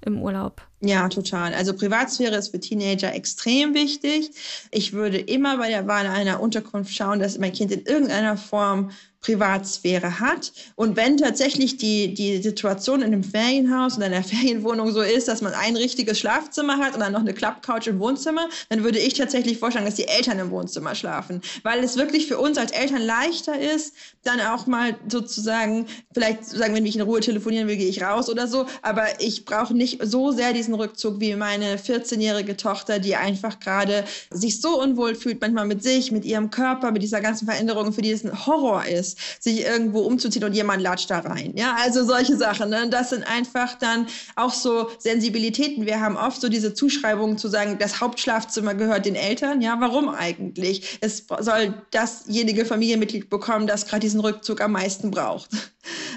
im 0.00 0.22
Urlaub. 0.22 0.62
Ja, 0.80 1.08
total. 1.08 1.54
Also 1.54 1.74
Privatsphäre 1.74 2.36
ist 2.36 2.48
für 2.48 2.60
Teenager 2.60 3.12
extrem 3.14 3.74
wichtig. 3.74 4.30
Ich 4.70 4.92
würde 4.92 5.18
immer 5.18 5.58
bei 5.58 5.68
der 5.68 5.86
Wahl 5.88 6.06
einer 6.06 6.40
Unterkunft 6.40 6.94
schauen, 6.94 7.18
dass 7.18 7.38
mein 7.38 7.52
Kind 7.52 7.72
in 7.72 7.84
irgendeiner 7.84 8.36
Form 8.36 8.92
Privatsphäre 9.20 10.20
hat. 10.20 10.52
Und 10.76 10.96
wenn 10.96 11.16
tatsächlich 11.16 11.76
die, 11.76 12.14
die 12.14 12.40
Situation 12.40 13.00
in 13.00 13.08
einem 13.08 13.24
Ferienhaus 13.24 13.96
oder 13.96 14.06
einer 14.06 14.22
Ferienwohnung 14.22 14.92
so 14.92 15.02
ist, 15.02 15.28
dass 15.28 15.42
man 15.42 15.54
ein 15.54 15.76
richtiges 15.76 16.18
Schlafzimmer 16.20 16.78
hat 16.78 16.94
und 16.94 17.00
dann 17.00 17.12
noch 17.12 17.20
eine 17.20 17.34
Klappcouch 17.34 17.88
im 17.88 17.98
Wohnzimmer, 17.98 18.48
dann 18.68 18.84
würde 18.84 18.98
ich 18.98 19.14
tatsächlich 19.14 19.58
vorschlagen, 19.58 19.86
dass 19.86 19.96
die 19.96 20.06
Eltern 20.06 20.38
im 20.38 20.50
Wohnzimmer 20.50 20.94
schlafen. 20.94 21.40
Weil 21.62 21.82
es 21.82 21.96
wirklich 21.96 22.26
für 22.26 22.38
uns 22.38 22.58
als 22.58 22.70
Eltern 22.70 23.02
leichter 23.02 23.58
ist, 23.58 23.94
dann 24.22 24.40
auch 24.40 24.66
mal 24.66 24.96
sozusagen, 25.08 25.86
vielleicht 26.12 26.44
sagen, 26.44 26.74
wenn 26.74 26.86
ich 26.86 26.96
in 26.96 27.02
Ruhe 27.02 27.20
telefonieren 27.20 27.66
will, 27.66 27.76
gehe 27.76 27.88
ich 27.88 28.02
raus 28.02 28.30
oder 28.30 28.46
so. 28.46 28.66
Aber 28.82 29.20
ich 29.20 29.44
brauche 29.44 29.74
nicht 29.74 30.00
so 30.04 30.30
sehr 30.30 30.52
diesen 30.52 30.74
Rückzug 30.74 31.20
wie 31.20 31.34
meine 31.34 31.76
14-jährige 31.76 32.56
Tochter, 32.56 32.98
die 32.98 33.16
einfach 33.16 33.58
gerade 33.58 34.04
sich 34.30 34.60
so 34.60 34.80
unwohl 34.80 35.14
fühlt, 35.16 35.40
manchmal 35.40 35.66
mit 35.66 35.82
sich, 35.82 36.12
mit 36.12 36.24
ihrem 36.24 36.50
Körper, 36.50 36.92
mit 36.92 37.02
dieser 37.02 37.20
ganzen 37.20 37.46
Veränderung, 37.46 37.92
für 37.92 38.02
die 38.02 38.12
es 38.12 38.24
ein 38.24 38.46
Horror 38.46 38.84
ist 38.86 39.07
ist, 39.08 39.42
sich 39.42 39.62
irgendwo 39.62 40.00
umzuziehen 40.00 40.44
und 40.44 40.54
jemand 40.54 40.82
latscht 40.82 41.10
da 41.10 41.20
rein. 41.20 41.52
Ja, 41.56 41.76
also 41.78 42.04
solche 42.04 42.36
Sachen. 42.36 42.70
Ne? 42.70 42.88
Das 42.90 43.10
sind 43.10 43.24
einfach 43.24 43.74
dann 43.78 44.06
auch 44.36 44.52
so 44.52 44.90
Sensibilitäten. 44.98 45.86
Wir 45.86 46.00
haben 46.00 46.16
oft 46.16 46.40
so 46.40 46.48
diese 46.48 46.74
Zuschreibungen 46.74 47.38
zu 47.38 47.48
sagen, 47.48 47.78
das 47.78 48.00
Hauptschlafzimmer 48.00 48.74
gehört 48.74 49.06
den 49.06 49.14
Eltern. 49.14 49.60
Ja, 49.60 49.76
warum 49.80 50.08
eigentlich? 50.08 50.98
Es 51.00 51.24
soll 51.40 51.74
dasjenige 51.90 52.64
Familienmitglied 52.64 53.30
bekommen, 53.30 53.66
das 53.66 53.86
gerade 53.86 54.00
diesen 54.00 54.20
Rückzug 54.20 54.60
am 54.60 54.72
meisten 54.72 55.10
braucht. 55.10 55.50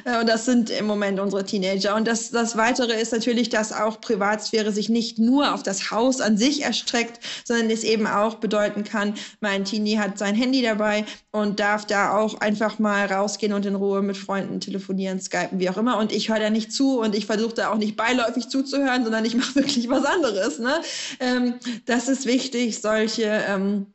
Und 0.05 0.27
das 0.27 0.45
sind 0.45 0.69
im 0.69 0.85
Moment 0.85 1.19
unsere 1.19 1.45
Teenager. 1.45 1.95
Und 1.95 2.07
das, 2.07 2.31
das 2.31 2.57
Weitere 2.57 2.99
ist 2.99 3.11
natürlich, 3.11 3.49
dass 3.49 3.71
auch 3.71 4.01
Privatsphäre 4.01 4.71
sich 4.71 4.89
nicht 4.89 5.19
nur 5.19 5.53
auf 5.53 5.63
das 5.63 5.91
Haus 5.91 6.21
an 6.21 6.37
sich 6.37 6.63
erstreckt, 6.63 7.19
sondern 7.45 7.69
es 7.69 7.83
eben 7.83 8.07
auch 8.07 8.35
bedeuten 8.35 8.83
kann, 8.83 9.13
mein 9.39 9.65
Teenie 9.65 9.97
hat 9.97 10.17
sein 10.17 10.35
Handy 10.35 10.61
dabei 10.61 11.05
und 11.31 11.59
darf 11.59 11.85
da 11.85 12.17
auch 12.17 12.41
einfach 12.41 12.79
mal 12.79 13.05
rausgehen 13.05 13.53
und 13.53 13.65
in 13.65 13.75
Ruhe 13.75 14.01
mit 14.01 14.17
Freunden 14.17 14.59
telefonieren, 14.59 15.19
skypen, 15.19 15.59
wie 15.59 15.69
auch 15.69 15.77
immer. 15.77 15.97
Und 15.97 16.11
ich 16.11 16.29
höre 16.29 16.39
da 16.39 16.49
nicht 16.49 16.71
zu 16.71 16.99
und 16.99 17.15
ich 17.15 17.25
versuche 17.25 17.53
da 17.53 17.71
auch 17.71 17.77
nicht 17.77 17.95
beiläufig 17.95 18.49
zuzuhören, 18.49 19.03
sondern 19.03 19.25
ich 19.25 19.35
mache 19.35 19.55
wirklich 19.55 19.89
was 19.89 20.05
anderes. 20.05 20.59
Ne? 20.59 20.81
Ähm, 21.19 21.55
das 21.85 22.07
ist 22.07 22.25
wichtig, 22.25 22.79
solche 22.81 23.43
ähm, 23.47 23.87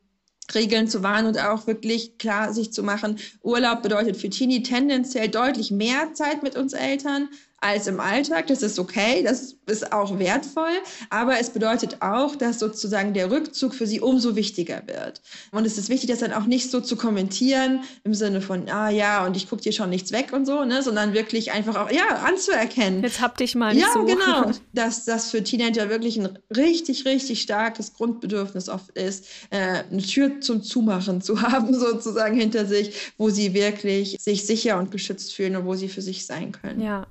Regeln 0.55 0.89
zu 0.89 1.03
wahren 1.03 1.27
und 1.27 1.39
auch 1.39 1.67
wirklich 1.67 2.19
klar 2.19 2.53
sich 2.53 2.73
zu 2.73 2.83
machen, 2.83 3.19
Urlaub 3.43 3.83
bedeutet 3.83 4.17
für 4.17 4.31
Teenie 4.31 4.63
tendenziell 4.63 5.29
deutlich 5.29 5.71
mehr 5.71 6.15
Zeit 6.15 6.43
mit 6.43 6.57
uns 6.57 6.73
Eltern 6.73 7.29
als 7.61 7.87
im 7.87 8.01
Alltag. 8.01 8.47
Das 8.49 8.63
ist 8.63 8.79
okay, 8.79 9.23
das 9.23 9.57
ist 9.67 9.93
auch 9.93 10.19
wertvoll, 10.19 10.77
aber 11.11 11.41
es 11.41 11.51
bedeutet 11.51 11.99
auch, 12.01 12.37
dass 12.37 12.59
sozusagen 12.59 13.15
der 13.15 13.31
Rückzug 13.31 13.75
für 13.75 13.87
sie 13.87 14.01
umso 14.01 14.37
wichtiger 14.37 14.83
wird. 14.87 15.21
Und 15.53 15.67
es 15.67 15.79
ist 15.79 15.89
wichtig, 15.89 16.11
das 16.11 16.21
dann 16.21 16.33
auch 16.33 16.47
nicht 16.47 16.71
so 16.71 16.81
zu 16.81 16.97
kommentieren 16.97 17.81
im 18.05 18.15
Sinne 18.15 18.41
von, 18.41 18.69
ah 18.69 18.91
ja, 18.91 19.27
und 19.27 19.37
ich 19.37 19.49
gucke 19.49 19.63
dir 19.63 19.73
schon 19.73 19.91
nichts 19.91 20.13
weg 20.13 20.33
und 20.33 20.47
so, 20.47 20.65
ne, 20.65 20.83
sondern 20.83 21.15
wirklich 21.15 21.53
einfach 21.53 21.77
auch, 21.77 21.91
ja, 21.91 22.07
anzuerkennen. 22.25 23.03
Jetzt 23.03 23.21
hab 23.21 23.37
dich 23.39 23.55
mal 23.55 23.77
ja, 23.77 23.89
so. 23.93 24.05
genau. 24.05 24.53
Dass 24.73 25.05
das 25.05 25.31
für 25.31 25.43
Teenager 25.43 25.89
wirklich 25.89 26.19
ein 26.19 26.39
richtig, 26.55 27.05
richtig 27.07 27.43
starkes 27.43 27.95
Grundbedürfnis 27.95 28.69
oft 28.69 28.91
ist, 28.91 29.27
äh, 29.51 29.83
eine 29.91 30.03
Tür 30.03 30.41
zum 30.41 30.63
Zumachen 30.63 31.23
zu 31.23 31.41
haben, 31.43 31.75
sozusagen 31.75 32.39
hinter 32.39 32.67
sich, 32.67 33.13
wo 33.17 33.31
sie 33.31 33.55
wirklich 33.55 34.17
sich 34.21 34.47
sicher 34.47 34.79
und 34.79 34.91
geschützt 34.91 35.35
fühlen 35.35 35.57
und 35.57 35.67
wo 35.67 35.75
sie 35.75 35.89
für 35.89 36.03
sich 36.03 36.27
sein 36.27 36.53
können. 36.53 36.81
Ja. 36.81 37.07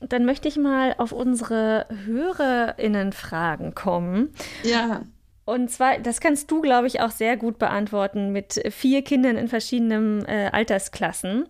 Dann 0.00 0.24
möchte 0.24 0.48
ich 0.48 0.56
mal 0.56 0.94
auf 0.98 1.12
unsere 1.12 1.86
HörerInnen-Fragen 2.04 3.74
kommen. 3.74 4.32
Ja. 4.62 5.02
Und 5.44 5.70
zwar, 5.70 5.98
das 5.98 6.20
kannst 6.20 6.50
du, 6.50 6.60
glaube 6.60 6.86
ich, 6.86 7.00
auch 7.00 7.10
sehr 7.10 7.36
gut 7.36 7.58
beantworten 7.58 8.32
mit 8.32 8.60
vier 8.70 9.02
Kindern 9.02 9.36
in 9.36 9.48
verschiedenen 9.48 10.24
äh, 10.26 10.50
Altersklassen. 10.52 11.46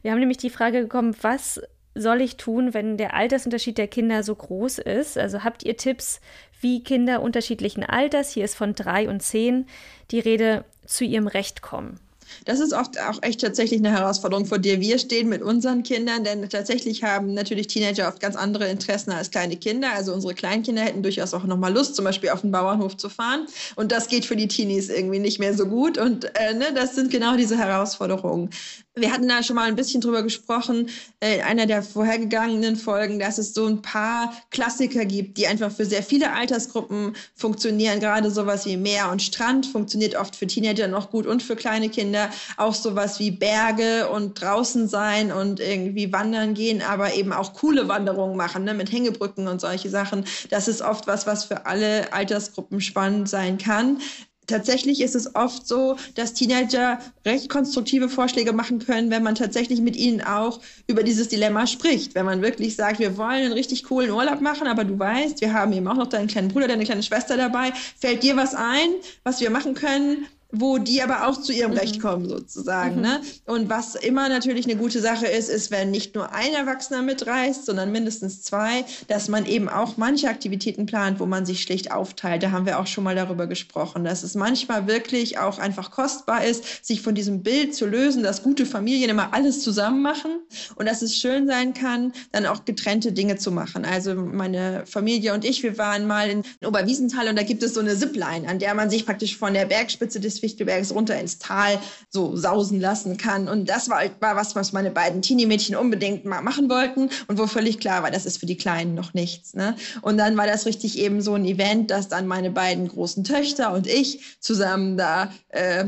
Wir 0.00 0.10
haben 0.10 0.20
nämlich 0.20 0.38
die 0.38 0.48
Frage 0.48 0.82
bekommen, 0.82 1.14
was 1.20 1.60
soll 1.94 2.22
ich 2.22 2.38
tun, 2.38 2.72
wenn 2.72 2.96
der 2.96 3.14
Altersunterschied 3.14 3.76
der 3.76 3.88
Kinder 3.88 4.22
so 4.22 4.34
groß 4.34 4.78
ist? 4.78 5.18
Also 5.18 5.44
habt 5.44 5.64
ihr 5.64 5.76
Tipps, 5.76 6.20
wie 6.60 6.82
Kinder 6.82 7.20
unterschiedlichen 7.20 7.84
Alters, 7.84 8.30
hier 8.30 8.44
ist 8.44 8.54
von 8.54 8.74
drei 8.74 9.08
und 9.08 9.22
zehn 9.22 9.66
die 10.10 10.20
Rede, 10.20 10.64
zu 10.86 11.04
ihrem 11.04 11.26
Recht 11.26 11.62
kommen? 11.62 12.00
Das 12.44 12.60
ist 12.60 12.72
oft 12.72 12.98
auch 13.00 13.22
echt 13.22 13.40
tatsächlich 13.40 13.80
eine 13.80 13.92
Herausforderung, 13.92 14.46
vor 14.46 14.58
der 14.58 14.80
wir 14.80 14.98
stehen 14.98 15.28
mit 15.28 15.42
unseren 15.42 15.82
Kindern, 15.82 16.24
denn 16.24 16.48
tatsächlich 16.48 17.02
haben 17.02 17.34
natürlich 17.34 17.66
Teenager 17.66 18.08
oft 18.08 18.20
ganz 18.20 18.36
andere 18.36 18.68
Interessen 18.68 19.12
als 19.12 19.30
kleine 19.30 19.56
Kinder. 19.56 19.92
Also 19.94 20.12
unsere 20.12 20.34
Kleinkinder 20.34 20.82
hätten 20.82 21.02
durchaus 21.02 21.34
auch 21.34 21.44
nochmal 21.44 21.72
Lust, 21.72 21.96
zum 21.96 22.04
Beispiel 22.04 22.30
auf 22.30 22.42
den 22.42 22.52
Bauernhof 22.52 22.96
zu 22.96 23.08
fahren. 23.08 23.46
Und 23.76 23.92
das 23.92 24.08
geht 24.08 24.26
für 24.26 24.36
die 24.36 24.48
Teenies 24.48 24.88
irgendwie 24.88 25.18
nicht 25.18 25.38
mehr 25.38 25.54
so 25.54 25.66
gut. 25.66 25.98
Und 25.98 26.24
äh, 26.36 26.54
ne, 26.54 26.66
das 26.74 26.94
sind 26.94 27.10
genau 27.10 27.36
diese 27.36 27.58
Herausforderungen. 27.58 28.50
Wir 28.94 29.10
hatten 29.10 29.26
da 29.26 29.42
schon 29.42 29.56
mal 29.56 29.68
ein 29.68 29.76
bisschen 29.76 30.02
drüber 30.02 30.22
gesprochen, 30.22 30.90
äh, 31.20 31.36
in 31.36 31.40
einer 31.42 31.64
der 31.64 31.82
vorhergegangenen 31.82 32.76
Folgen, 32.76 33.18
dass 33.18 33.38
es 33.38 33.54
so 33.54 33.64
ein 33.66 33.80
paar 33.80 34.34
Klassiker 34.50 35.06
gibt, 35.06 35.38
die 35.38 35.46
einfach 35.46 35.72
für 35.72 35.86
sehr 35.86 36.02
viele 36.02 36.32
Altersgruppen 36.32 37.16
funktionieren. 37.34 38.00
Gerade 38.00 38.30
sowas 38.30 38.66
wie 38.66 38.76
Meer 38.76 39.10
und 39.10 39.22
Strand 39.22 39.64
funktioniert 39.64 40.14
oft 40.14 40.36
für 40.36 40.46
Teenager 40.46 40.88
noch 40.88 41.10
gut 41.10 41.26
und 41.26 41.42
für 41.42 41.56
kleine 41.56 41.88
Kinder. 41.88 42.21
Auch 42.56 42.74
sowas 42.74 43.18
wie 43.18 43.30
Berge 43.30 44.08
und 44.08 44.40
draußen 44.40 44.88
sein 44.88 45.32
und 45.32 45.60
irgendwie 45.60 46.12
wandern 46.12 46.54
gehen, 46.54 46.82
aber 46.82 47.14
eben 47.14 47.32
auch 47.32 47.54
coole 47.54 47.88
Wanderungen 47.88 48.36
machen, 48.36 48.64
ne, 48.64 48.74
mit 48.74 48.92
Hängebrücken 48.92 49.48
und 49.48 49.60
solche 49.60 49.90
Sachen. 49.90 50.24
Das 50.50 50.68
ist 50.68 50.82
oft 50.82 51.06
was, 51.06 51.26
was 51.26 51.44
für 51.44 51.66
alle 51.66 52.12
Altersgruppen 52.12 52.80
spannend 52.80 53.28
sein 53.28 53.58
kann 53.58 53.98
tatsächlich 54.46 55.00
ist 55.00 55.14
es 55.14 55.34
oft 55.34 55.66
so, 55.66 55.96
dass 56.14 56.34
Teenager 56.34 56.98
recht 57.24 57.48
konstruktive 57.48 58.08
Vorschläge 58.08 58.52
machen 58.52 58.78
können, 58.80 59.10
wenn 59.10 59.22
man 59.22 59.34
tatsächlich 59.34 59.80
mit 59.80 59.96
ihnen 59.96 60.20
auch 60.20 60.60
über 60.86 61.02
dieses 61.02 61.28
Dilemma 61.28 61.66
spricht. 61.66 62.14
Wenn 62.14 62.26
man 62.26 62.42
wirklich 62.42 62.76
sagt, 62.76 62.98
wir 62.98 63.16
wollen 63.16 63.44
einen 63.44 63.52
richtig 63.52 63.84
coolen 63.84 64.10
Urlaub 64.10 64.40
machen, 64.40 64.66
aber 64.66 64.84
du 64.84 64.98
weißt, 64.98 65.40
wir 65.40 65.52
haben 65.52 65.72
eben 65.72 65.88
auch 65.88 65.96
noch 65.96 66.08
deinen 66.08 66.28
kleinen 66.28 66.48
Bruder, 66.48 66.68
deine 66.68 66.84
kleine 66.84 67.02
Schwester 67.02 67.36
dabei. 67.36 67.72
Fällt 67.98 68.22
dir 68.22 68.36
was 68.36 68.54
ein, 68.54 68.90
was 69.24 69.40
wir 69.40 69.50
machen 69.50 69.74
können? 69.74 70.26
Wo 70.52 70.76
die 70.76 71.02
aber 71.02 71.26
auch 71.26 71.40
zu 71.40 71.52
ihrem 71.52 71.72
mhm. 71.72 71.78
Recht 71.78 72.00
kommen, 72.00 72.28
sozusagen. 72.28 72.96
Mhm. 72.96 73.02
Ne? 73.02 73.20
Und 73.46 73.70
was 73.70 73.94
immer 73.94 74.28
natürlich 74.28 74.66
eine 74.66 74.76
gute 74.76 75.00
Sache 75.00 75.26
ist, 75.26 75.48
ist, 75.48 75.70
wenn 75.70 75.90
nicht 75.90 76.14
nur 76.14 76.32
ein 76.32 76.52
Erwachsener 76.52 77.02
mitreist, 77.02 77.64
sondern 77.64 77.90
mindestens 77.90 78.42
zwei, 78.42 78.84
dass 79.08 79.28
man 79.28 79.46
eben 79.46 79.68
auch 79.68 79.96
manche 79.96 80.28
Aktivitäten 80.28 80.84
plant, 80.84 81.18
wo 81.18 81.26
man 81.26 81.46
sich 81.46 81.62
schlicht 81.62 81.90
aufteilt. 81.90 82.42
Da 82.42 82.50
haben 82.50 82.66
wir 82.66 82.78
auch 82.78 82.86
schon 82.86 83.02
mal 83.02 83.16
darüber 83.16 83.46
gesprochen, 83.46 84.04
dass 84.04 84.22
es 84.22 84.34
manchmal 84.34 84.86
wirklich 84.86 85.38
auch 85.38 85.58
einfach 85.58 85.90
kostbar 85.90 86.44
ist, 86.44 86.84
sich 86.84 87.00
von 87.00 87.14
diesem 87.14 87.42
Bild 87.42 87.74
zu 87.74 87.86
lösen, 87.86 88.22
dass 88.22 88.42
gute 88.42 88.66
Familien 88.66 89.08
immer 89.08 89.32
alles 89.32 89.62
zusammen 89.62 90.02
machen 90.02 90.32
und 90.76 90.86
dass 90.86 91.00
es 91.00 91.16
schön 91.16 91.46
sein 91.46 91.72
kann, 91.72 92.12
dann 92.30 92.44
auch 92.44 92.66
getrennte 92.66 93.12
Dinge 93.12 93.36
zu 93.36 93.50
machen. 93.50 93.86
Also 93.86 94.14
meine 94.14 94.84
Familie 94.86 95.32
und 95.32 95.46
ich, 95.46 95.62
wir 95.62 95.78
waren 95.78 96.06
mal 96.06 96.28
in 96.28 96.42
Oberwiesenthal 96.62 97.28
und 97.28 97.36
da 97.36 97.42
gibt 97.42 97.62
es 97.62 97.72
so 97.72 97.80
eine 97.80 97.96
Zipline, 97.96 98.46
an 98.46 98.58
der 98.58 98.74
man 98.74 98.90
sich 98.90 99.06
praktisch 99.06 99.36
von 99.38 99.54
der 99.54 99.64
Bergspitze 99.64 100.20
des 100.20 100.41
Fichtelbergs 100.42 100.92
runter 100.92 101.18
ins 101.18 101.38
Tal 101.38 101.78
so 102.10 102.36
sausen 102.36 102.80
lassen 102.80 103.16
kann. 103.16 103.46
Und 103.46 103.68
das 103.68 103.88
war, 103.88 104.02
war 104.18 104.34
was, 104.34 104.56
was 104.56 104.72
meine 104.72 104.90
beiden 104.90 105.22
Teenie-Mädchen 105.22 105.76
unbedingt 105.76 106.24
mal 106.24 106.42
machen 106.42 106.68
wollten 106.68 107.10
und 107.28 107.38
wo 107.38 107.46
völlig 107.46 107.78
klar 107.78 108.02
war, 108.02 108.10
das 108.10 108.26
ist 108.26 108.38
für 108.38 108.46
die 108.46 108.56
Kleinen 108.56 108.94
noch 108.94 109.14
nichts. 109.14 109.54
Ne? 109.54 109.76
Und 110.00 110.18
dann 110.18 110.36
war 110.36 110.48
das 110.48 110.66
richtig 110.66 110.98
eben 110.98 111.22
so 111.22 111.34
ein 111.34 111.44
Event, 111.44 111.92
dass 111.92 112.08
dann 112.08 112.26
meine 112.26 112.50
beiden 112.50 112.88
großen 112.88 113.22
Töchter 113.22 113.72
und 113.72 113.86
ich 113.86 114.20
zusammen 114.40 114.96
da 114.96 115.32
äh, 115.50 115.84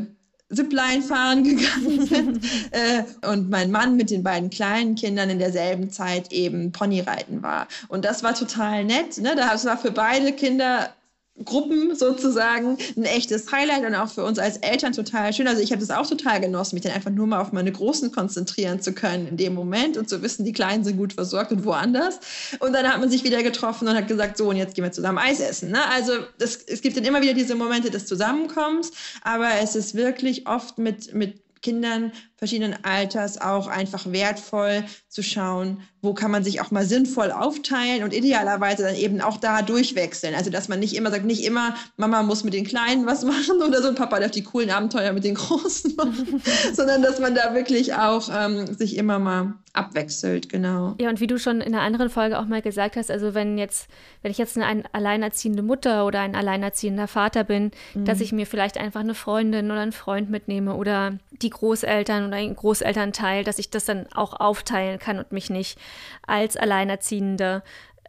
Zipline 0.52 1.02
fahren 1.02 1.42
gegangen 1.56 2.06
sind 2.06 2.44
äh, 2.70 3.02
und 3.28 3.50
mein 3.50 3.72
Mann 3.72 3.96
mit 3.96 4.10
den 4.10 4.22
beiden 4.22 4.50
kleinen 4.50 4.94
Kindern 4.94 5.30
in 5.30 5.40
derselben 5.40 5.90
Zeit 5.90 6.32
eben 6.32 6.70
Ponyreiten 6.70 7.42
war. 7.42 7.66
Und 7.88 8.04
das 8.04 8.22
war 8.22 8.34
total 8.34 8.84
nett. 8.84 9.18
Ne? 9.18 9.34
Das 9.34 9.64
war 9.64 9.76
für 9.76 9.90
beide 9.90 10.32
Kinder 10.32 10.94
Gruppen 11.42 11.96
sozusagen 11.96 12.78
ein 12.96 13.04
echtes 13.04 13.50
Highlight 13.50 13.84
und 13.84 13.94
auch 13.96 14.08
für 14.08 14.24
uns 14.24 14.38
als 14.38 14.58
Eltern 14.58 14.92
total 14.92 15.32
schön. 15.32 15.48
Also 15.48 15.60
ich 15.62 15.72
habe 15.72 15.80
das 15.80 15.90
auch 15.90 16.06
total 16.06 16.40
genossen, 16.40 16.76
mich 16.76 16.84
dann 16.84 16.92
einfach 16.92 17.10
nur 17.10 17.26
mal 17.26 17.40
auf 17.40 17.50
meine 17.50 17.72
Großen 17.72 18.12
konzentrieren 18.12 18.80
zu 18.80 18.92
können 18.92 19.26
in 19.26 19.36
dem 19.36 19.52
Moment 19.52 19.96
und 19.96 20.08
zu 20.08 20.22
wissen, 20.22 20.44
die 20.44 20.52
Kleinen 20.52 20.84
sind 20.84 20.96
gut 20.96 21.12
versorgt 21.12 21.50
und 21.50 21.64
woanders. 21.64 22.20
Und 22.60 22.72
dann 22.72 22.86
hat 22.86 23.00
man 23.00 23.10
sich 23.10 23.24
wieder 23.24 23.42
getroffen 23.42 23.88
und 23.88 23.96
hat 23.96 24.06
gesagt, 24.06 24.36
so 24.36 24.48
und 24.48 24.56
jetzt 24.56 24.76
gehen 24.76 24.84
wir 24.84 24.92
zusammen 24.92 25.18
Eis 25.18 25.40
essen. 25.40 25.72
Ne? 25.72 25.84
Also 25.90 26.12
das, 26.38 26.56
es 26.56 26.82
gibt 26.82 26.96
dann 26.96 27.04
immer 27.04 27.20
wieder 27.20 27.34
diese 27.34 27.56
Momente 27.56 27.90
des 27.90 28.06
Zusammenkommens, 28.06 28.92
aber 29.22 29.48
es 29.60 29.74
ist 29.74 29.96
wirklich 29.96 30.46
oft 30.46 30.78
mit, 30.78 31.14
mit 31.14 31.42
Kindern 31.62 32.12
verschiedenen 32.36 32.84
Alters 32.84 33.40
auch 33.40 33.68
einfach 33.68 34.10
wertvoll 34.10 34.84
zu 35.08 35.22
schauen, 35.22 35.82
wo 36.02 36.14
kann 36.14 36.30
man 36.30 36.44
sich 36.44 36.60
auch 36.60 36.70
mal 36.70 36.84
sinnvoll 36.84 37.30
aufteilen 37.30 38.02
und 38.02 38.12
idealerweise 38.12 38.82
dann 38.82 38.96
eben 38.96 39.20
auch 39.20 39.38
da 39.38 39.62
durchwechseln. 39.62 40.34
Also 40.34 40.50
dass 40.50 40.68
man 40.68 40.80
nicht 40.80 40.94
immer 40.96 41.10
sagt, 41.10 41.24
nicht 41.24 41.44
immer 41.44 41.74
Mama 41.96 42.22
muss 42.22 42.44
mit 42.44 42.52
den 42.52 42.66
Kleinen 42.66 43.06
was 43.06 43.24
machen 43.24 43.62
oder 43.66 43.82
so 43.82 43.94
Papa 43.94 44.20
darf 44.20 44.32
die 44.32 44.42
coolen 44.42 44.70
Abenteuer 44.70 45.12
mit 45.12 45.24
den 45.24 45.36
Großen 45.36 45.94
machen, 45.96 46.42
sondern 46.74 47.02
dass 47.02 47.20
man 47.20 47.34
da 47.34 47.54
wirklich 47.54 47.94
auch 47.94 48.28
ähm, 48.32 48.66
sich 48.74 48.96
immer 48.96 49.18
mal 49.18 49.54
abwechselt, 49.74 50.48
genau. 50.48 50.94
Ja, 51.00 51.08
und 51.08 51.20
wie 51.20 51.26
du 51.26 51.38
schon 51.38 51.60
in 51.60 51.74
einer 51.74 51.82
anderen 51.82 52.08
Folge 52.08 52.38
auch 52.38 52.46
mal 52.46 52.62
gesagt 52.62 52.96
hast, 52.96 53.10
also 53.10 53.34
wenn 53.34 53.58
jetzt, 53.58 53.88
wenn 54.22 54.30
ich 54.30 54.38
jetzt 54.38 54.56
eine 54.56 54.84
alleinerziehende 54.92 55.62
Mutter 55.62 56.06
oder 56.06 56.20
ein 56.20 56.36
alleinerziehender 56.36 57.08
Vater 57.08 57.42
bin, 57.42 57.72
mhm. 57.92 58.04
dass 58.04 58.20
ich 58.20 58.32
mir 58.32 58.46
vielleicht 58.46 58.78
einfach 58.78 59.00
eine 59.00 59.14
Freundin 59.14 59.70
oder 59.70 59.80
einen 59.80 59.92
Freund 59.92 60.30
mitnehme 60.30 60.74
oder 60.74 61.18
die 61.42 61.50
Großeltern 61.50 62.23
oder 62.28 62.37
ein 62.37 62.56
Großelternteil, 62.56 63.44
dass 63.44 63.58
ich 63.58 63.70
das 63.70 63.84
dann 63.84 64.06
auch 64.12 64.38
aufteilen 64.40 64.98
kann 64.98 65.18
und 65.18 65.32
mich 65.32 65.50
nicht 65.50 65.78
als 66.26 66.56
Alleinerziehende 66.56 67.62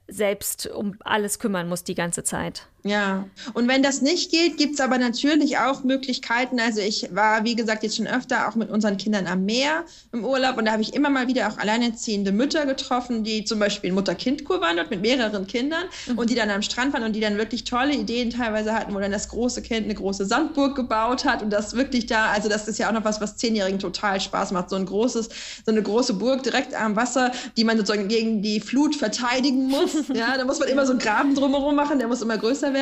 selbst 0.08 0.68
um 0.68 0.98
alles 1.04 1.40
kümmern 1.40 1.68
muss 1.68 1.84
die 1.84 1.96
ganze 1.96 2.24
Zeit. 2.24 2.68
Ja, 2.88 3.26
und 3.56 3.68
wenn 3.68 3.82
das 3.82 4.04
nicht 4.04 4.30
geht, 4.30 4.58
gibt 4.58 4.76
es 4.76 4.80
aber 4.80 5.00
natürlich 5.00 5.58
auch 5.58 5.84
Möglichkeiten. 5.84 6.60
Also 6.60 6.82
ich 6.82 7.10
war, 7.16 7.44
wie 7.44 7.56
gesagt, 7.56 7.82
jetzt 7.82 7.98
schon 7.98 8.06
öfter 8.06 8.48
auch 8.48 8.54
mit 8.54 8.70
unseren 8.70 8.98
Kindern 8.98 9.26
am 9.26 9.44
Meer 9.44 9.86
im 10.12 10.24
Urlaub 10.24 10.56
und 10.60 10.66
da 10.66 10.74
habe 10.74 10.84
ich 10.84 10.94
immer 10.94 11.10
mal 11.10 11.28
wieder 11.28 11.48
auch 11.48 11.58
alleinerziehende 11.58 12.32
Mütter 12.32 12.68
getroffen, 12.68 13.24
die 13.24 13.44
zum 13.44 13.58
Beispiel 13.58 13.90
in 13.90 13.96
Mutter-Kind-Kur 13.96 14.62
waren 14.62 14.78
dort 14.78 14.92
mit 14.92 15.02
mehreren 15.02 15.48
Kindern 15.48 15.86
mhm. 16.06 16.20
und 16.20 16.30
die 16.30 16.36
dann 16.36 16.52
am 16.52 16.62
Strand 16.62 16.94
waren 16.94 17.02
und 17.02 17.14
die 17.14 17.22
dann 17.22 17.40
wirklich 17.40 17.64
tolle 17.64 17.96
Ideen 17.96 18.30
teilweise 18.30 18.72
hatten, 18.72 18.94
wo 18.94 19.00
dann 19.00 19.12
das 19.12 19.30
große 19.30 19.64
Kind 19.64 19.86
eine 19.86 19.96
große 19.96 20.28
Sandburg 20.28 20.76
gebaut 20.76 21.26
hat 21.26 21.42
und 21.42 21.50
das 21.50 21.76
wirklich 21.76 22.06
da, 22.06 22.28
also 22.34 22.50
das 22.50 22.68
ist 22.68 22.78
ja 22.78 22.90
auch 22.90 22.94
noch 22.94 23.04
was, 23.04 23.20
was 23.20 23.36
Zehnjährigen 23.36 23.80
total 23.80 24.22
Spaß 24.22 24.52
macht, 24.52 24.70
so 24.70 24.76
ein 24.76 24.86
großes, 24.86 25.30
so 25.66 25.72
eine 25.72 25.82
große 25.82 26.14
Burg 26.14 26.44
direkt 26.44 26.76
am 26.76 26.96
Wasser, 26.96 27.32
die 27.58 27.64
man 27.64 27.78
sozusagen 27.78 28.10
gegen 28.10 28.44
die 28.44 28.60
Flut 28.60 28.96
verteidigen 28.96 29.70
muss. 29.70 29.92
ja, 30.14 30.38
da 30.38 30.46
muss 30.46 30.60
man 30.60 30.70
immer 30.70 30.86
so 30.86 30.92
einen 30.92 31.00
Graben 31.00 31.34
drumherum 31.34 31.74
machen, 31.74 31.98
der 31.98 32.08
muss 32.08 32.22
immer 32.22 32.38
größer 32.38 32.68
werden. 32.68 32.75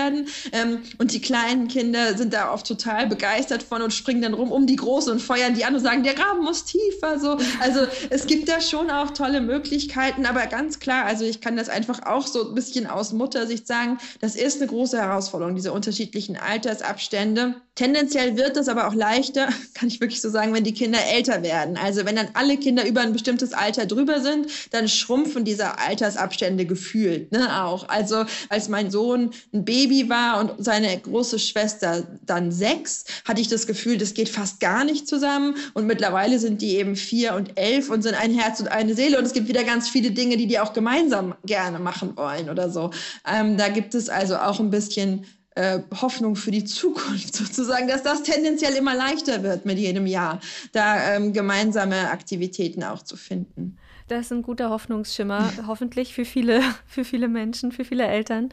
Ähm, 0.51 0.79
und 0.97 1.13
die 1.13 1.21
kleinen 1.21 1.67
Kinder 1.67 2.17
sind 2.17 2.33
da 2.33 2.51
oft 2.51 2.67
total 2.67 3.07
begeistert 3.07 3.63
von 3.63 3.81
und 3.81 3.93
springen 3.93 4.21
dann 4.21 4.33
rum 4.33 4.51
um 4.51 4.67
die 4.67 4.75
Großen 4.75 5.11
und 5.11 5.21
feuern 5.21 5.53
die 5.53 5.65
an 5.65 5.75
und 5.75 5.81
sagen, 5.81 6.03
der 6.03 6.13
Graben 6.13 6.43
muss 6.43 6.65
tiefer. 6.65 7.19
So. 7.19 7.37
Also 7.59 7.81
es 8.09 8.25
gibt 8.25 8.49
da 8.49 8.61
schon 8.61 8.89
auch 8.89 9.11
tolle 9.11 9.41
Möglichkeiten, 9.41 10.25
aber 10.25 10.45
ganz 10.47 10.79
klar, 10.79 11.05
also 11.05 11.25
ich 11.25 11.41
kann 11.41 11.57
das 11.57 11.69
einfach 11.69 12.05
auch 12.05 12.27
so 12.27 12.49
ein 12.49 12.55
bisschen 12.55 12.87
aus 12.87 13.13
Muttersicht 13.13 13.67
sagen, 13.67 13.97
das 14.19 14.35
ist 14.35 14.61
eine 14.61 14.69
große 14.69 14.97
Herausforderung, 14.97 15.55
diese 15.55 15.71
unterschiedlichen 15.71 16.37
Altersabstände. 16.37 17.55
Tendenziell 17.75 18.37
wird 18.37 18.55
es 18.57 18.67
aber 18.67 18.87
auch 18.87 18.93
leichter, 18.93 19.47
kann 19.73 19.87
ich 19.87 19.99
wirklich 19.99 20.21
so 20.21 20.29
sagen, 20.29 20.53
wenn 20.53 20.63
die 20.63 20.73
Kinder 20.73 20.99
älter 21.11 21.43
werden. 21.43 21.77
Also 21.77 22.05
wenn 22.05 22.15
dann 22.15 22.29
alle 22.33 22.57
Kinder 22.57 22.85
über 22.85 23.01
ein 23.01 23.13
bestimmtes 23.13 23.53
Alter 23.53 23.85
drüber 23.85 24.21
sind, 24.21 24.47
dann 24.71 24.87
schrumpfen 24.87 25.43
diese 25.43 25.79
Altersabstände 25.79 26.65
gefühlt 26.65 27.31
ne, 27.31 27.63
auch. 27.63 27.89
Also 27.89 28.25
als 28.49 28.69
mein 28.69 28.91
Sohn 28.91 29.31
ein 29.53 29.65
Baby 29.65 29.82
Baby 29.83 30.09
war 30.09 30.39
und 30.39 30.63
seine 30.63 30.97
große 30.97 31.39
Schwester 31.39 32.03
dann 32.25 32.51
sechs, 32.51 33.03
hatte 33.25 33.41
ich 33.41 33.49
das 33.49 33.67
Gefühl, 33.67 33.97
das 33.97 34.13
geht 34.13 34.29
fast 34.29 34.61
gar 34.61 34.85
nicht 34.85 35.07
zusammen. 35.09 35.55
Und 35.73 35.85
mittlerweile 35.87 36.39
sind 36.39 36.61
die 36.61 36.77
eben 36.77 36.95
vier 36.95 37.35
und 37.35 37.59
elf 37.59 37.89
und 37.89 38.01
sind 38.01 38.15
ein 38.15 38.33
Herz 38.33 38.61
und 38.61 38.69
eine 38.69 38.95
Seele. 38.95 39.17
Und 39.17 39.25
es 39.25 39.33
gibt 39.33 39.49
wieder 39.49 39.65
ganz 39.65 39.89
viele 39.89 40.11
Dinge, 40.11 40.37
die 40.37 40.47
die 40.47 40.59
auch 40.59 40.71
gemeinsam 40.71 41.35
gerne 41.45 41.79
machen 41.79 42.15
wollen 42.15 42.49
oder 42.49 42.69
so. 42.69 42.91
Ähm, 43.29 43.57
da 43.57 43.67
gibt 43.67 43.93
es 43.93 44.07
also 44.07 44.37
auch 44.37 44.61
ein 44.61 44.69
bisschen 44.69 45.25
äh, 45.55 45.79
Hoffnung 46.01 46.37
für 46.37 46.51
die 46.51 46.63
Zukunft 46.63 47.35
sozusagen, 47.35 47.89
dass 47.89 48.03
das 48.03 48.23
tendenziell 48.23 48.75
immer 48.75 48.95
leichter 48.95 49.43
wird 49.43 49.65
mit 49.65 49.77
jedem 49.77 50.07
Jahr, 50.07 50.39
da 50.71 51.15
ähm, 51.15 51.33
gemeinsame 51.33 52.09
Aktivitäten 52.09 52.83
auch 52.83 53.03
zu 53.03 53.17
finden. 53.17 53.77
Das 54.07 54.27
ist 54.27 54.31
ein 54.31 54.43
guter 54.43 54.69
Hoffnungsschimmer, 54.69 55.51
hoffentlich 55.67 56.13
für 56.13 56.25
viele, 56.25 56.61
für 56.87 57.03
viele 57.03 57.27
Menschen, 57.27 57.73
für 57.73 57.83
viele 57.83 58.05
Eltern. 58.05 58.49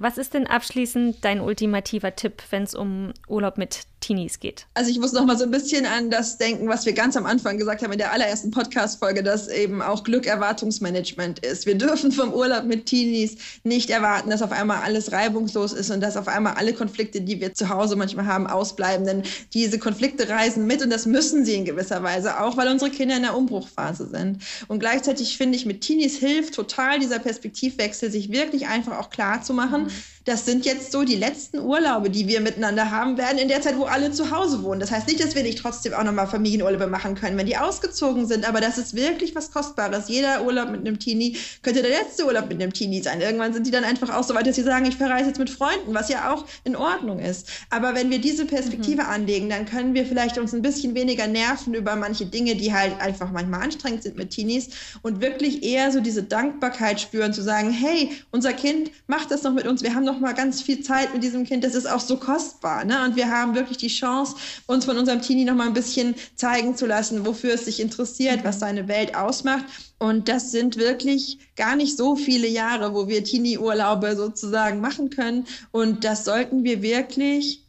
Was 0.00 0.16
ist 0.16 0.32
denn 0.32 0.46
abschließend 0.46 1.22
dein 1.26 1.42
ultimativer 1.42 2.16
Tipp, 2.16 2.42
wenn 2.48 2.62
es 2.62 2.74
um 2.74 3.12
Urlaub 3.28 3.58
mit 3.58 3.82
Teenies 4.00 4.40
geht. 4.40 4.66
Also 4.74 4.90
ich 4.90 4.98
muss 4.98 5.12
noch 5.12 5.24
mal 5.24 5.38
so 5.38 5.44
ein 5.44 5.50
bisschen 5.50 5.86
an 5.86 6.10
das 6.10 6.38
denken, 6.38 6.68
was 6.68 6.86
wir 6.86 6.94
ganz 6.94 7.16
am 7.16 7.26
Anfang 7.26 7.58
gesagt 7.58 7.82
haben 7.82 7.92
in 7.92 7.98
der 7.98 8.12
allerersten 8.12 8.50
Podcast-Folge, 8.50 9.22
dass 9.22 9.48
eben 9.48 9.82
auch 9.82 10.04
Glück 10.04 10.26
Erwartungsmanagement 10.26 11.40
ist. 11.40 11.66
Wir 11.66 11.76
dürfen 11.76 12.10
vom 12.10 12.32
Urlaub 12.32 12.64
mit 12.64 12.86
Teenies 12.86 13.36
nicht 13.62 13.90
erwarten, 13.90 14.30
dass 14.30 14.42
auf 14.42 14.52
einmal 14.52 14.78
alles 14.82 15.12
reibungslos 15.12 15.72
ist 15.72 15.90
und 15.90 16.00
dass 16.00 16.16
auf 16.16 16.28
einmal 16.28 16.54
alle 16.54 16.72
Konflikte, 16.72 17.20
die 17.20 17.40
wir 17.40 17.54
zu 17.54 17.68
Hause 17.68 17.96
manchmal 17.96 18.26
haben, 18.26 18.46
ausbleiben. 18.46 19.06
Denn 19.06 19.22
diese 19.52 19.78
Konflikte 19.78 20.28
reisen 20.28 20.66
mit 20.66 20.82
und 20.82 20.90
das 20.90 21.06
müssen 21.06 21.44
sie 21.44 21.54
in 21.54 21.64
gewisser 21.64 22.02
Weise 22.02 22.40
auch, 22.40 22.56
weil 22.56 22.68
unsere 22.68 22.90
Kinder 22.90 23.16
in 23.16 23.22
der 23.22 23.36
Umbruchphase 23.36 24.08
sind. 24.08 24.42
Und 24.68 24.80
gleichzeitig 24.80 25.36
finde 25.36 25.56
ich, 25.56 25.66
mit 25.66 25.82
Teenies 25.82 26.18
hilft 26.18 26.54
total 26.54 26.98
dieser 26.98 27.18
Perspektivwechsel, 27.18 28.10
sich 28.10 28.32
wirklich 28.32 28.66
einfach 28.66 28.98
auch 28.98 29.10
klar 29.10 29.42
zu 29.42 29.52
machen, 29.52 29.84
mhm 29.84 29.90
das 30.24 30.44
sind 30.44 30.66
jetzt 30.66 30.92
so 30.92 31.04
die 31.04 31.16
letzten 31.16 31.58
Urlaube, 31.58 32.10
die 32.10 32.28
wir 32.28 32.40
miteinander 32.40 32.90
haben 32.90 33.16
werden, 33.16 33.38
in 33.38 33.48
der 33.48 33.62
Zeit, 33.62 33.78
wo 33.78 33.84
alle 33.90 34.12
zu 34.12 34.30
Hause 34.30 34.62
wohnen. 34.62 34.80
Das 34.80 34.90
heißt 34.90 35.06
nicht, 35.08 35.22
dass 35.22 35.34
wir 35.34 35.42
nicht 35.42 35.58
trotzdem 35.58 35.94
auch 35.94 36.04
nochmal 36.04 36.26
Familienurlaube 36.26 36.86
machen 36.86 37.14
können, 37.14 37.36
wenn 37.36 37.46
die 37.46 37.56
ausgezogen 37.56 38.26
sind, 38.26 38.48
aber 38.48 38.60
das 38.60 38.78
ist 38.78 38.94
wirklich 38.94 39.34
was 39.34 39.50
Kostbares. 39.52 40.08
Jeder 40.08 40.44
Urlaub 40.44 40.70
mit 40.70 40.80
einem 40.80 40.98
Teenie 40.98 41.36
könnte 41.62 41.82
der 41.82 41.90
letzte 41.90 42.26
Urlaub 42.26 42.48
mit 42.48 42.62
einem 42.62 42.72
Teenie 42.72 43.02
sein. 43.02 43.20
Irgendwann 43.20 43.52
sind 43.52 43.66
die 43.66 43.70
dann 43.70 43.84
einfach 43.84 44.14
auch 44.14 44.24
so 44.24 44.34
weit, 44.34 44.46
dass 44.46 44.56
sie 44.56 44.62
sagen, 44.62 44.86
ich 44.86 44.96
verreise 44.96 45.28
jetzt 45.28 45.38
mit 45.38 45.50
Freunden, 45.50 45.94
was 45.94 46.08
ja 46.08 46.32
auch 46.32 46.44
in 46.64 46.76
Ordnung 46.76 47.18
ist. 47.18 47.48
Aber 47.70 47.94
wenn 47.94 48.10
wir 48.10 48.20
diese 48.20 48.46
Perspektive 48.46 49.02
mhm. 49.02 49.08
anlegen, 49.08 49.48
dann 49.48 49.66
können 49.66 49.94
wir 49.94 50.06
vielleicht 50.06 50.38
uns 50.38 50.54
ein 50.54 50.62
bisschen 50.62 50.94
weniger 50.94 51.26
nerven 51.26 51.74
über 51.74 51.96
manche 51.96 52.26
Dinge, 52.26 52.56
die 52.56 52.72
halt 52.72 53.00
einfach 53.00 53.30
manchmal 53.30 53.62
anstrengend 53.62 54.02
sind 54.02 54.16
mit 54.16 54.30
Teenies 54.30 54.70
und 55.02 55.20
wirklich 55.20 55.62
eher 55.62 55.92
so 55.92 56.00
diese 56.00 56.22
Dankbarkeit 56.22 57.00
spüren, 57.00 57.32
zu 57.32 57.42
sagen, 57.42 57.70
hey, 57.70 58.10
unser 58.30 58.52
Kind 58.52 58.90
macht 59.06 59.30
das 59.30 59.42
noch 59.42 59.52
mit 59.52 59.66
uns, 59.66 59.82
wir 59.82 59.94
haben 59.94 60.04
noch 60.04 60.20
mal 60.20 60.34
ganz 60.34 60.62
viel 60.62 60.82
Zeit 60.82 61.12
mit 61.12 61.22
diesem 61.22 61.44
Kind. 61.44 61.64
Das 61.64 61.74
ist 61.74 61.90
auch 61.90 62.00
so 62.00 62.16
kostbar. 62.16 62.84
Ne? 62.84 63.04
Und 63.04 63.16
wir 63.16 63.30
haben 63.30 63.54
wirklich 63.54 63.78
die 63.82 63.88
Chance, 63.88 64.36
uns 64.66 64.84
von 64.84 64.98
unserem 64.98 65.22
Teenie 65.22 65.44
noch 65.44 65.54
mal 65.54 65.66
ein 65.66 65.74
bisschen 65.74 66.14
zeigen 66.34 66.76
zu 66.76 66.86
lassen, 66.86 67.26
wofür 67.26 67.54
es 67.54 67.64
sich 67.64 67.80
interessiert, 67.80 68.44
was 68.44 68.60
seine 68.60 68.88
Welt 68.88 69.14
ausmacht. 69.14 69.64
Und 69.98 70.28
das 70.28 70.50
sind 70.50 70.76
wirklich 70.76 71.38
gar 71.56 71.76
nicht 71.76 71.96
so 71.96 72.16
viele 72.16 72.48
Jahre, 72.48 72.94
wo 72.94 73.08
wir 73.08 73.24
Teenie-Urlaube 73.24 74.16
sozusagen 74.16 74.80
machen 74.80 75.10
können. 75.10 75.46
Und 75.72 76.04
das 76.04 76.24
sollten 76.24 76.64
wir 76.64 76.82
wirklich 76.82 77.64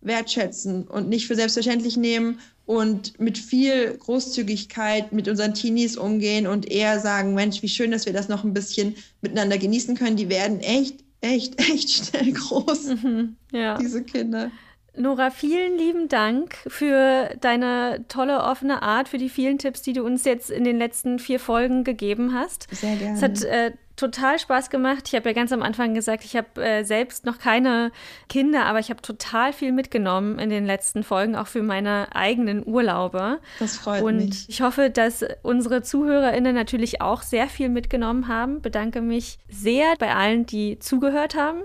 wertschätzen 0.00 0.86
und 0.86 1.08
nicht 1.08 1.26
für 1.26 1.36
selbstverständlich 1.36 1.96
nehmen 1.96 2.40
und 2.64 3.18
mit 3.20 3.38
viel 3.38 3.96
Großzügigkeit 3.96 5.12
mit 5.12 5.28
unseren 5.28 5.54
Teenies 5.54 5.96
umgehen 5.96 6.46
und 6.46 6.70
eher 6.70 7.00
sagen, 7.00 7.34
Mensch, 7.34 7.62
wie 7.62 7.68
schön, 7.68 7.92
dass 7.92 8.06
wir 8.06 8.12
das 8.12 8.28
noch 8.28 8.44
ein 8.44 8.54
bisschen 8.54 8.96
miteinander 9.20 9.58
genießen 9.58 9.96
können. 9.96 10.16
Die 10.16 10.28
werden 10.28 10.60
echt 10.60 11.06
echt, 11.20 11.58
echt 11.60 11.90
schnell 11.90 12.32
groß, 12.32 12.86
mhm, 13.02 13.36
ja. 13.52 13.78
diese 13.78 14.02
Kinder. 14.02 14.50
Nora, 14.96 15.30
vielen 15.30 15.76
lieben 15.76 16.08
Dank 16.08 16.56
für 16.66 17.30
deine 17.40 18.04
tolle, 18.08 18.42
offene 18.42 18.82
Art, 18.82 19.08
für 19.08 19.18
die 19.18 19.28
vielen 19.28 19.58
Tipps, 19.58 19.82
die 19.82 19.92
du 19.92 20.04
uns 20.04 20.24
jetzt 20.24 20.50
in 20.50 20.64
den 20.64 20.78
letzten 20.78 21.18
vier 21.18 21.40
Folgen 21.40 21.84
gegeben 21.84 22.34
hast. 22.34 22.66
Sehr 22.74 22.96
gerne. 22.96 23.16
Es 23.16 23.22
hat 23.22 23.42
äh, 23.44 23.72
total 23.96 24.38
Spaß 24.38 24.70
gemacht. 24.70 25.04
Ich 25.08 25.14
habe 25.14 25.28
ja 25.28 25.34
ganz 25.34 25.52
am 25.52 25.62
Anfang 25.62 25.94
gesagt, 25.94 26.24
ich 26.24 26.36
habe 26.36 26.62
äh, 26.62 26.84
selbst 26.84 27.24
noch 27.24 27.38
keine 27.38 27.90
Kinder, 28.28 28.66
aber 28.66 28.78
ich 28.78 28.90
habe 28.90 29.02
total 29.02 29.52
viel 29.52 29.72
mitgenommen 29.72 30.38
in 30.38 30.50
den 30.50 30.66
letzten 30.66 31.02
Folgen, 31.02 31.34
auch 31.34 31.46
für 31.46 31.62
meine 31.62 32.14
eigenen 32.14 32.66
Urlaube. 32.66 33.40
Das 33.58 33.76
freut 33.76 34.02
Und 34.02 34.16
mich. 34.16 34.24
Und 34.24 34.48
ich 34.48 34.60
hoffe, 34.60 34.90
dass 34.90 35.24
unsere 35.42 35.82
ZuhörerInnen 35.82 36.54
natürlich 36.54 37.00
auch 37.00 37.22
sehr 37.22 37.48
viel 37.48 37.68
mitgenommen 37.68 38.28
haben. 38.28 38.60
Bedanke 38.60 39.00
mich 39.00 39.38
sehr 39.48 39.96
bei 39.98 40.14
allen, 40.14 40.46
die 40.46 40.78
zugehört 40.78 41.34
haben 41.34 41.62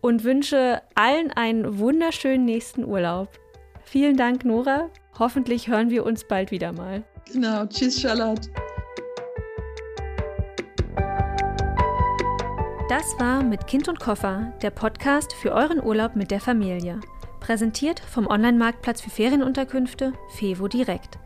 und 0.00 0.24
wünsche 0.24 0.82
allen 0.94 1.30
einen 1.32 1.78
wunderschönen 1.78 2.44
nächsten 2.44 2.84
Urlaub. 2.84 3.28
Vielen 3.84 4.16
Dank, 4.16 4.44
Nora. 4.44 4.90
Hoffentlich 5.18 5.68
hören 5.68 5.90
wir 5.90 6.04
uns 6.04 6.24
bald 6.24 6.50
wieder 6.50 6.72
mal. 6.72 7.04
Genau. 7.32 7.66
Tschüss, 7.66 8.00
Charlotte. 8.00 8.48
Das 12.88 13.18
war 13.18 13.42
mit 13.42 13.66
Kind 13.66 13.88
und 13.88 14.00
Koffer, 14.00 14.52
der 14.62 14.70
Podcast 14.70 15.34
für 15.34 15.52
euren 15.52 15.82
Urlaub 15.82 16.16
mit 16.16 16.30
der 16.30 16.40
Familie. 16.40 17.00
Präsentiert 17.40 18.00
vom 18.00 18.26
Online-Marktplatz 18.26 19.00
für 19.00 19.10
Ferienunterkünfte 19.10 20.12
Fevo 20.30 20.68
Direkt. 20.68 21.18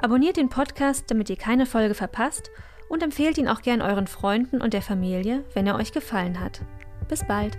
Abonniert 0.00 0.36
den 0.36 0.48
Podcast, 0.48 1.10
damit 1.10 1.28
ihr 1.28 1.36
keine 1.36 1.66
Folge 1.66 1.94
verpasst 1.94 2.50
und 2.88 3.02
empfehlt 3.02 3.38
ihn 3.38 3.48
auch 3.48 3.62
gern 3.62 3.82
euren 3.82 4.06
Freunden 4.06 4.60
und 4.60 4.72
der 4.72 4.82
Familie, 4.82 5.44
wenn 5.54 5.66
er 5.66 5.76
euch 5.76 5.92
gefallen 5.92 6.40
hat. 6.40 6.60
Bis 7.08 7.26
bald! 7.26 7.58